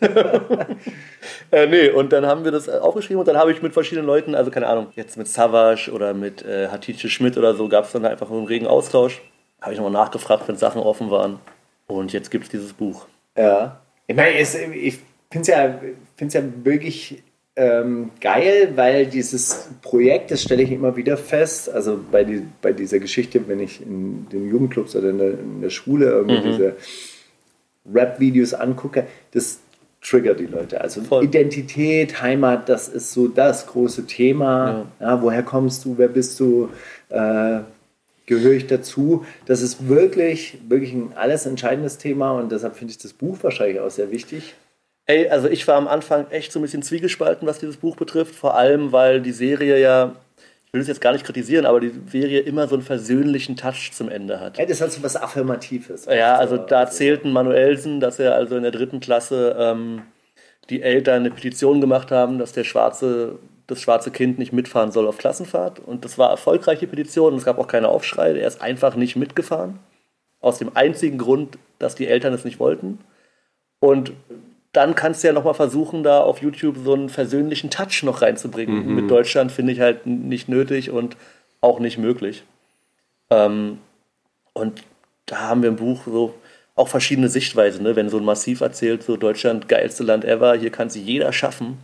[1.50, 4.06] äh, nee, und dann haben wir das äh, aufgeschrieben und dann habe ich mit verschiedenen
[4.06, 7.84] Leuten, also keine Ahnung, jetzt mit Savage oder mit äh, Hatice Schmidt oder so, gab
[7.84, 9.22] es dann einfach einen regen Austausch.
[9.60, 11.40] Habe ich nochmal nachgefragt, wenn Sachen offen waren.
[11.86, 13.06] Und jetzt gibt es dieses Buch.
[13.36, 13.80] Ja.
[14.06, 14.98] Ich meine, es, ich
[15.30, 15.80] finde es ja,
[16.16, 17.22] find's ja wirklich
[17.56, 22.72] ähm, geil, weil dieses Projekt, das stelle ich immer wieder fest, also bei, die, bei
[22.72, 26.76] dieser Geschichte, wenn ich in den Jugendclubs oder in der, in der Schule irgendwie diese
[27.92, 29.58] Rap-Videos angucke, das
[30.00, 30.80] triggert die Leute.
[30.80, 31.24] Also Voll.
[31.24, 34.86] Identität, Heimat, das ist so das große Thema.
[35.00, 35.20] Ja.
[35.20, 36.68] woher kommst du, wer bist du?
[37.08, 37.60] Äh,
[38.28, 39.24] gehöre ich dazu.
[39.46, 43.80] Das ist wirklich, wirklich ein alles entscheidendes Thema und deshalb finde ich das Buch wahrscheinlich
[43.80, 44.54] auch sehr wichtig.
[45.06, 48.34] Ey, also ich war am Anfang echt so ein bisschen zwiegespalten, was dieses Buch betrifft.
[48.34, 50.14] Vor allem, weil die Serie ja,
[50.66, 53.92] ich will es jetzt gar nicht kritisieren, aber die Serie immer so einen versöhnlichen Touch
[53.94, 54.58] zum Ende hat.
[54.58, 56.04] Ja, das hat so was Affirmatives.
[56.04, 60.02] Ja, also da erzählten Manuelsen, dass er also in der dritten Klasse ähm,
[60.68, 65.06] die Eltern eine Petition gemacht haben, dass der schwarze, das schwarze Kind nicht mitfahren soll
[65.06, 65.78] auf Klassenfahrt.
[65.78, 68.32] Und das war erfolgreiche Petition und es gab auch keine Aufschrei.
[68.32, 69.78] Er ist einfach nicht mitgefahren.
[70.40, 72.98] Aus dem einzigen Grund, dass die Eltern es nicht wollten.
[73.78, 74.12] Und
[74.72, 78.94] dann kannst du ja nochmal versuchen, da auf YouTube so einen versöhnlichen Touch noch reinzubringen.
[78.94, 81.16] Mit Deutschland finde ich halt nicht nötig und
[81.60, 82.44] auch nicht möglich.
[83.30, 83.78] Ähm,
[84.54, 84.82] und
[85.26, 86.34] da haben wir im Buch so
[86.74, 87.82] auch verschiedene Sichtweisen.
[87.82, 87.96] Ne?
[87.96, 91.78] Wenn so ein Massiv erzählt, so Deutschland geilste Land ever, hier kann es jeder schaffen.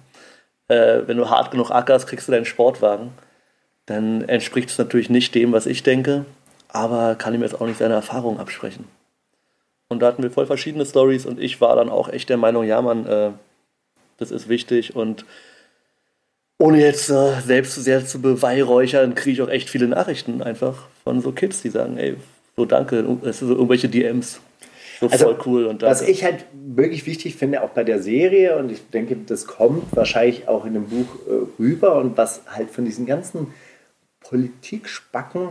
[0.69, 3.13] Äh, wenn du hart genug ackerst, kriegst du deinen Sportwagen.
[3.87, 6.25] Dann entspricht es natürlich nicht dem, was ich denke,
[6.69, 8.87] aber kann ihm jetzt auch nicht seine Erfahrung absprechen.
[9.89, 12.65] Und da hatten wir voll verschiedene Stories und ich war dann auch echt der Meinung,
[12.65, 13.31] ja Mann, äh,
[14.17, 15.25] das ist wichtig und
[16.59, 20.87] ohne jetzt äh, selbst zu sehr zu beweihräuchern, kriege ich auch echt viele Nachrichten einfach
[21.03, 22.17] von so Kids, die sagen, ey,
[22.57, 24.41] so danke, es sind so irgendwelche DMs.
[25.09, 28.57] So Also, voll cool und Was ich halt wirklich wichtig finde, auch bei der Serie,
[28.57, 32.71] und ich denke, das kommt wahrscheinlich auch in dem Buch äh, rüber, und was halt
[32.71, 33.49] von diesen ganzen
[34.21, 35.51] Politikspacken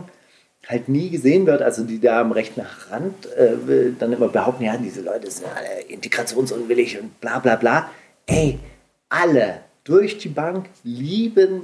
[0.66, 4.76] halt nie gesehen wird, also die da am rechten Rand äh, dann immer behaupten, ja,
[4.76, 7.90] diese Leute sind alle integrationsunwillig und bla bla bla.
[8.26, 8.58] Ey,
[9.08, 11.62] alle durch die Bank lieben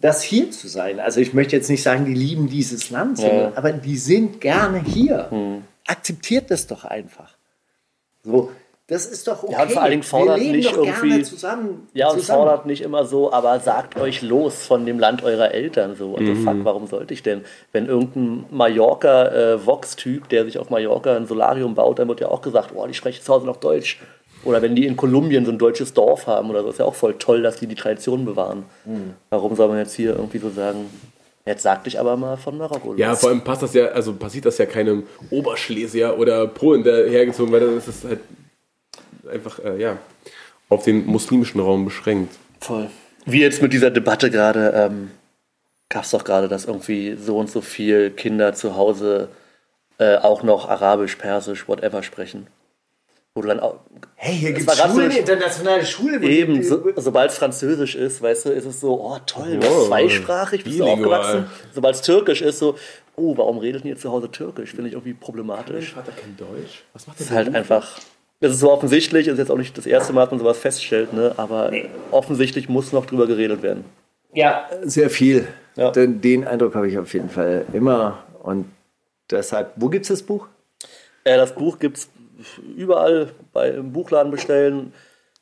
[0.00, 0.98] das hier zu sein.
[0.98, 4.82] Also ich möchte jetzt nicht sagen, die lieben dieses Land, sondern, aber die sind gerne
[4.82, 5.30] hier.
[5.30, 5.62] Hm.
[5.90, 7.34] Akzeptiert das doch einfach.
[8.22, 8.50] So,
[8.86, 9.52] das ist doch okay.
[9.52, 11.88] Ja, und vor allen Dingen fordert Wir leben nicht doch gerne irgendwie- zusammen.
[11.94, 12.38] Ja, und zusammen.
[12.40, 15.94] fordert nicht immer so, aber sagt euch los von dem Land eurer Eltern.
[15.96, 17.44] So, also fuck, warum sollte ich denn?
[17.72, 22.70] Wenn irgendein Mallorca-Vox-Typ, der sich auf Mallorca ein Solarium baut, dann wird ja auch gesagt,
[22.74, 24.00] oh, die sprechen zu Hause noch Deutsch.
[24.44, 26.94] Oder wenn die in Kolumbien so ein deutsches Dorf haben oder so, ist ja auch
[26.94, 28.64] voll toll, dass die die Tradition bewahren.
[29.28, 30.86] Warum soll man jetzt hier irgendwie so sagen,
[31.46, 32.98] jetzt sag dich aber mal von Marokko los.
[32.98, 37.08] Ja, vor allem passt das ja, also passiert das ja keinem Oberschlesier oder Polen, der
[37.08, 37.76] hergezogen wird.
[37.76, 38.20] Das ist halt
[39.30, 39.98] einfach, äh, ja,
[40.68, 42.34] auf den muslimischen Raum beschränkt.
[42.60, 42.88] Voll.
[43.26, 45.10] Wie jetzt mit dieser Debatte gerade, ähm,
[45.88, 49.28] gab es doch gerade, dass irgendwie so und so viel Kinder zu Hause
[49.98, 52.46] äh, auch noch Arabisch, Persisch, whatever sprechen.
[53.34, 53.76] Wo du dann auch,
[54.16, 56.20] Hey, hier gibt es Schulen, so- internationale Schule.
[56.28, 59.70] eben, so, sobald es Französisch ist, weißt du, ist es so, oh toll, du Oh,
[59.76, 61.20] bist zweisprachig, bist du bilingual.
[61.20, 61.46] aufgewachsen.
[61.72, 62.74] Sobald es Türkisch ist, so,
[63.16, 64.70] oh, warum redet ihr zu Hause Türkisch?
[64.70, 65.92] Finde ich irgendwie problematisch.
[65.94, 66.82] Vater kennt Deutsch.
[66.92, 67.98] Was macht Das ist halt einfach.
[68.40, 71.12] Das ist so offensichtlich, ist jetzt auch nicht das erste Mal, dass man sowas feststellt,
[71.12, 71.34] ne?
[71.36, 71.70] aber
[72.10, 73.84] offensichtlich muss noch drüber geredet werden.
[74.32, 75.46] Ja, sehr viel.
[75.76, 75.90] Ja.
[75.92, 78.24] Den, den Eindruck habe ich auf jeden Fall immer.
[78.42, 78.66] Und
[79.30, 80.48] deshalb, wo gibt es das Buch?
[81.24, 82.08] Äh, das Buch gibt es
[82.76, 84.92] überall bei, im Buchladen bestellen.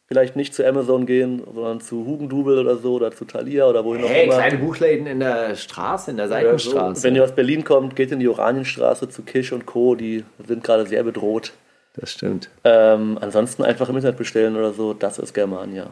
[0.07, 4.03] Vielleicht nicht zu Amazon gehen, sondern zu Hugendubel oder so oder zu Thalia oder wohin
[4.05, 4.37] auch Hey, immer.
[4.37, 7.03] kleine Buchläden in der Straße, in der Seitenstraße.
[7.03, 9.95] Wenn ihr aus Berlin kommt, geht in die Oranienstraße zu Kisch und Co.
[9.97, 11.53] Die sind gerade sehr bedroht.
[11.95, 12.49] das stimmt.
[12.65, 14.95] Ähm, ansonsten einfach im Internet bestellen oder so.
[14.95, 15.91] Das ist Germania.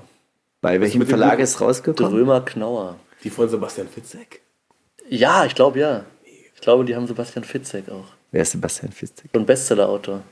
[0.62, 2.10] Bei welchem Verlag ist rausgekommen?
[2.10, 2.96] Drömer Knauer.
[3.22, 4.40] Die von Sebastian Fitzek.
[5.10, 6.04] Ja, ich glaube ja.
[6.54, 8.06] Ich glaube, die haben Sebastian Fitzek auch.
[8.32, 9.28] Wer ist Sebastian Fitzek?
[9.34, 10.22] So ein Bestseller-Autor.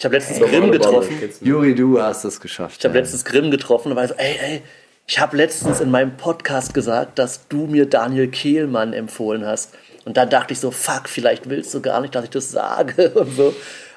[0.00, 1.14] Ich habe letztens Grimm getroffen.
[1.42, 2.78] Juri, du hast es geschafft.
[2.78, 4.62] Ich habe letztens Grimm getroffen und war so, ey, ey,
[5.06, 9.74] ich habe letztens in meinem Podcast gesagt, dass du mir Daniel Kehlmann empfohlen hast.
[10.06, 13.10] Und dann dachte ich so, fuck, vielleicht willst du gar nicht, dass ich das sage
[13.14, 13.54] und so.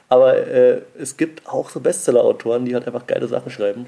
[0.10, 3.86] Aber äh, es gibt auch so Bestseller-Autoren, die halt einfach geile Sachen schreiben.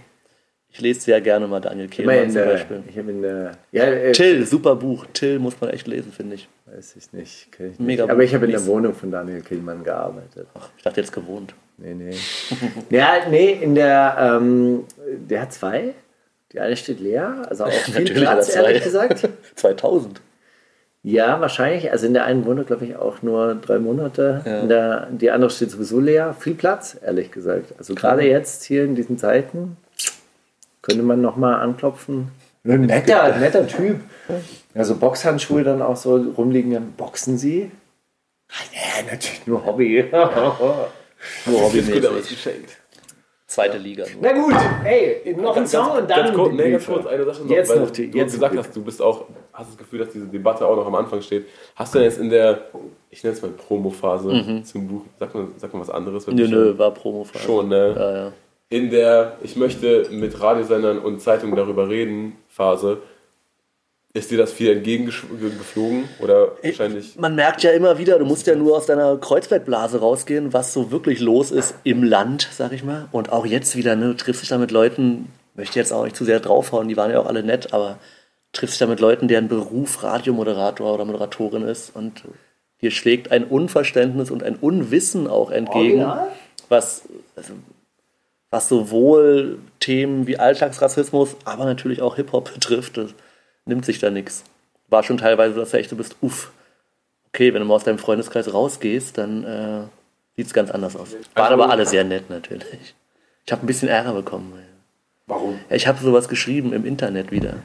[0.69, 2.83] Ich lese sehr gerne mal Daniel Kehlmann zum Beispiel.
[2.87, 5.05] ich habe in der, ja, äh, Till, super Buch.
[5.11, 6.47] Till muss man echt lesen, finde ich.
[6.65, 7.79] weiß ich nicht, ich nicht.
[7.81, 8.65] Mega aber ich habe in der.
[8.65, 10.47] Wohnung von Daniel Kielmann gearbeitet.
[10.77, 11.53] Ich dachte jetzt gewohnt.
[11.77, 12.15] Nee, nee.
[12.89, 15.93] ja, nee, in der, ähm, der hat zwei.
[16.51, 19.27] Die eine steht leer, also auch viel Platz, ehrlich gesagt.
[19.55, 20.21] 2000.
[21.03, 21.91] Ja, wahrscheinlich.
[21.91, 24.41] Also in der einen wohnt glaube ich, auch nur drei Monate.
[24.45, 24.59] Ja.
[24.61, 26.33] In der, die andere steht sowieso leer.
[26.39, 27.73] Viel Platz, ehrlich gesagt.
[27.77, 29.77] Also gerade jetzt hier in diesen Zeiten
[30.81, 32.29] könnte man noch mal anklopfen.
[32.63, 33.99] Ein netter, netter Typ.
[34.73, 36.71] Also Boxhandschuhe dann auch so rumliegen.
[36.73, 37.69] Dann boxen Sie?
[38.49, 40.05] Ah, Ja, natürlich nur Hobby.
[41.45, 42.19] Nur Ist gut, aber hobbymäßig.
[42.19, 42.77] ist geschenkt.
[43.47, 44.05] Zweite Liga.
[44.21, 47.43] Na gut, ey, noch ein Song und dann Ganz kurz, nee, ganz kurz eine Sache
[47.43, 49.99] noch, Jetzt weil noch die- du jetzt gesagt hast, du bist auch, hast das Gefühl,
[49.99, 51.45] dass diese Debatte auch noch am Anfang steht.
[51.75, 52.65] Hast du denn jetzt in der,
[53.11, 56.25] ich nenne es mal Promo-Phase zum Buch, sag mal, sag mal was anderes?
[56.27, 57.95] Nö, nö, war promo Schon, ne?
[57.97, 58.31] Ja, ja.
[58.69, 62.97] In der, ich möchte mit Radiosendern und Zeitungen darüber reden, Phase,
[64.15, 66.07] ist dir das viel entgegengeflogen?
[66.19, 67.17] Oder wahrscheinlich.
[67.17, 70.89] Man merkt ja immer wieder, du musst ja nur aus deiner Kreuzbergblase rausgehen, was so
[70.89, 73.09] wirklich los ist im Land, sag ich mal.
[73.11, 76.15] Und auch jetzt wieder, ne, du triffst dich da mit Leuten, möchte jetzt auch nicht
[76.15, 77.99] zu sehr draufhauen, die waren ja auch alle nett, aber
[78.53, 82.23] triffst dich da mit Leuten, deren Beruf Radiomoderator oder Moderatorin ist und
[82.81, 86.27] dir schlägt ein Unverständnis und ein Unwissen auch entgegen, Original?
[86.69, 87.01] was,
[87.35, 87.51] also,
[88.49, 92.95] was sowohl Themen wie Alltagsrassismus, aber natürlich auch Hip-Hop betrifft.
[92.95, 93.13] Das
[93.65, 94.43] nimmt sich da nichts.
[94.89, 96.51] War schon teilweise, dass du echt so bist, uff,
[97.29, 99.81] okay, wenn du mal aus deinem Freundeskreis rausgehst, dann äh,
[100.35, 101.09] sieht es ganz anders aus.
[101.33, 102.95] Waren aber alle sehr nett natürlich.
[103.45, 104.53] Ich habe ein bisschen Ärger bekommen.
[105.27, 105.59] Warum?
[105.69, 107.55] Ich habe sowas geschrieben im Internet wieder.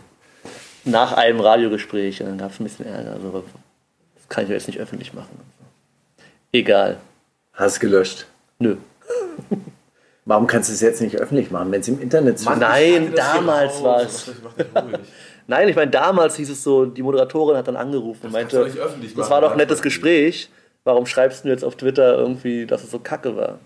[0.85, 2.21] Nach einem Radiogespräch.
[2.21, 3.13] und Dann gab es ein bisschen Ärger.
[3.13, 3.45] Also,
[4.17, 5.39] das kann ich jetzt nicht öffentlich machen.
[6.53, 6.99] Egal.
[7.53, 8.27] Hast gelöscht.
[8.59, 8.77] Nö.
[10.25, 13.83] Warum kannst du es jetzt nicht öffentlich machen, wenn es im Internet zu Nein, damals
[13.83, 14.31] war es.
[15.51, 18.63] Nein, ich meine, damals hieß es so, die Moderatorin hat dann angerufen und du meinte,
[18.63, 20.49] nicht öffentlich das machen, war doch ein das nettes Gespräch.
[20.85, 23.59] Warum schreibst du jetzt auf Twitter irgendwie, dass es so kacke war?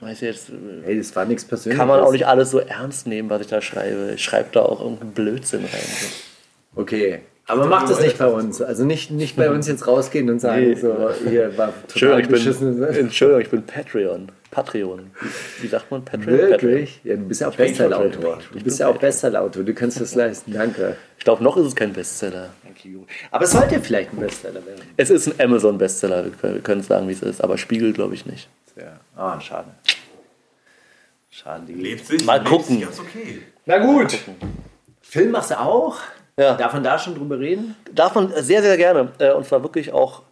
[0.00, 0.52] Weiß ich jetzt, äh,
[0.82, 1.78] Hey, das war nichts Persönliches.
[1.78, 4.12] kann man auch nicht alles so ernst nehmen, was ich da schreibe.
[4.14, 6.10] Ich schreibe da auch irgendeinen Blödsinn rein.
[6.74, 7.20] Okay.
[7.46, 8.62] Aber macht das nicht bei uns.
[8.62, 10.74] Also nicht, nicht bei uns jetzt rausgehen und sagen, Nee.
[10.76, 12.80] so, hier war total Entschuldigung, ich beschissen.
[12.80, 14.32] bin, Entschuldigung, ich bin Patreon.
[14.50, 15.10] Patreon.
[15.60, 16.38] Wie sagt man Patreon?
[16.38, 16.50] Patreon.
[16.62, 17.00] Wirklich?
[17.04, 18.38] Ja, du bist ja auch Bestsellerautor.
[18.52, 19.62] Du bist ja auch Bestsellerautor.
[19.64, 20.52] Du kannst das leisten.
[20.52, 20.96] Danke.
[21.18, 22.50] Ich glaube, noch ist es kein Bestseller.
[23.30, 24.82] Aber es sollte vielleicht ein Bestseller werden.
[24.96, 26.24] Es ist ein Amazon-Bestseller.
[26.24, 27.42] Wir können, wir können sagen, wie es ist.
[27.42, 28.48] Aber Spiegel glaube ich nicht.
[28.76, 29.00] Ja.
[29.16, 29.68] Ah, schade.
[31.30, 31.72] Schade.
[31.72, 32.24] Lebt sich?
[32.24, 32.76] Mal lebt gucken.
[32.76, 33.40] sich Ganz okay.
[33.66, 34.16] Na gut.
[35.02, 35.98] Film machst du auch?
[36.36, 36.54] Ja.
[36.54, 37.76] Darf man da schon drüber reden?
[37.92, 39.12] Darf man sehr, sehr gerne.
[39.18, 40.22] Äh, Und zwar wirklich auch,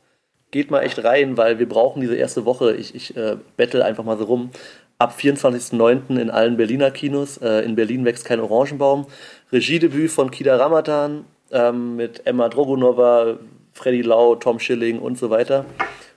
[0.51, 2.75] geht mal echt rein, weil wir brauchen diese erste Woche.
[2.75, 4.51] Ich, ich äh, bettel einfach mal so rum.
[4.99, 6.19] Ab 24.09.
[6.21, 7.39] in allen Berliner Kinos.
[7.39, 9.07] Äh, in Berlin wächst kein Orangenbaum.
[9.53, 13.37] Regiedebüt von Kida Ramadan ähm, mit Emma Drogonova,
[13.73, 15.65] Freddy Lau, Tom Schilling und so weiter.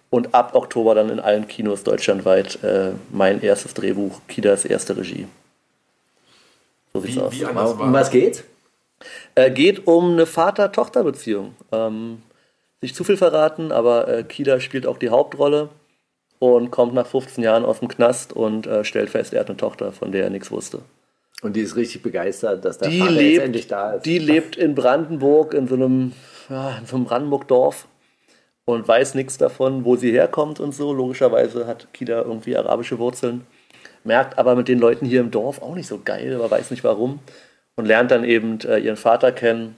[0.09, 5.27] Und ab Oktober dann in allen Kinos deutschlandweit äh, mein erstes Drehbuch, Kidas erste Regie.
[6.93, 7.33] So sieht's Wie, aus.
[7.33, 8.43] wie anders Um was geht's?
[9.35, 11.55] Äh, geht um eine Vater-Tochter-Beziehung.
[11.71, 12.21] Ähm,
[12.81, 15.69] nicht zu viel verraten, aber äh, Kida spielt auch die Hauptrolle
[16.39, 19.57] und kommt nach 15 Jahren aus dem Knast und äh, stellt fest, er hat eine
[19.57, 20.81] Tochter, von der er nichts wusste.
[21.41, 24.05] Und die ist richtig begeistert, dass der Die Vater jetzt endlich lebt, da ist.
[24.05, 26.13] die lebt in Brandenburg, in so einem,
[26.49, 27.87] ja, in so einem Brandenburg-Dorf
[28.65, 30.93] und weiß nichts davon, wo sie herkommt und so.
[30.93, 33.45] Logischerweise hat Kida irgendwie arabische Wurzeln.
[34.03, 36.83] Merkt aber mit den Leuten hier im Dorf auch nicht so geil, aber weiß nicht
[36.83, 37.19] warum.
[37.75, 39.75] Und lernt dann eben äh, ihren Vater kennen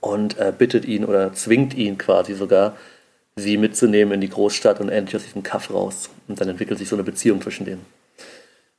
[0.00, 2.76] und äh, bittet ihn oder zwingt ihn quasi sogar,
[3.36, 6.10] sie mitzunehmen in die Großstadt und endlich aus diesem Kaff raus.
[6.26, 7.84] Und dann entwickelt sich so eine Beziehung zwischen denen.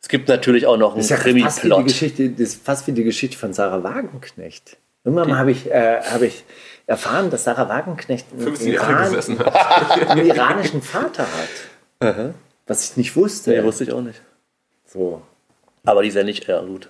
[0.02, 1.84] Es gibt natürlich auch noch einen ja fast wie, die Krimi-Plot.
[1.86, 4.78] Geschichte, das ist fast wie die Geschichte von Sarah Wagenknecht.
[5.04, 6.44] Irgendwann mal habe ich, äh, habe ich
[6.86, 10.10] erfahren, dass Sarah Wagenknecht einen, 15 Jahre Iran, gesessen hat.
[10.10, 11.26] einen iranischen Vater
[12.00, 12.34] hat.
[12.68, 13.52] Was ich nicht wusste.
[13.52, 14.22] Nee, wusste ich auch nicht.
[14.86, 15.22] so.
[15.84, 16.90] Aber die ist ja nicht, ja gut.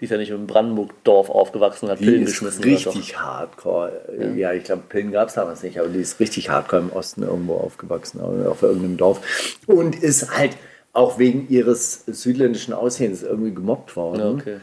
[0.00, 2.64] Die ist ja nicht im Brandenburg-Dorf aufgewachsen, hat Die Pillen ist geschmissen.
[2.64, 3.92] richtig hardcore.
[4.34, 7.22] Ja, ich glaube, Pillen gab es damals nicht, aber die ist richtig hardcore im Osten
[7.22, 9.20] irgendwo aufgewachsen, auf irgendeinem Dorf.
[9.66, 10.56] Und ist halt
[10.94, 14.20] auch wegen ihres südländischen Aussehens irgendwie gemobbt worden.
[14.20, 14.56] Ja, okay.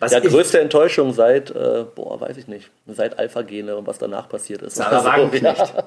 [0.00, 4.28] Was Ja, größte Enttäuschung seit, äh, boah, weiß ich nicht, seit Alpha-Gene und was danach
[4.28, 4.76] passiert ist.
[4.76, 5.74] Sarah Also, Wagenknecht.
[5.74, 5.84] Ja,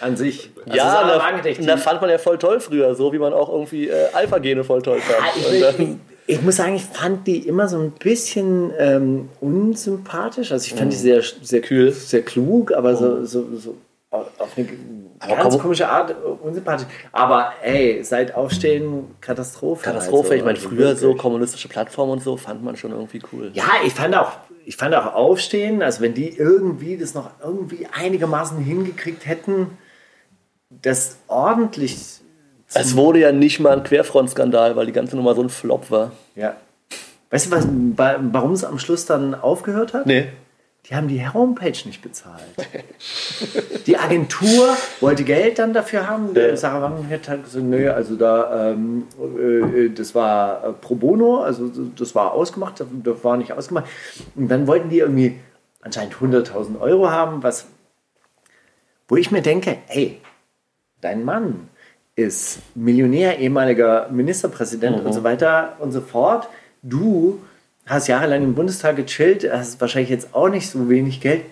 [0.00, 0.50] An sich.
[0.66, 3.48] Also ja Sarah da, da fand man ja voll toll früher, so wie man auch
[3.48, 5.46] irgendwie äh, Alpha-Gene voll toll fand.
[5.46, 5.54] Und
[5.90, 10.52] ich, ich, muss sagen, ich fand die immer so ein bisschen ähm, unsympathisch.
[10.52, 11.92] Also ich fand die sehr, sehr, Kühl.
[11.92, 13.76] sehr klug, aber so, so, so
[14.10, 14.68] auf eine
[15.18, 16.86] Aber ganz komische Art äh, unsympathisch.
[17.12, 19.82] Aber ey, seit Aufstehen Katastrophe.
[19.82, 20.22] Katastrophe.
[20.22, 21.22] Also, ich meine, also früher so wirklich.
[21.22, 23.50] kommunistische Plattformen und so fand man schon irgendwie cool.
[23.54, 24.32] Ja, ich fand auch,
[24.64, 29.78] ich fand auch Aufstehen, also wenn die irgendwie das noch irgendwie einigermaßen hingekriegt hätten,
[30.70, 32.20] das ordentlich.
[32.74, 36.12] Es wurde ja nicht mal ein Querfrontskandal, weil die ganze Nummer so ein Flop war.
[36.34, 36.56] Ja.
[37.30, 37.66] Weißt du, was,
[37.96, 40.06] wa- warum es am Schluss dann aufgehört hat?
[40.06, 40.28] Nee.
[40.88, 42.42] Die haben die Homepage nicht bezahlt.
[43.86, 46.34] Die Agentur wollte Geld dann dafür haben.
[46.34, 51.38] Der Sarah Wagenknecht hat gesagt, nö, also da, ähm, äh, das war äh, pro bono,
[51.40, 53.86] also das war ausgemacht, das- war nicht ausgemacht.
[54.34, 55.40] Und dann wollten die irgendwie
[55.80, 57.66] anscheinend 100.000 Euro haben, was,
[59.08, 60.20] wo ich mir denke, ey,
[61.00, 61.68] dein Mann
[62.16, 66.48] ist Millionär, ehemaliger Ministerpräsident und so weiter und so fort.
[66.82, 67.40] Du
[67.86, 71.42] hast jahrelang im Bundestag gechillt, hast wahrscheinlich jetzt auch nicht so wenig Geld.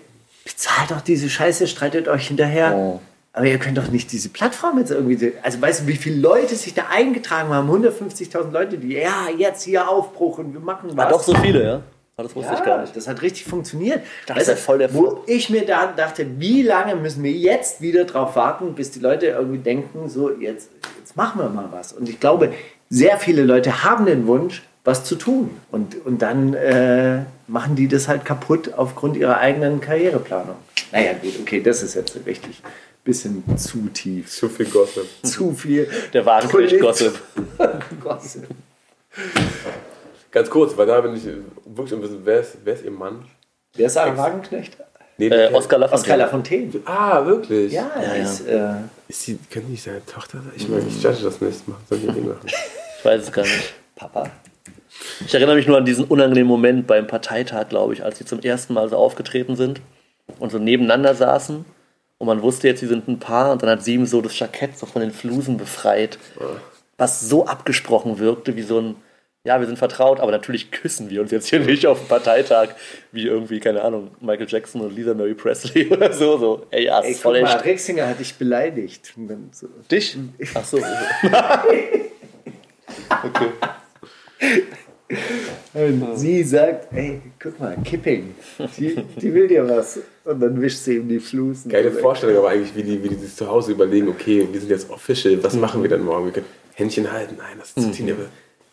[0.45, 2.73] Bezahlt doch diese Scheiße, streitet euch hinterher.
[2.75, 2.99] Oh.
[3.35, 5.33] Aber ihr könnt doch nicht diese Plattform jetzt irgendwie.
[5.41, 7.69] Also weißt du, wie viele Leute sich da eingetragen haben?
[7.69, 10.97] 150.000 Leute, die, ja, jetzt hier Aufbruch und wir machen was.
[10.97, 11.81] War doch so viele, ja?
[12.15, 12.95] Ah, Das wusste ich gar nicht.
[12.95, 14.01] Das hat richtig funktioniert.
[14.27, 17.81] Das ist ja voll der wo ich mir da dachte, wie lange müssen wir jetzt
[17.81, 21.91] wieder drauf warten, bis die Leute irgendwie denken, so jetzt, jetzt machen wir mal was.
[21.91, 22.53] Und ich glaube,
[22.89, 25.49] sehr viele Leute haben den Wunsch, was zu tun.
[25.71, 30.57] Und, und dann äh, machen die das halt kaputt aufgrund ihrer eigenen Karriereplanung.
[30.91, 32.61] Naja, gut, okay, das ist jetzt richtig
[33.03, 34.29] bisschen zu tief.
[34.29, 35.05] Zu viel Gossip.
[35.23, 35.89] Zu viel.
[36.13, 37.19] Der Wagenknecht-Gossip.
[38.01, 38.47] Gossip.
[40.33, 43.23] Ganz kurz, weil da bin ich wirklich ein bisschen, wer ist, wer ist ihr Mann?
[43.75, 44.75] Wer ist Sarah Wagenknecht?
[45.17, 46.17] Nee, Äh, Oskar Lafontaine.
[46.17, 46.71] Lafontaine.
[46.85, 47.71] Ah, wirklich?
[47.71, 48.23] Ja, er ja.
[48.23, 48.41] ist...
[48.47, 48.73] Äh,
[49.07, 50.51] Ist sie, könnte nicht seine Tochter sein?
[50.55, 51.67] Ich meine, ich judge das nicht.
[51.67, 52.39] Machen soll ich nicht machen.
[52.99, 53.73] Ich weiß es gar nicht.
[53.97, 54.31] Papa.
[55.25, 58.39] Ich erinnere mich nur an diesen unangenehmen Moment beim Parteitag, glaube ich, als sie zum
[58.39, 59.81] ersten Mal so aufgetreten sind
[60.39, 61.65] und so nebeneinander saßen.
[62.17, 63.51] Und man wusste jetzt, sie sind ein Paar.
[63.51, 66.17] Und dann hat sie ihm so das Jackett so von den Flusen befreit.
[66.97, 68.95] Was so abgesprochen wirkte, wie so ein,
[69.45, 72.69] ja, wir sind vertraut, aber natürlich küssen wir uns jetzt hier nicht auf dem Parteitag,
[73.11, 76.37] wie irgendwie, keine Ahnung, Michael Jackson und Lisa Mary Presley oder so.
[76.37, 76.65] so.
[76.69, 77.65] Ey, ja, Ey, voll guck mal, echt.
[77.65, 79.13] Rexinger hat dich beleidigt.
[79.51, 79.67] So.
[79.91, 80.17] Dich?
[80.53, 80.77] Ach so.
[83.23, 83.49] okay.
[85.73, 88.35] Und sie sagt, ey, guck mal, Kipping.
[88.77, 89.99] Die, die will dir was.
[90.23, 91.69] Und dann wischt sie ihm die Flusen.
[91.69, 94.69] Geile Vorstellung, aber eigentlich, wie die, wie die sich zu Hause überlegen, okay, wir sind
[94.69, 96.27] jetzt official, was machen wir denn morgen?
[96.27, 98.27] Wir können Händchen halten, nein, das ist zu ziehen, aber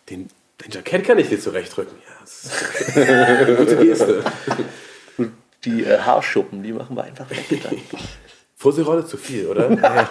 [0.09, 0.29] den,
[0.65, 1.97] den Jackett kann ich dir zurechtrücken.
[2.07, 4.25] Ja, das ist eine gute Geste.
[5.65, 7.45] Die äh, Haarschuppen, die machen wir einfach weg.
[7.63, 7.77] Dann.
[8.57, 9.71] Fusselrolle zu viel, oder?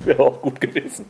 [0.00, 1.06] Wäre auch gut gewesen.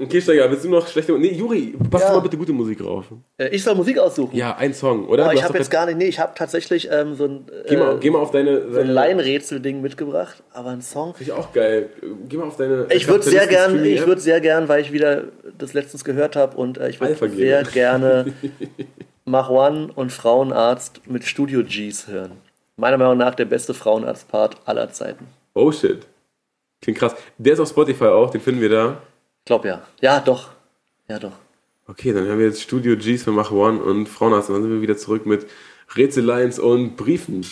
[0.00, 2.12] Okay, Steiger, willst du noch schlechte Nee, Juri, pass Ja.
[2.12, 3.06] mal bitte gute Musik drauf.
[3.36, 4.36] Äh, ich soll Musik aussuchen.
[4.36, 5.28] Ja, ein Song, oder?
[5.28, 7.96] Oh, ich habe jetzt gar nicht, nee, ich habe tatsächlich ähm, so ein, Geh mal,
[7.96, 8.72] äh, geh mal auf deine.
[8.72, 11.14] so ein Laienrätsel-Ding mitgebracht, aber ein Song.
[11.14, 11.90] Finde ich auch geil.
[12.28, 12.86] Geh mal auf deine.
[12.92, 15.24] Ich würde sehr gern, ich würde sehr gern, weil ich wieder
[15.58, 18.32] das letztens gehört habe und äh, ich würde sehr gerne
[19.24, 22.32] Mach One und Frauenarzt mit Studio Gs hören.
[22.76, 25.26] Meiner Meinung nach der beste Frauenarzt-Part aller Zeiten.
[25.54, 26.06] Oh shit.
[26.82, 27.14] Klingt krass.
[27.36, 29.02] Der ist auf Spotify auch, den finden wir da.
[29.40, 29.82] Ich glaube ja.
[30.00, 30.50] Ja, doch.
[31.08, 31.32] Ja, doch.
[31.86, 34.48] Okay, dann haben wir jetzt Studio Gs für Mach One und Frauenarzt.
[34.48, 35.46] Und dann sind wir wieder zurück mit
[35.96, 37.44] Rätsellines und Briefen.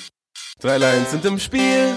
[0.61, 1.95] Drei Lines sind im Spiel,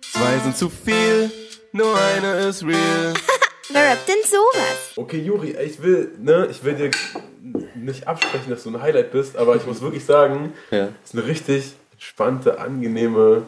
[0.00, 1.30] zwei sind zu viel,
[1.72, 3.14] nur eine ist real.
[3.70, 4.92] Wer rappt denn sowas?
[4.96, 6.90] Okay, Juri, ich will, ne, ich will dir
[7.74, 10.88] nicht absprechen, dass du ein Highlight bist, aber ich muss wirklich sagen, Ja.
[11.02, 13.42] es ist eine richtig entspannte, angenehme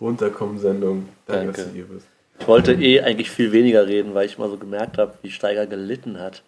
[0.00, 1.08] Runterkommen-Sendung.
[1.26, 1.52] Danke, Danke.
[1.62, 2.06] dass du hier bist.
[2.40, 5.66] Ich wollte eh eigentlich viel weniger reden, weil ich mal so gemerkt habe, wie Steiger
[5.66, 6.42] gelitten hat.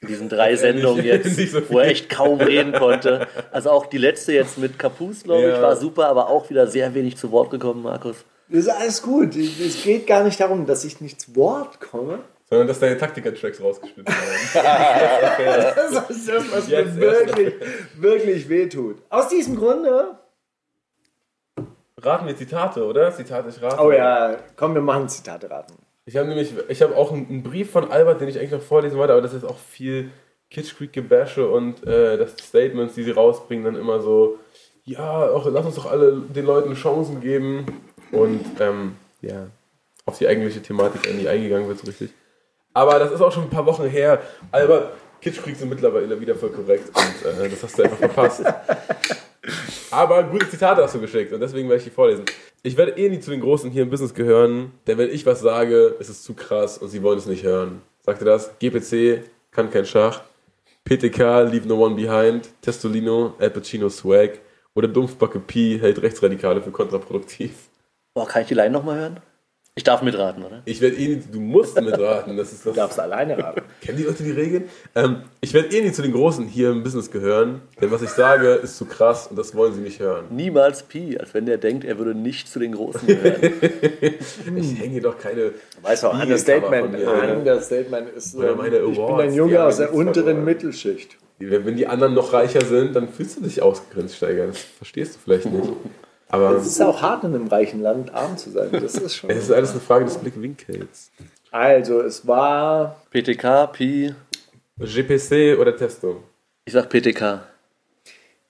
[0.00, 3.26] In diesen drei Sendungen jetzt, so wo er echt kaum reden konnte.
[3.50, 5.62] Also auch die letzte jetzt mit Kapus, glaube ich, Ja.
[5.62, 8.16] war super, aber auch wieder sehr wenig zu Wort gekommen, Markus.
[8.48, 9.34] Das ist alles gut.
[9.36, 12.18] Es geht gar nicht darum, dass ich nicht zu Wort komme.
[12.50, 15.72] Sondern, dass deine Taktiker-Tracks rausgeschnitten werden.
[15.74, 17.54] Das ist das, was mir wirklich,
[17.96, 18.96] wirklich wehtut.
[19.08, 20.18] Aus diesem Grunde.
[22.04, 23.12] Raten wir Zitate, oder?
[23.12, 23.82] Zitate, ich rate.
[23.82, 25.74] Oh ja, komm, wir machen Zitate raten.
[26.04, 28.98] Ich habe nämlich, ich habe auch einen, Brief von Albert, den ich eigentlich noch vorlesen
[28.98, 30.10] wollte, aber das ist auch viel
[30.50, 34.38] Kitsch Creek Gebäsche und äh, das Statements, die sie rausbringen, dann immer so,
[34.84, 37.66] ja, auch, lass uns doch alle den Leuten Chancen geben
[38.10, 39.46] und ähm, ja,
[40.04, 42.10] auf die eigentliche Thematik nie eingegangen wird so richtig.
[42.74, 44.20] Aber das ist auch schon ein paar Wochen her.
[44.50, 48.42] Albert, Kitsch Creek sind mittlerweile wieder voll korrekt und äh, das hast du einfach verpasst.
[49.90, 52.24] Aber gute Zitate hast du geschickt und deswegen werde ich die vorlesen.
[52.62, 55.40] Ich werde eh nie zu den Großen hier im Business gehören, denn wenn ich was
[55.40, 57.82] sage, ist es zu krass und sie wollen es nicht hören.
[58.04, 58.52] Sagt ihr das?
[58.58, 60.22] GPC kann kein Schach.
[60.84, 62.48] PTK, Leave No One Behind.
[62.60, 64.40] Testolino, Al Pacino Swag.
[64.74, 67.68] Oder Dumpfbacke P hält Rechtsradikale für kontraproduktiv.
[68.14, 69.20] Boah, kann ich die Line nochmal hören?
[69.74, 70.60] Ich darf mitraten, oder?
[70.66, 72.36] Ich werde eh nie, du musst mitraten.
[72.36, 72.74] Das ist das.
[72.74, 73.62] Du darfst alleine raten.
[73.80, 74.68] Kennen die Leute die Regeln?
[74.94, 78.10] Ähm, ich werde eh nie zu den Großen hier im Business gehören, denn was ich
[78.10, 80.26] sage, ist zu krass und das wollen sie nicht hören.
[80.28, 83.40] Niemals Pi, als wenn der denkt, er würde nicht zu den Großen gehören.
[84.56, 85.52] Ich hänge hier doch keine.
[85.80, 86.94] Weißt du, Understatement.
[86.94, 90.44] Understatement ist, Oder ähm, meine ich bin ein Junge aus der unteren.
[90.44, 91.16] Mittelschicht.
[91.38, 94.48] Wenn die anderen noch reicher sind, dann fühlst du dich ausgegrenzt, Steiger.
[94.48, 95.72] Das verstehst du vielleicht nicht.
[96.32, 98.70] Aber Es ist auch hart, in einem reichen Land arm zu sein.
[98.72, 99.30] Das ist schon.
[99.30, 101.10] es ist alles eine Frage des Blickwinkels.
[101.50, 102.96] Also, es war.
[103.10, 104.14] PTK, Pi.
[104.78, 106.22] GPC oder Testo?
[106.64, 107.42] Ich sag PTK.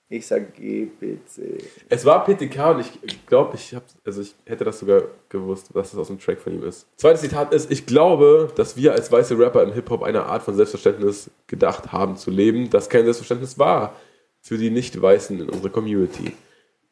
[0.09, 1.65] Ich sag GPC.
[1.89, 5.91] Es war PTK und ich glaube, ich, hab, also ich hätte das sogar gewusst, dass
[5.91, 6.87] das aus dem Track von ihm ist.
[6.99, 10.55] Zweites Zitat ist, ich glaube, dass wir als weiße Rapper im Hip-Hop eine Art von
[10.55, 13.97] Selbstverständnis gedacht haben zu leben, das kein Selbstverständnis war
[14.43, 16.33] für die Nicht-Weißen in unserer Community.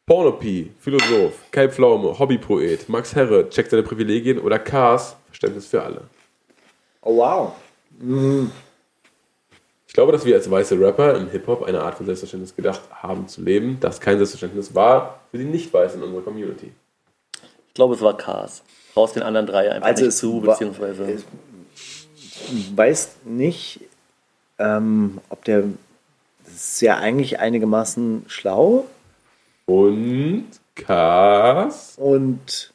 [0.07, 6.03] Pornopie, Philosoph, Kai Pflaume, Hobbypoet, Max Herre, checkt seine Privilegien oder Cars, Verständnis für alle.
[7.03, 7.53] Oh, wow.
[9.87, 13.29] Ich glaube, dass wir als weiße Rapper im Hip-Hop eine Art von Selbstverständnis gedacht haben
[13.29, 16.73] zu leben, das kein Selbstverständnis war für die Nicht-Weißen in unserer Community.
[17.69, 18.63] Ich glaube, es war Cars.
[18.97, 21.23] Raus den anderen drei einfach Also nicht zu, beziehungsweise.
[22.53, 23.81] Ich weiß nicht,
[24.59, 25.65] ähm, ob der.
[26.45, 28.87] Das ist ja eigentlich einigermaßen schlau.
[29.67, 31.95] Und Cars.
[31.99, 32.73] Und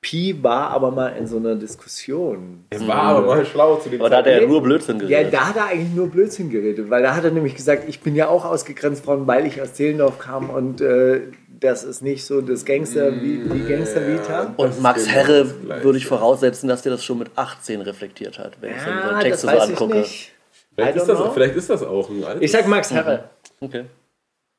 [0.00, 2.64] Pi war aber mal in so einer Diskussion.
[2.70, 5.06] Es war aber mal schlau zu dem Aber da hat er ja nur Blödsinn Ja,
[5.08, 5.32] geredet.
[5.32, 8.14] da hat er eigentlich nur Blödsinn geredet, weil da hat er nämlich gesagt, ich bin
[8.14, 11.22] ja auch ausgegrenzt worden, weil ich aus Zehlendorf kam und äh,
[11.58, 14.52] das ist nicht so das Gangster, wie die Gangster-Vita.
[14.58, 18.58] Und Max genau Herre würde ich voraussetzen, dass der das schon mit 18 reflektiert hat,
[18.60, 19.98] wenn ich so Ja, seine das Texte so weiß ich angucke.
[20.00, 20.32] nicht.
[20.74, 22.42] Vielleicht ist, das, vielleicht ist das auch ein altes.
[22.42, 23.30] Ich sag Max Herre.
[23.60, 23.84] Okay.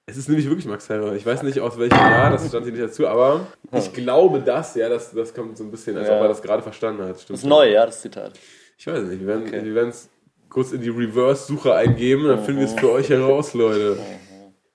[0.08, 1.16] Es ist nämlich wirklich Max Herre.
[1.18, 4.76] Ich weiß nicht aus welchem Jahr, das stand hier nicht dazu, aber ich glaube das,
[4.76, 6.16] ja, das, das kommt so ein bisschen, als Ja.
[6.18, 7.20] ob er das gerade verstanden hat.
[7.20, 8.34] Stimmt Das ist neu, ja, das Zitat.
[8.78, 9.88] Ich weiß nicht, wir werden Okay.
[9.90, 10.10] es
[10.50, 13.98] kurz in die Reverse-Suche eingeben, dann finden wir es für euch heraus, Leute.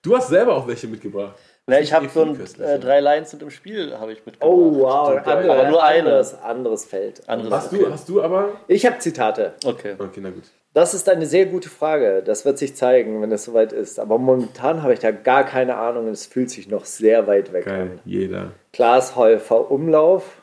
[0.03, 1.37] Du hast selber auch welche mitgebracht.
[1.69, 4.51] Ja, ich habe so ein, äh, drei Lines sind im Spiel, habe ich mitgebracht.
[4.51, 6.09] Oh wow, Andere- aber nur eine.
[6.09, 7.29] anderes, anderes Feld.
[7.29, 7.85] Anderes, Hast okay.
[7.85, 8.55] du, hast du aber.
[8.67, 9.53] Ich habe Zitate.
[9.65, 9.95] Okay.
[9.97, 10.45] Okay, na gut.
[10.73, 12.23] Das ist eine sehr gute Frage.
[12.25, 13.99] Das wird sich zeigen, wenn es soweit ist.
[13.99, 17.53] Aber momentan habe ich da gar keine Ahnung und es fühlt sich noch sehr weit
[17.53, 18.01] weg Geil, an.
[18.05, 18.53] jeder.
[18.73, 20.43] Klaas Häufer Umlauf.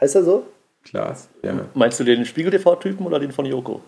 [0.00, 0.46] Heißt er so?
[0.84, 1.54] Klaas, ja.
[1.74, 3.80] Meinst du den Spiegel-TV-Typen oder den von Joko?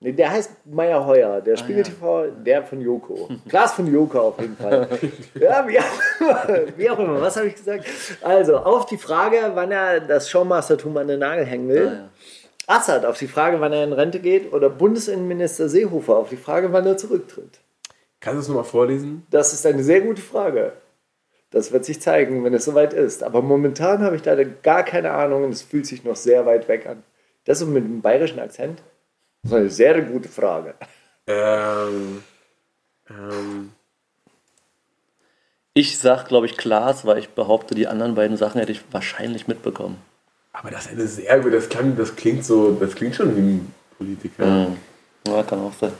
[0.00, 1.40] Nee, der heißt Meier Heuer.
[1.40, 3.28] Der Spiegel TV, der von Joko.
[3.48, 4.88] Klaas von Joko auf jeden Fall.
[5.34, 5.84] ja, wie auch
[6.20, 6.58] immer.
[6.76, 7.20] Wie auch immer.
[7.20, 7.84] Was habe ich gesagt?
[8.22, 11.88] Also, auf die Frage, wann er das Showmastertum an den Nagel hängen will.
[11.88, 12.08] Ah, ja.
[12.68, 14.52] Assad auf die Frage, wann er in Rente geht.
[14.52, 17.58] Oder Bundesinnenminister Seehofer auf die Frage, wann er zurücktritt.
[18.20, 19.26] Kannst du es nochmal vorlesen?
[19.30, 20.72] Das ist eine sehr gute Frage.
[21.50, 23.22] Das wird sich zeigen, wenn es soweit ist.
[23.22, 26.68] Aber momentan habe ich da gar keine Ahnung und es fühlt sich noch sehr weit
[26.68, 27.02] weg an.
[27.44, 28.82] Das so mit einem bayerischen Akzent?
[29.42, 30.74] Das ist eine sehr gute Frage.
[31.26, 32.22] Ähm.
[33.08, 33.72] Ähm.
[35.72, 39.48] Ich sag, glaube ich, Klaas, weil ich behaupte, die anderen beiden Sachen hätte ich wahrscheinlich
[39.48, 39.96] mitbekommen.
[40.58, 43.40] Aber das ist eine sehr gute, das, klang, das klingt so, das klingt schon wie
[43.40, 44.66] ein Politiker.
[45.26, 45.92] Ja, kann auch sein.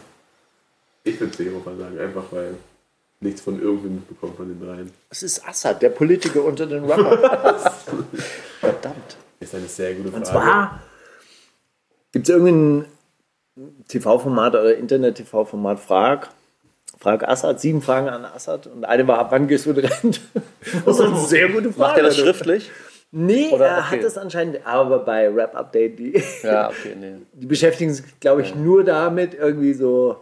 [1.05, 2.55] Ich würde Seehofer sagen, einfach weil
[3.21, 4.93] nichts von irgendwem mitbekommen von den dreien.
[5.11, 7.19] Es ist Assad, der Politiker unter den Rappern.
[8.61, 9.17] Verdammt.
[9.39, 10.17] Ist eine sehr gute Frage.
[10.17, 10.83] Und zwar
[12.11, 12.85] gibt es irgendein
[13.87, 16.31] TV-Format oder Internet-TV-Format, Frag.
[16.99, 20.21] Frag Assad, sieben Fragen an Assad und eine war, ab wann gehst du in Rente?
[20.85, 21.79] Das ist eine sehr gute Frage.
[21.79, 22.73] Macht er das schriftlich?
[23.11, 23.97] Nee, Oder- er okay.
[23.97, 27.15] hat das anscheinend, aber bei Rap Update, die, Ja, okay, nee.
[27.33, 30.17] die beschäftigen sich, glaube ich, nur damit, irgendwie so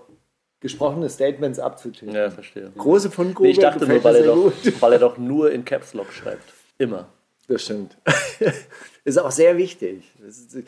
[0.60, 2.14] gesprochene Statements abzutippen.
[2.14, 2.70] Ja, verstehe.
[2.76, 3.48] Große Fundgrube.
[3.48, 6.52] Nee, ich dachte nur, weil er, doch, weil er doch nur in Caps Lock schreibt.
[6.78, 7.08] Immer.
[7.48, 7.96] Das stimmt.
[9.04, 10.02] ist auch sehr wichtig.
[10.24, 10.64] Das ist, das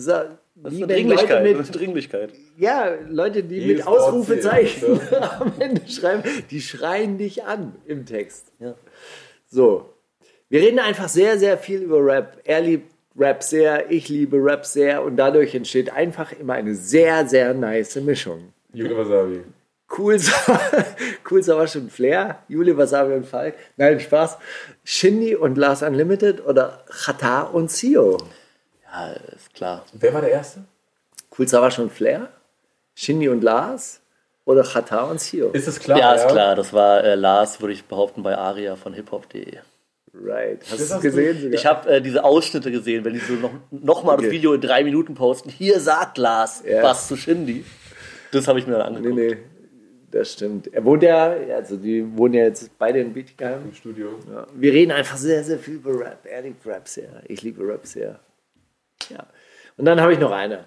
[0.00, 1.42] ist, Das wie ist eine Dringlichkeit.
[1.42, 2.32] Mit, eine Dringlichkeit.
[2.58, 5.00] ja, Leute, die Jedes mit Ausrufezeichen
[5.38, 8.52] am Ende schreiben, die schreien dich an im Text.
[8.58, 8.74] Ja.
[9.48, 9.89] So.
[10.50, 12.40] Wir reden einfach sehr, sehr viel über Rap.
[12.42, 17.26] Er liebt Rap sehr, ich liebe Rap sehr und dadurch entsteht einfach immer eine sehr,
[17.28, 18.52] sehr nice Mischung.
[18.72, 19.44] Jule Wasabi.
[19.96, 20.18] Cool,
[21.30, 23.54] cool Sauersch und Flair, Juli Wasabi und Falk.
[23.76, 24.38] Nein, Spaß.
[24.82, 28.18] Shindy und Lars Unlimited oder Chata und Sio.
[28.92, 29.84] Ja, ist klar.
[29.92, 30.64] Wer war der Erste?
[31.38, 32.28] Cool Sauersch und Flair,
[32.96, 34.00] Shindy und Lars
[34.44, 35.50] oder Chata und Sio.
[35.50, 35.98] Ist das klar?
[35.98, 36.56] Ja, ist klar.
[36.56, 39.58] Das war äh, Lars, würde ich behaupten, bei Aria von hiphop.de.
[40.12, 40.60] Right.
[40.62, 41.36] Hast du Das es hast gesehen?
[41.36, 41.54] du- sogar?
[41.54, 44.32] Ich habe äh, diese Ausschnitte gesehen, wenn die so noch, noch mal das Okay.
[44.32, 45.50] Video in drei Minuten posten.
[45.50, 46.82] Hier sagt Lars Ja.
[46.82, 47.64] was zu Shindy.
[48.32, 49.20] Das habe ich mir dann Nee, angeguckt.
[49.20, 49.36] nee.
[50.10, 50.72] Das stimmt.
[50.74, 53.66] Er wohnt ja, also die wohnen ja jetzt beide in Bietigheim.
[53.66, 54.18] Im Studio.
[54.28, 54.44] Ja.
[54.56, 56.26] Wir reden einfach sehr, sehr viel über Rap.
[56.28, 57.22] Er liebt Rap sehr.
[57.28, 58.18] Ich liebe Rap sehr.
[59.08, 59.24] Ja.
[59.76, 60.64] Und dann habe ich noch eine.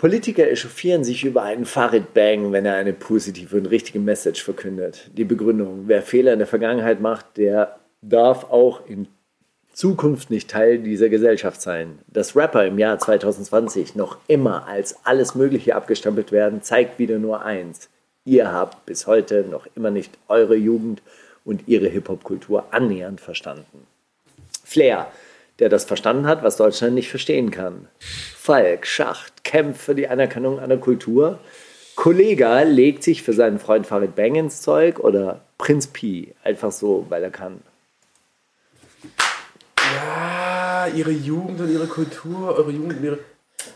[0.00, 5.10] Politiker echauffieren sich über einen Farid Bang, wenn er eine positive und richtige Message verkündet.
[5.12, 9.08] Die Begründung, wer Fehler in der Vergangenheit macht, der darf auch in
[9.74, 11.98] Zukunft nicht Teil dieser Gesellschaft sein.
[12.06, 17.44] Dass Rapper im Jahr 2020 noch immer als alles Mögliche abgestempelt werden, zeigt wieder nur
[17.44, 17.90] eins.
[18.24, 21.02] Ihr habt bis heute noch immer nicht eure Jugend
[21.44, 23.86] und ihre Hip-Hop-Kultur annähernd verstanden.
[24.64, 25.08] Flair,
[25.60, 27.86] der das verstanden hat, was Deutschland nicht verstehen kann.
[27.98, 31.38] Falk, Schacht, kämpft für die Anerkennung einer Kultur.
[31.94, 37.04] Kollega legt sich für seinen Freund Farid Bang ins Zeug oder Prinz Pi, einfach so,
[37.10, 37.60] weil er kann.
[39.94, 43.18] Ja, ihre Jugend und ihre Kultur, eure Jugend und ihre.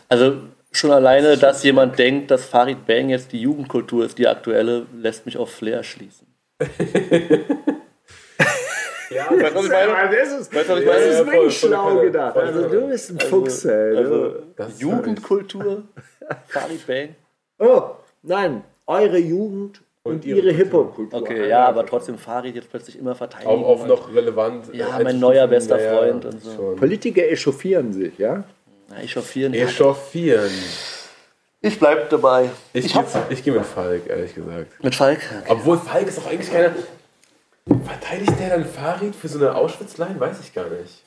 [0.09, 0.37] Also
[0.73, 5.27] schon alleine, dass jemand denkt, dass Farid Bang jetzt die Jugendkultur ist, die aktuelle, lässt
[5.27, 6.27] mich auf Flair schließen.
[9.15, 10.17] Ja, Weißt du, was ich meine?
[10.17, 11.05] Das ist, Weißt du, was ich das meine?
[11.07, 12.37] ist wirklich schlau gedacht.
[12.37, 13.97] Also du bist ein Fuchs, ey.
[13.97, 15.83] Also, Das Jugendkultur,
[16.47, 17.15] Farid Bang.
[17.59, 17.83] Oh,
[18.23, 20.65] nein, eure Jugend und, Und ihre ihre Kultur.
[20.65, 21.21] Hip-Hop-Kultur.
[21.21, 23.51] Okay, ja, aber trotzdem Farid jetzt plötzlich immer verteidigen.
[23.51, 24.67] Auch auf noch relevant.
[24.75, 26.51] Ja, äh, mein neuer bester Freund und so.
[26.57, 26.77] schon.
[26.77, 28.45] Politiker echauffieren sich, ja?
[28.91, 29.55] Na, ich chauffieren.
[29.55, 30.51] Echauffieren.
[31.63, 32.51] Ich bleib dabei.
[32.75, 32.95] Ich, ich,
[33.31, 34.85] ich gehe mit Falk, ehrlich gesagt.
[34.85, 35.21] Mit Falk?
[35.49, 36.73] Obwohl Falk ist doch eigentlich keiner.
[37.67, 40.21] Verteidigt der dann Farid für so eine Auschwitz-Line?
[40.21, 41.03] Weiß ich gar nicht.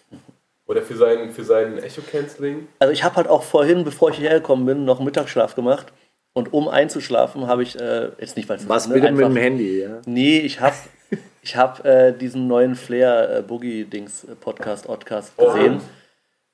[0.66, 2.68] Oder für sein, für sein Echo-Canceling?
[2.80, 5.94] Also ich habe halt auch vorhin, bevor ich hierher gekommen bin, noch einen Mittagsschlaf gemacht.
[6.34, 9.36] Und um einzuschlafen, habe ich, äh, jetzt nicht, weil es Was ne, bitte mit dem
[9.36, 10.02] Handy, ja?
[10.06, 10.76] Nee, ich habe
[11.42, 15.80] ich hab, äh, diesen neuen Flair äh, äh, Podcast, Oddcast gesehen.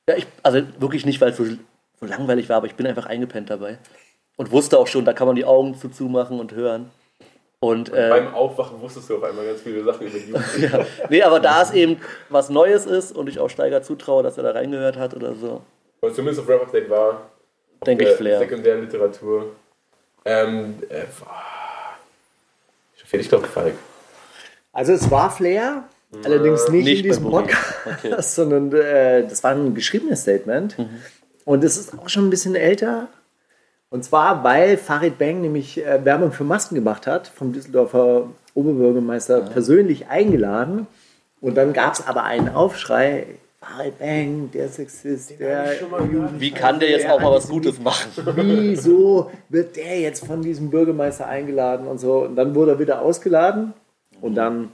[0.08, 3.08] Ja, ich, also wirklich nicht, weil es so, so langweilig war, aber ich bin einfach
[3.08, 3.78] eingepennt dabei.
[4.36, 6.92] Und wusste auch schon, da kann man die Augen zu zumachen und hören.
[7.64, 11.22] Und, äh, Beim Aufwachen wusstest du auf einmal ganz viele Sachen über die ja, nee,
[11.22, 11.96] aber da es eben
[12.28, 15.62] was Neues ist und ich auch Steiger zutraue, dass er da reingehört hat oder so,
[16.02, 17.22] Und zumindest auf Rap Update war.
[17.86, 18.40] denke ich äh, Flair.
[18.40, 19.46] Sekundärliteratur.
[20.26, 21.04] Ähm, äh,
[23.18, 23.76] ich glaube Falk.
[24.74, 25.86] Also es war Flair,
[26.26, 27.30] allerdings nicht, nicht in diesem.
[27.30, 28.14] Podcast, Okay.
[28.20, 30.76] sondern äh, das war ein geschriebenes Statement.
[31.46, 33.08] Und es ist auch schon ein bisschen älter.
[33.94, 39.42] Und zwar, weil Farid Bang nämlich äh, Werbung für Masken gemacht hat, vom Düsseldorfer Oberbürgermeister
[39.42, 40.88] persönlich eingeladen.
[41.42, 43.28] Und dann gab es aber einen Aufschrei,
[43.62, 45.76] Farid Bang, der Sexist, der
[46.40, 48.10] Wie kann der jetzt auch mal was Gutes machen?
[48.36, 52.24] wieso wird der jetzt von diesem Bürgermeister eingeladen und so.
[52.24, 53.74] Und dann wurde er wieder ausgeladen
[54.22, 54.72] und dann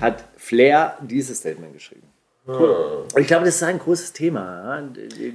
[0.00, 2.08] hat Flair dieses Statement geschrieben.
[2.44, 4.82] Und ich glaube, das ist ein großes Thema.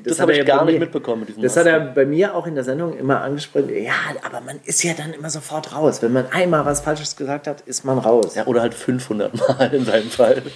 [0.03, 1.79] Das hat habe er ich gar bei nicht mir- mitbekommen mit diesem Das hat er
[1.79, 3.69] bei mir auch in der Sendung immer angesprochen.
[3.81, 3.93] Ja,
[4.25, 6.01] aber man ist ja dann immer sofort raus.
[6.01, 8.35] Wenn man einmal was Falsches gesagt hat, ist man raus.
[8.35, 10.41] Ja, oder halt 500 Mal in seinem Fall.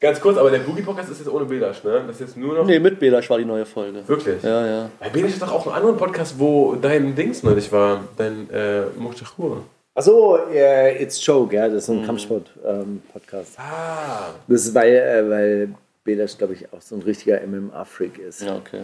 [0.00, 2.02] Ganz kurz, aber der Boogie-Podcast ist jetzt ohne Belasch, ne?
[2.06, 2.64] Das ist jetzt nur noch.
[2.64, 4.02] Nee, mit Belasch war die neue Folge.
[4.08, 4.42] Wirklich?
[4.42, 4.90] Ja, ja.
[4.98, 8.00] Bei Belasch ist doch auch einen anderen Podcast, wo dein Dings neulich war.
[8.16, 9.62] Dein äh, Mochachur.
[9.94, 13.58] Achso, äh, It's Joke, ja, das ist ein Kampfsport-Podcast.
[13.58, 14.34] Ah.
[14.46, 15.74] das ist, weil, äh, weil
[16.04, 18.42] Belasch, glaube ich, auch so ein richtiger MMA-Freak ist.
[18.42, 18.82] Ja, okay.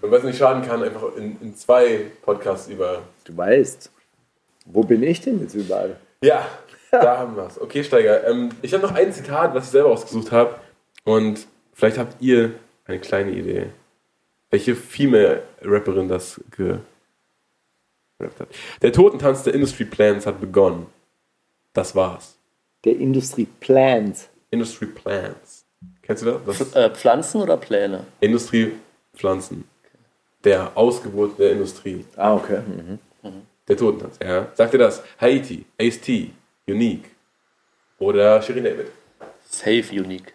[0.00, 3.02] Und was nicht schaden kann, einfach in, in zwei Podcasts über.
[3.24, 3.90] Du weißt,
[4.66, 5.96] wo bin ich denn jetzt überall?
[6.22, 6.46] Ja,
[6.90, 7.60] da haben wir es.
[7.60, 8.26] Okay, Steiger.
[8.28, 10.56] Ähm, ich habe noch ein Zitat, was ich selber ausgesucht habe.
[11.04, 12.52] Und vielleicht habt ihr
[12.84, 13.66] eine kleine Idee,
[14.50, 16.40] welche Female-Rapperin das
[18.18, 18.48] gerappt hat.
[18.82, 20.86] Der Totentanz der Industry Plans hat begonnen.
[21.72, 22.36] Das war's.
[22.84, 24.28] Der Industrie Plans.
[24.50, 25.64] Industry Plans.
[26.02, 26.58] Kennst du das?
[26.58, 28.04] das Äh, Pflanzen oder Pläne?
[28.20, 29.64] Industriepflanzen.
[30.44, 32.04] Der Ausgeburt der Industrie.
[32.16, 32.60] Ah, okay.
[33.68, 34.46] Der Totentanz, ja.
[34.54, 35.02] Sagt ihr das?
[35.20, 36.30] Haiti, Ace-T,
[36.68, 37.10] Unique
[37.98, 38.86] oder Shirin David?
[39.48, 40.32] Safe unique.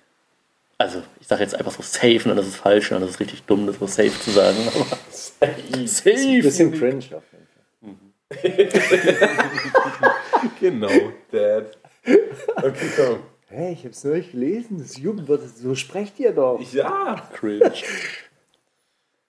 [0.78, 3.44] Also, ich sage jetzt einfach so safe, und das ist falsch, und das ist richtig
[3.44, 4.58] dumm, das so safe zu sagen.
[4.76, 6.10] Aber safe.
[6.12, 7.06] Ein bisschen cringe.
[10.60, 10.90] Genau,
[11.32, 11.78] Dad.
[12.56, 13.20] Okay, komm.
[13.48, 16.60] Hey, ich hab's neulich gelesen, das Jugendwort, so sprecht ihr doch.
[16.72, 17.30] Ja.
[17.34, 17.72] Cringe.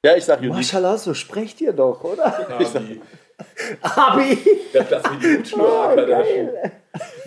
[0.04, 0.54] Ja, ich sag unique.
[0.54, 2.50] Maschallah, so sprecht ihr doch, oder?
[2.60, 3.00] Abi.
[3.80, 4.38] Abi!
[4.72, 6.24] Der Platz wie die Hutschnur.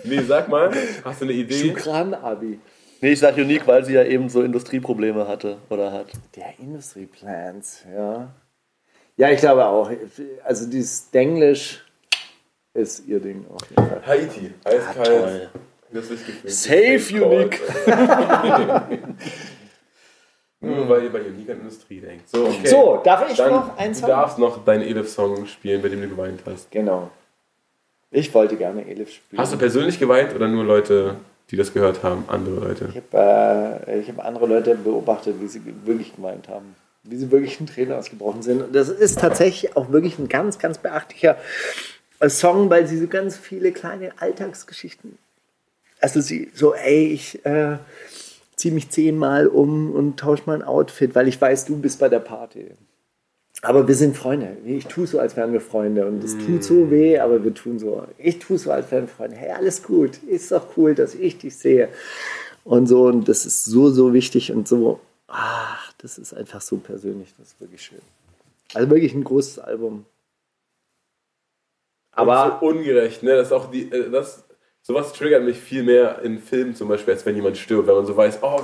[0.04, 0.70] nee, sag mal,
[1.04, 1.68] hast du eine Idee?
[1.68, 2.58] Schukran, Abi.
[3.00, 6.06] Nee, ich sag unique, weil sie ja eben so Industrieprobleme hatte oder hat.
[6.34, 8.34] Der Industry Plans, ja.
[9.16, 9.90] Ja, ich glaube auch.
[10.44, 11.84] Also dieses Denglisch
[12.74, 14.02] ist ihr Ding auf jeden Fall.
[14.06, 15.50] Haiti, eiskalt.
[15.90, 16.50] Das Lichtgefühl.
[16.50, 17.60] Safe unique.
[20.60, 22.28] Nur weil ihr bei Unique an Industrie denkt.
[22.28, 22.66] So, okay.
[22.66, 24.08] So, darf ich Dann, noch einen Du Song?
[24.08, 26.70] darfst noch deinen Elif-Song spielen, bei dem du geweint hast.
[26.70, 27.10] Genau.
[28.10, 29.40] Ich wollte gerne Elif spielen.
[29.40, 31.16] Hast du persönlich geweint oder nur Leute,
[31.50, 32.24] die das gehört haben?
[32.28, 32.88] Andere Leute?
[32.90, 36.74] Ich habe äh, ich hab andere Leute beobachtet, wie sie wirklich gemeint haben.
[37.08, 38.62] Wie sie wirklich in Tränen ausgebrochen sind.
[38.62, 41.36] Und das ist tatsächlich auch wirklich ein ganz, ganz beachtlicher
[42.20, 45.18] äh, Song, weil sie so ganz viele kleine Alltagsgeschichten.
[46.00, 47.78] Also sie so, ey, ich äh,
[48.56, 52.20] ziehe mich zehnmal um und tausche mein Outfit, weil ich weiß, du bist bei der
[52.20, 52.70] Party.
[53.62, 54.56] Aber wir sind Freunde.
[54.64, 56.06] Ich tue so, als wären wir Freunde.
[56.06, 58.04] Und es tut so weh, aber wir tun so.
[58.18, 59.36] Ich tue so, als wären wir Freunde.
[59.36, 60.18] Hey, alles gut.
[60.28, 61.88] Ist doch cool, dass ich dich sehe.
[62.64, 63.06] Und so.
[63.06, 65.00] Und das ist so, so wichtig und so.
[65.26, 67.34] Ach, das ist einfach so persönlich.
[67.36, 67.98] Das ist wirklich schön.
[68.74, 70.06] Also wirklich ein großes Album.
[72.12, 73.34] Aber so ungerecht, ne?
[73.36, 74.44] Das ist auch die, äh, das,
[74.82, 78.06] sowas triggert mich viel mehr in Filmen zum Beispiel, als wenn jemand stirbt, wenn man
[78.06, 78.62] so weiß, oh,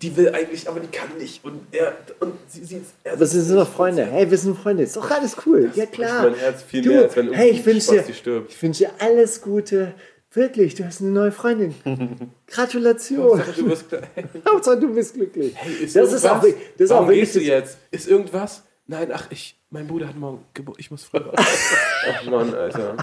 [0.00, 1.44] die will eigentlich, aber die kann nicht.
[1.44, 4.06] Und er, und sie sieht er aber sie sind doch Freunde.
[4.06, 4.84] Hey, wir sind Freunde.
[4.84, 5.70] Ist doch alles cool.
[5.74, 6.22] Ja, klar.
[6.22, 9.42] mein Herz viel Du, mehr, als wenn hey, ich wünsche dir, ich wünsche dir alles
[9.42, 9.92] Gute.
[10.32, 11.74] Wirklich, du hast eine neue Freundin.
[12.46, 13.42] Gratulation.
[13.56, 15.54] Du bist, hey, Hauptsache, du bist glücklich.
[15.82, 16.64] ist das ist auch, irgendwas?
[16.78, 17.78] das ist auch wirklich gehst du jetzt?
[17.90, 18.62] Ist irgendwas?
[18.86, 21.32] Nein, ach, ich, mein Bruder hat morgen Geburt, ich muss früher.
[21.36, 22.96] ach Mann, Alter.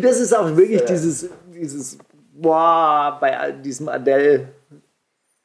[0.00, 1.98] Das ist auch wirklich dieses, dieses,
[2.32, 4.48] boah, bei diesem Adele,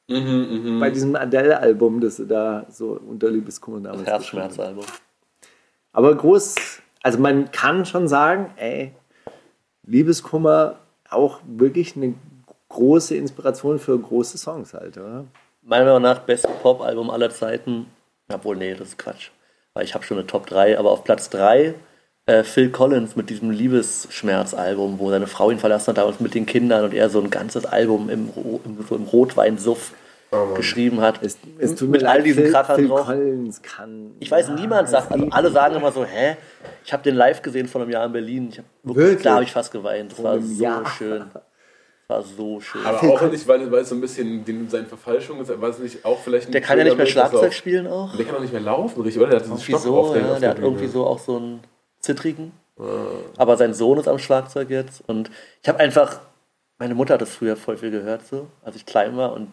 [0.10, 4.84] Mhm, bei diesem Adele-Album, das sie da so unter Liebeskummer damals Herzschmerzalbum.
[5.94, 6.56] Aber groß,
[7.02, 8.94] also man kann schon sagen, ey,
[9.86, 10.80] Liebeskummer
[11.14, 12.14] auch wirklich eine
[12.70, 15.26] große Inspiration für große Songs halt, oder?
[15.62, 17.86] Meiner Meinung nach beste Pop-Album aller Zeiten.
[18.34, 19.30] Obwohl, nee, das ist Quatsch.
[19.74, 21.76] Weil ich habe schon eine Top 3, aber auf Platz 3
[22.26, 26.46] äh, Phil Collins mit diesem Liebesschmerz-Album, wo seine Frau ihn verlassen hat, damals mit den
[26.46, 28.30] Kindern und er so ein ganzes Album im,
[28.64, 29.94] im, so im Rotweinsuff
[30.56, 31.22] geschrieben hat.
[31.24, 33.06] Es, es tut mit mir all leid, diesen Phil, Krachern Phil drauf.
[33.06, 34.12] Collins kann.
[34.20, 36.38] Ich weiß, ja, niemand sagt, also alle sagen immer so, hä?
[36.86, 38.50] Ich habe den live gesehen vor einem Jahr in Berlin.
[38.52, 39.22] Ich hab, Wirklich?
[39.24, 40.12] Da habe ich fast geweint.
[40.12, 40.86] Das war so Jahr?
[40.98, 41.26] schön.
[41.34, 41.44] Das
[42.08, 42.86] war so schön.
[42.86, 46.06] Aber auch nicht, weil, weil es so ein bisschen den, seine Verfalschung ist, es nicht
[46.06, 48.16] auch vielleicht der kann ja nicht mehr Schlagzeug auch- spielen auch.
[48.16, 49.32] Der kann auch nicht mehr laufen, richtig, oder?
[49.32, 51.38] Der hat diesen Irgendwie so, auf der, ja, auf der hat irgendwie so auch so
[51.38, 51.62] einen
[52.00, 52.52] zittrigen.
[53.38, 55.04] Aber sein Sohn ist am Schlagzeug jetzt.
[55.08, 55.30] Und
[55.62, 56.20] ich habe einfach,
[56.80, 59.34] meine Mutter hat das früher voll viel gehört, so, als ich klein war.
[59.34, 59.48] Und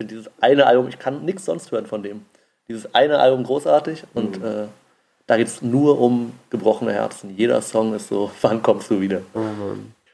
[0.00, 2.22] finde dieses eine Album, ich kann nichts sonst hören von dem.
[2.68, 4.04] Dieses eine Album großartig.
[4.14, 4.44] Und Mhm.
[4.46, 4.66] äh,
[5.26, 7.34] da geht es nur um gebrochene Herzen.
[7.36, 9.20] Jeder Song ist so, wann kommst du wieder?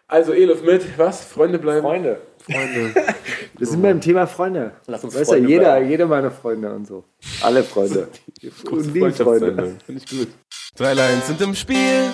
[0.09, 1.25] Also Elif mit, was?
[1.25, 1.83] Freunde bleiben?
[1.83, 2.21] Freunde.
[2.45, 2.95] Freunde.
[3.59, 4.73] Wir sind beim Thema Freunde.
[4.87, 5.91] Lass uns weißt du, Freunde jeder, bleiben.
[5.91, 7.05] jeder meiner Freunde und so.
[7.43, 8.09] Alle Freunde.
[8.71, 9.77] Und die Freunde.
[9.87, 10.29] Finde ich gut.
[10.77, 12.11] Drei Lines sind im Spiel,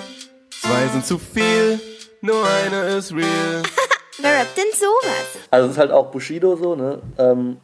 [0.49, 1.79] zwei sind zu viel,
[2.21, 3.61] nur eine ist real.
[4.19, 5.37] Wer rappt denn sowas?
[5.51, 7.01] Also es ist halt auch Bushido so, ne?
[7.17, 7.57] Ähm,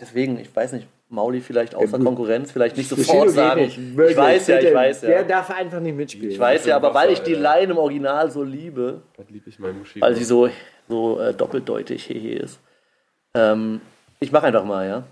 [0.00, 2.06] deswegen, ich weiß nicht, Mauli vielleicht außer gut.
[2.06, 3.60] Konkurrenz, vielleicht nicht Bushido sofort geht sagen.
[3.62, 5.08] nicht, ich weiß ja, ich weiß ja.
[5.08, 6.30] Der darf einfach nicht mitspielen.
[6.30, 9.58] Ich weiß ja, aber weil ich die Line im Original so liebe, Das liebe ich
[9.58, 10.00] meinen Muschi.
[10.00, 10.48] weil sie so,
[10.88, 12.58] so äh, doppeldeutig hehe ist.
[13.34, 13.80] Ähm,
[14.18, 15.02] ich mache einfach mal, ja.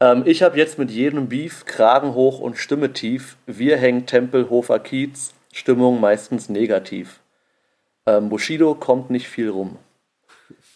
[0.00, 3.36] Ähm, ich habe jetzt mit jedem Beef Kragen hoch und Stimme tief.
[3.46, 7.20] Wir hängen Tempelhofer Kiez, Stimmung meistens negativ.
[8.06, 9.78] Ähm, Bushido kommt nicht viel rum.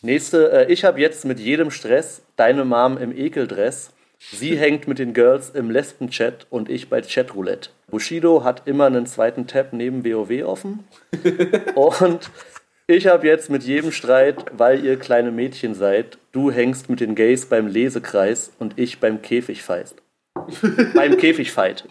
[0.03, 3.93] Nächste, äh, ich habe jetzt mit jedem Stress deine Mom im Ekeldress.
[4.19, 7.71] Sie hängt mit den Girls im Lesben-Chat und ich bei Chatroulette.
[7.91, 10.85] Bushido hat immer einen zweiten Tab neben WoW offen.
[11.75, 12.31] Und
[12.87, 17.15] ich habe jetzt mit jedem Streit, weil ihr kleine Mädchen seid, du hängst mit den
[17.15, 19.95] Gays beim Lesekreis und ich beim Käfigfight.
[20.95, 21.85] beim Käfigfight.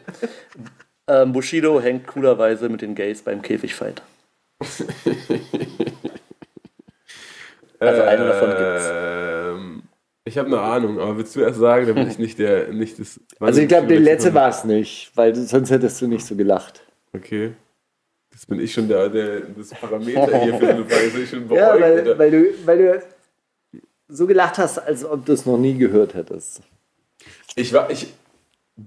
[1.07, 4.01] Ähm, Bushido hängt coolerweise mit den Gays beim Käfigfight.
[7.79, 8.89] Also eine davon gibt's.
[8.91, 9.83] Ähm,
[10.25, 13.19] ich habe eine Ahnung, aber willst du erst sagen, damit ich nicht der, nicht das.
[13.39, 16.83] Also ich glaube, der letzte war es nicht, weil sonst hättest du nicht so gelacht.
[17.13, 17.53] Okay.
[18.31, 21.19] Das bin ich schon der, der das Parameter hier für eine Frage.
[21.23, 23.03] Ich schon bei Ja, weil, weil, du, weil du
[24.07, 26.61] so gelacht hast, als ob du es noch nie gehört hättest.
[27.55, 28.07] Ich war, ich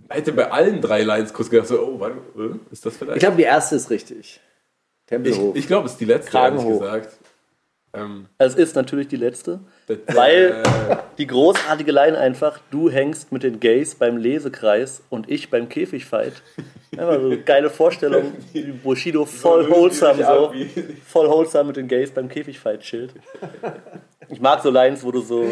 [0.09, 3.17] hätte bei allen drei Lines kurz gedacht, so, oh, warte, äh, ist das vielleicht?
[3.17, 4.41] Ich glaube, die erste ist richtig.
[5.25, 6.81] Ich, ich glaube, es ist die letzte, Kragen ehrlich hoch.
[6.81, 7.17] gesagt.
[7.95, 13.33] Ähm, Es ist natürlich die letzte, das- weil äh, die großartige Line einfach, du hängst
[13.33, 16.33] mit den Gays beim Lesekreis und ich beim Käfigfight.
[16.93, 20.97] Einfach so eine geile Vorstellung, wie Bushido voll lösen die wholesome sich ab so, wie-
[21.07, 23.13] voll wholesome mit den Gays beim Käfigfight chillt.
[24.31, 25.45] Ich mag so Lines, wo du so,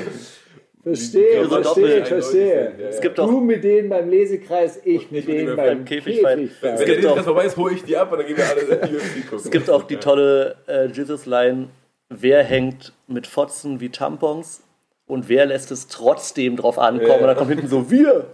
[0.83, 2.75] Verstehe, verstehe, doppelt verstehe.
[2.79, 3.01] ja, es ja.
[3.03, 6.39] gibt Du auch, mit denen beim Lesekreis, ich mit denen beim Käfigfight.
[6.39, 6.89] Wenn Käfigfight.
[6.89, 8.97] der Podcast vorbei ist, hole ich die ab und dann gehen wir alle in die
[8.97, 9.39] UFC gucken.
[9.45, 11.69] es gibt auch die tolle äh, Jesus-Line,
[12.09, 14.63] wer hängt mit Fotzen wie Tampons
[15.07, 17.09] und wer lässt es trotzdem drauf ankommen?
[17.09, 17.17] Ja.
[17.17, 18.27] Und dann kommt hinten so, wir.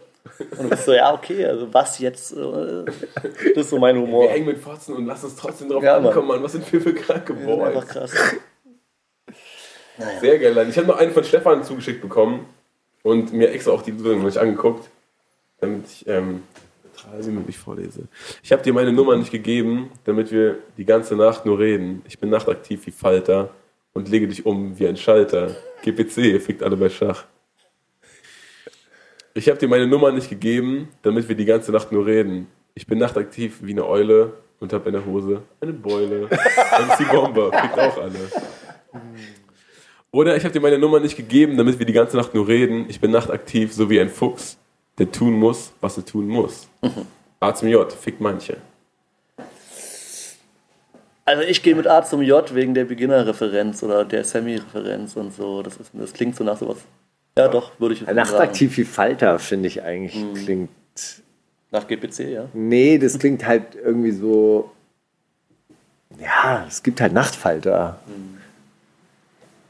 [0.52, 2.32] Und du bist so, ja, okay, also was jetzt?
[2.36, 2.84] äh,
[3.54, 4.24] Das ist so mein Humor.
[4.24, 6.42] Wir hängen mit Fotzen und lassen uns trotzdem drauf Ja, ankommen, Mann.
[6.42, 7.66] Was sind wir für kranke Das ist Boys?
[7.68, 8.12] einfach krass.
[10.20, 10.66] Sehr geil.
[10.68, 12.46] Ich habe noch einen von Stefan zugeschickt bekommen
[13.02, 14.88] und mir extra auch die Nummer nicht angeguckt,
[15.60, 16.42] damit ich ähm,
[17.20, 18.08] sie mir nicht vorlese.
[18.42, 22.02] Ich habe dir meine Nummer nicht gegeben, damit wir die ganze Nacht nur reden.
[22.08, 23.50] Ich bin nachtaktiv wie Falter
[23.92, 25.56] und lege dich um wie ein Schalter.
[25.82, 27.24] GPC, fickt alle bei Schach.
[29.34, 32.48] Ich habe dir meine Nummer nicht gegeben, damit wir die ganze Nacht nur reden.
[32.74, 36.22] Ich bin nachtaktiv wie eine Eule und habe in der Hose eine Beule.
[36.28, 38.18] MC Bomber, fickt auch alle.
[40.16, 42.86] Oder ich habe dir meine Nummer nicht gegeben, damit wir die ganze Nacht nur reden.
[42.88, 44.56] Ich bin nachtaktiv, so wie ein Fuchs,
[44.98, 46.68] der tun muss, was er tun muss.
[47.38, 48.56] A zum J, fickt manche.
[51.26, 55.60] Also ich gehe mit A zum J wegen der Beginner-Referenz oder der Semi-Referenz und so.
[55.62, 56.78] Das, ist, das klingt so nach sowas.
[57.36, 58.16] Ja, doch, würde ich jetzt sagen.
[58.16, 60.32] Nachtaktiv wie Falter, finde ich eigentlich, Hm.
[60.32, 60.70] klingt.
[61.72, 62.48] Nach GPC, ja.
[62.54, 64.70] Nee, das klingt halt irgendwie so.
[66.18, 67.98] Ja, es gibt halt Nachtfalter.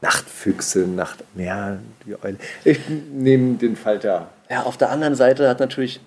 [0.01, 1.23] Nachtfüchse, Nacht.
[1.35, 2.37] Ja, die Eule.
[2.63, 2.79] Ich
[3.11, 4.29] nehme den Falter.
[4.49, 5.99] Ja, auf der anderen Seite hat natürlich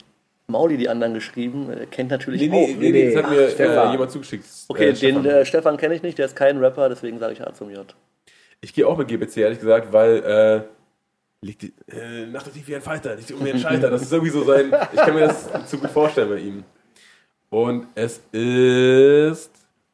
[0.47, 1.69] Mauli die anderen geschrieben.
[1.71, 2.69] Er kennt natürlich Nee, auch.
[2.69, 3.59] nee, nee, nee, das hat Ach, mir
[3.89, 4.45] äh, jemand zugeschickt.
[4.69, 5.25] Okay, Äh, den Stefan.
[5.27, 7.85] äh, Stefan kenne ich nicht, der ist kein Rapper, deswegen sage ich A zum J.
[8.61, 10.17] Ich gehe auch mit GPC, ehrlich gesagt, weil
[11.43, 13.91] äh, liegt die, äh, nachtaktiv wie ein Falter, liegt um wie ein Schalter.
[13.91, 14.73] Das ist irgendwie so sein.
[14.93, 16.65] Ich kann mir das zu gut vorstellen bei ihm.
[17.49, 19.51] Und es ist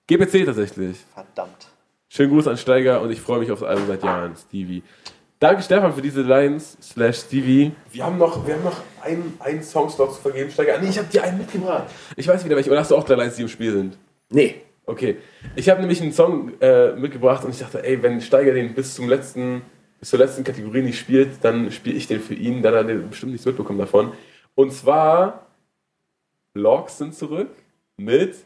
[0.06, 0.98] GPC tatsächlich.
[1.14, 1.68] Verdammt.
[2.17, 4.83] Schönen Gruß an Steiger und ich freue mich aufs Album seit Jahren, Stevie.
[5.39, 7.73] Danke Stefan für diese Lines, slash Stevie.
[7.93, 10.77] Wir haben noch, wir haben noch einen, einen Songslot zu vergeben, Steiger.
[10.77, 11.93] Ah, Nee, ich habe dir einen mitgebracht.
[12.17, 12.71] Ich weiß wieder welche.
[12.71, 13.99] Oder hast du auch drei Lines, die im Spiel sind?
[14.31, 14.63] Nee.
[14.87, 15.19] Okay.
[15.57, 18.95] Ich habe nämlich einen Song äh, mitgebracht und ich dachte, ey, wenn Steiger den bis
[18.95, 19.61] zum letzten,
[20.01, 22.95] bis zur letzten Kategorie nicht spielt, dann spiele ich den für ihn, dann hat er
[22.95, 24.15] bestimmt nichts mitbekommen davon.
[24.55, 25.49] Und zwar
[26.55, 27.51] Logs sind zurück
[27.99, 28.37] mit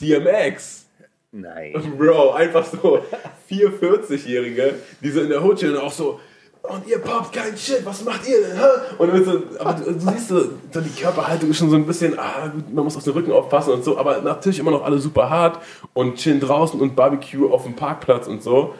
[0.00, 0.89] DMX.
[1.32, 1.72] Nein.
[1.98, 3.02] Bro, einfach so
[3.50, 6.20] 440-Jährige, die so in der Hood stehen und auch so,
[6.62, 8.56] und ihr poppt kein Shit, was macht ihr denn?
[8.56, 8.64] Hä?
[8.98, 10.40] Und dann so, aber du, du siehst so,
[10.70, 13.72] so, die Körperhaltung ist schon so ein bisschen, ah, man muss auf den Rücken aufpassen
[13.72, 15.58] und so, aber natürlich immer noch alle super hart
[15.94, 18.74] und chillen draußen und Barbecue auf dem Parkplatz und so.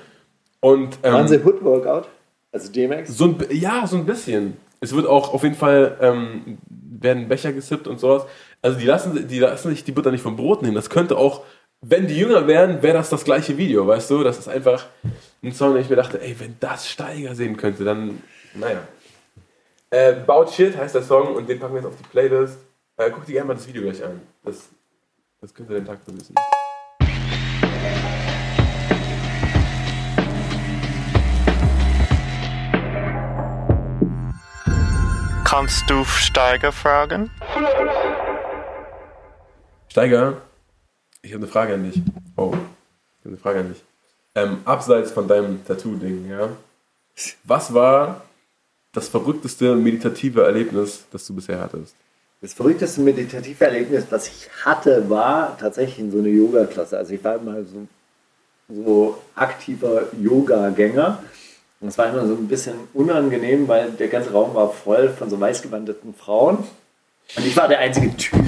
[0.61, 2.09] Und, ähm, Waren sie Hood Workout?
[2.53, 3.17] Also DMX?
[3.17, 4.59] so ein, ja, so ein bisschen.
[4.81, 8.27] Es wird auch auf jeden Fall, ähm, werden Becher gesippt und sowas.
[8.61, 10.75] Also die lassen, die lassen sich die Butter nicht vom Brot nehmen.
[10.75, 11.45] Das könnte auch,
[11.83, 14.23] wenn die jünger wären, wäre das das gleiche Video, weißt du?
[14.23, 14.87] Das ist einfach
[15.43, 18.23] ein Song, den ich mir dachte, ey, wenn das Steiger sehen könnte, dann,
[18.55, 18.83] naja.
[19.89, 22.59] Äh, About Shit heißt der Song und den packen wir jetzt auf die Playlist.
[22.97, 24.21] Äh, guck dir gerne mal das Video gleich an.
[24.45, 24.69] Das,
[25.41, 26.35] das könnte den Tag vermissen.
[35.45, 37.31] Kannst du Steiger fragen?
[39.89, 40.37] Steiger,
[41.23, 42.03] ich habe eine Frage an dich.
[42.37, 43.83] Oh, ich habe eine Frage an dich.
[44.35, 46.51] Ähm, abseits von deinem Tattoo-Ding, ja.
[47.45, 48.23] Was war
[48.93, 51.95] das verrückteste meditative Erlebnis, das du bisher hattest?
[52.41, 56.97] Das verrückteste meditative Erlebnis, was ich hatte, war tatsächlich in so eine Yoga-Klasse.
[56.97, 57.87] Also ich war immer so,
[58.69, 61.23] so aktiver Yoga-Gänger.
[61.81, 65.29] Und es war immer so ein bisschen unangenehm, weil der ganze Raum war voll von
[65.29, 66.59] so weißgewandeten Frauen.
[67.37, 68.41] Und ich war der einzige Typ.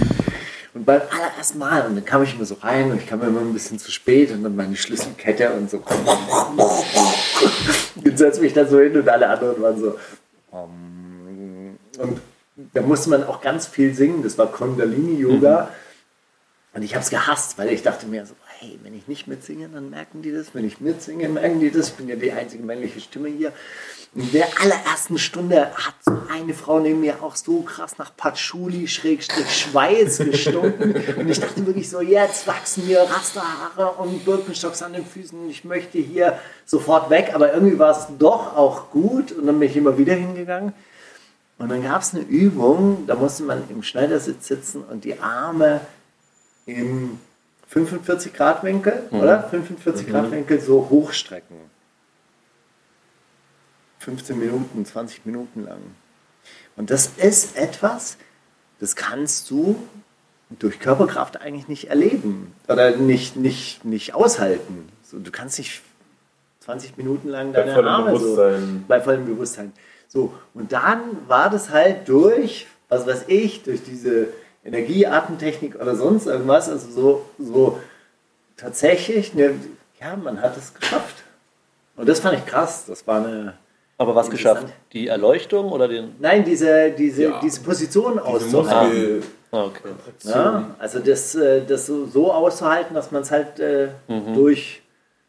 [0.74, 3.40] Und beim allerersten Mal, und dann kam ich immer so rein und ich kam immer
[3.40, 5.82] ein bisschen zu spät und dann meine Schlüsselkette und so.
[8.04, 9.98] Und setze mich da so hin und alle anderen waren so.
[10.50, 12.20] um, Und
[12.72, 14.22] da musste man auch ganz viel singen.
[14.22, 15.68] Das war Kundalini-Yoga.
[16.74, 19.68] Und ich habe es gehasst, weil ich dachte mir so, hey, wenn ich nicht mitsinge,
[19.68, 20.54] dann merken die das.
[20.54, 21.88] Wenn ich mitsinge, merken die das.
[21.88, 23.52] Ich bin ja die einzige männliche Stimme hier.
[24.14, 28.86] In der allerersten Stunde hat so eine Frau neben mir auch so krass nach Patchouli,
[28.86, 30.94] Schrägstrich, Schweiß gestunken.
[31.16, 35.50] Und ich dachte wirklich so, jetzt wachsen mir Rasterhaare und Birkenstocks an den Füßen.
[35.50, 37.32] Ich möchte hier sofort weg.
[37.34, 39.32] Aber irgendwie war es doch auch gut.
[39.32, 40.72] Und dann bin ich immer wieder hingegangen.
[41.58, 45.80] Und dann gab es eine Übung, da musste man im Schneidersitz sitzen und die Arme
[46.66, 47.18] im
[47.72, 49.44] 45 Grad Winkel, oder?
[49.44, 51.56] 45 Grad Winkel so hochstrecken.
[54.00, 55.80] 15 Minuten, 20 Minuten lang.
[56.76, 58.18] Und das ist etwas,
[58.78, 59.76] das kannst du
[60.50, 64.90] durch Körperkraft eigentlich nicht erleben oder nicht, nicht, nicht aushalten.
[65.02, 65.80] So, du kannst nicht
[66.60, 68.84] 20 Minuten lang Bei deine vollem Arme so Bewusstsein.
[68.86, 69.72] bei vollem Bewusstsein.
[70.08, 74.28] So, und dann war das halt durch, was weiß ich, durch diese
[74.64, 77.80] Energieatemtechnik oder sonst irgendwas, also so, so
[78.56, 79.54] tatsächlich, ne,
[80.00, 81.16] ja, man hat es geschafft.
[81.96, 82.84] Und das fand ich krass.
[82.86, 83.54] Das war eine,
[83.98, 84.66] Aber was geschafft?
[84.92, 86.14] Die Erleuchtung oder den.
[86.18, 87.40] Nein, diese, diese, Ja.
[87.40, 89.22] diese Position Diese auszuhalten.
[89.50, 89.90] Ah, okay.
[90.24, 93.88] Ja, also das, äh, das so, so auszuhalten, dass man es halt äh,
[94.34, 94.80] durch,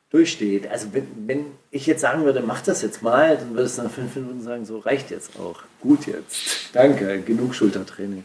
[0.10, 0.72] durchsteht.
[0.72, 3.92] Also wenn, wenn ich jetzt sagen würde, mach das jetzt mal, dann würde es nach
[3.92, 5.60] fünf Minuten sagen, so reicht jetzt auch.
[5.82, 6.70] Gut jetzt.
[6.74, 8.24] Danke, genug Schultertraining.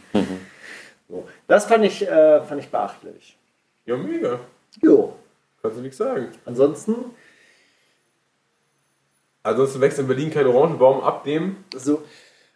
[1.09, 1.27] So.
[1.47, 3.35] Das fand ich, äh, fand ich beachtlich.
[3.85, 4.39] Ja, mega.
[4.81, 5.13] Jo.
[5.61, 6.29] Kannst du nichts sagen.
[6.45, 6.95] Ansonsten,
[9.43, 11.57] Ansonsten wächst in Berlin kein Orangenbaum ab dem.
[11.75, 12.03] so,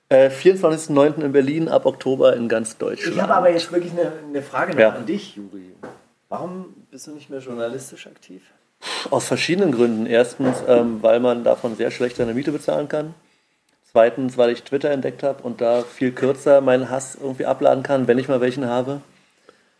[0.09, 1.23] Äh, 24.09.
[1.23, 3.15] in Berlin, ab Oktober in ganz Deutschland.
[3.15, 4.89] ich habe aber jetzt wirklich eine, eine Frage noch Ja.
[4.89, 5.73] an dich, Juri.
[6.29, 8.43] Warum bist du nicht mehr journalistisch aktiv?
[9.09, 10.05] Aus verschiedenen Gründen.
[10.05, 13.13] Erstens, ähm, weil man davon sehr schlecht seine Miete bezahlen kann.
[13.95, 18.07] Zweitens, weil ich Twitter entdeckt habe und da viel kürzer meinen Hass irgendwie abladen kann,
[18.07, 19.01] wenn ich mal welchen habe.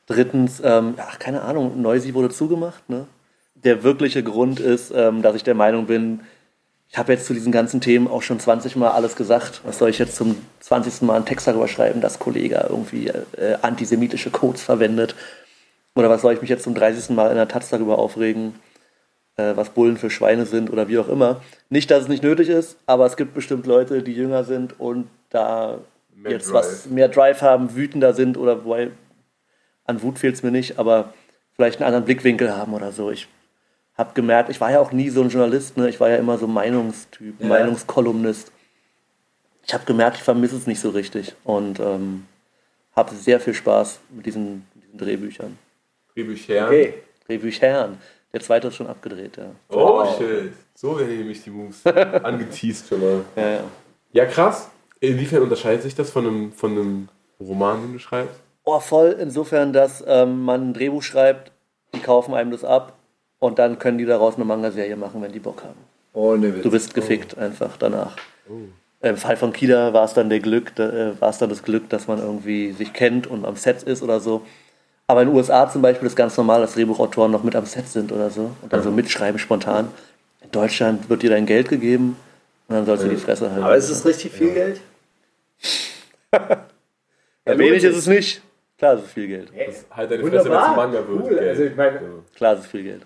[0.05, 2.87] Drittens, ähm, ja, keine Ahnung, Noisy wurde zugemacht.
[2.89, 3.07] Ne?
[3.55, 6.19] Der wirkliche Grund ist, ähm, dass ich der Meinung bin,
[6.91, 9.61] ich habe jetzt zu diesen ganzen Themen auch schon 20 Mal alles gesagt.
[9.63, 11.01] Was soll ich jetzt zum 20.
[11.01, 15.15] Mal einen Text darüber schreiben, dass Kollege irgendwie äh, antisemitische Codes verwendet?
[15.95, 17.15] Oder was soll ich mich jetzt zum 30.
[17.15, 18.53] Mal in der Taz darüber aufregen?
[19.37, 21.41] Äh, was Bullen für Schweine sind oder wie auch immer.
[21.69, 25.07] Nicht, dass es nicht nötig ist, aber es gibt bestimmt Leute, die jünger sind und
[25.29, 25.79] da
[26.15, 26.53] Mehr jetzt Drive.
[26.53, 28.91] was mehr Drive haben, wütender sind oder wobei
[29.85, 31.13] an Wut fehlt es mir nicht, aber
[31.55, 33.11] vielleicht einen anderen Blickwinkel haben oder so.
[33.11, 33.27] Ich
[33.97, 35.89] habe gemerkt, ich war ja auch nie so ein Journalist, ne?
[35.89, 37.47] ich war ja immer so Meinungstyp, Ja.
[37.47, 38.51] Meinungskolumnist.
[39.65, 42.25] Ich habe gemerkt, ich vermisse es nicht so richtig und ähm,
[42.95, 45.57] habe sehr viel Spaß mit diesen, mit diesen Drehbüchern.
[46.13, 46.65] Drehbüchern.
[46.67, 46.93] Okay.
[47.27, 47.97] Drehbüchern.
[48.33, 49.51] Der zweite ist schon abgedreht, ja.
[49.69, 50.53] Oh, shit.
[50.73, 51.85] So werden nämlich die Moves
[52.23, 53.21] angeteased schon mal.
[53.35, 53.63] Ja, ja.
[54.11, 54.69] Ja, krass.
[54.99, 58.39] Inwiefern unterscheidet sich das von einem, von einem Roman, den du schreibst?
[58.63, 61.51] Oh, voll insofern, dass ähm, man ein Drehbuch schreibt,
[61.93, 62.93] die kaufen einem das ab
[63.39, 65.79] und dann können die daraus eine Manga-Serie machen, wenn die Bock haben.
[66.13, 66.51] Oh, ne.
[66.53, 68.15] Du bist gefickt einfach danach.
[69.01, 71.61] Im Fall von Kida war es dann der Glück, da, äh, war es dann das
[71.61, 74.43] Glück, dass man irgendwie sich kennt und am Set ist oder so.
[75.07, 77.87] Aber in den USA zum Beispiel ist ganz normal, dass Drehbuchautoren noch mit am Set
[77.87, 79.89] sind oder so und dann so mitschreiben spontan.
[80.41, 82.15] In Deutschland wird dir dein Geld gegeben
[82.67, 83.63] und dann sollst du die Fresse halten.
[83.63, 84.81] Aber ist es richtig viel Geld?
[86.33, 86.67] ja,
[87.45, 88.41] wenig ist es nicht.
[88.77, 89.51] Klar, es ist viel Geld.
[89.91, 91.21] Halt deine Fresse, wenn es ein Manga wird.
[91.23, 91.29] Cool.
[91.29, 91.49] Geld.
[91.49, 92.23] Also ich meine, So.
[92.35, 93.05] Klar, es ist viel Geld.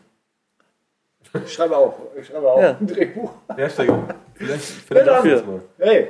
[1.45, 1.99] ich schreibe auch.
[2.19, 2.77] Ich schreibe auch Ja.
[2.79, 3.31] ein Drehbuch.
[3.57, 4.15] Ja, Steiger.
[4.35, 5.35] Vielleicht, vielleicht Ja, dafür.
[5.35, 5.61] das mal.
[5.79, 6.07] Hey.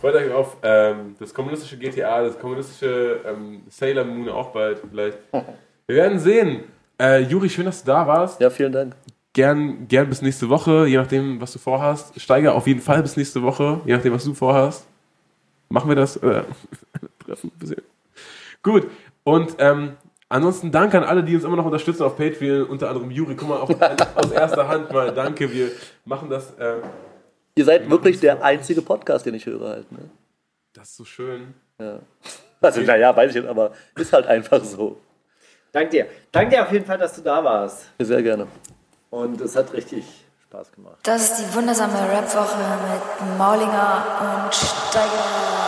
[0.00, 5.18] Freut euch auf ähm, das kommunistische GTA, das kommunistische ähm, Sailor Moon auch bald vielleicht.
[5.86, 6.64] Wir werden sehen.
[6.98, 8.40] Äh, Juri, schön, dass du da warst.
[8.40, 8.96] Ja, vielen Dank.
[9.34, 12.18] Gern, gern bis nächste Woche, je nachdem, was du vorhast.
[12.18, 14.86] Steiger auf jeden Fall bis nächste Woche, je nachdem, was du vorhast.
[15.68, 16.16] Machen wir das?
[16.16, 16.42] Äh,
[17.24, 17.52] treffen.
[18.62, 18.88] Gut.
[19.24, 19.92] Und ähm,
[20.30, 23.36] ansonsten danke an alle, die uns immer noch unterstützen auf Patreon, unter anderem Juri.
[23.36, 23.68] Guck mal, auch
[24.14, 25.52] aus erster Hand mal danke.
[25.52, 25.70] Wir
[26.06, 26.54] machen das.
[26.54, 26.76] Äh,
[27.58, 29.90] Ihr seid wirklich der einzige Podcast, den ich höre halt.
[29.90, 29.98] Ne?
[30.74, 31.54] das ist so schön.
[31.80, 31.98] Ja.
[32.58, 34.98] Also, naja, weiß ich jetzt, aber ist halt einfach so.
[35.70, 36.06] Dank dir.
[36.32, 37.90] Dank dir auf jeden Fall, dass du da warst.
[37.98, 38.48] Sehr gerne.
[39.10, 40.04] Und es hat richtig
[40.44, 40.96] Spaß gemacht.
[41.02, 45.65] Das ist die wundersame Rap-Woche mit Maulinger und Steiger.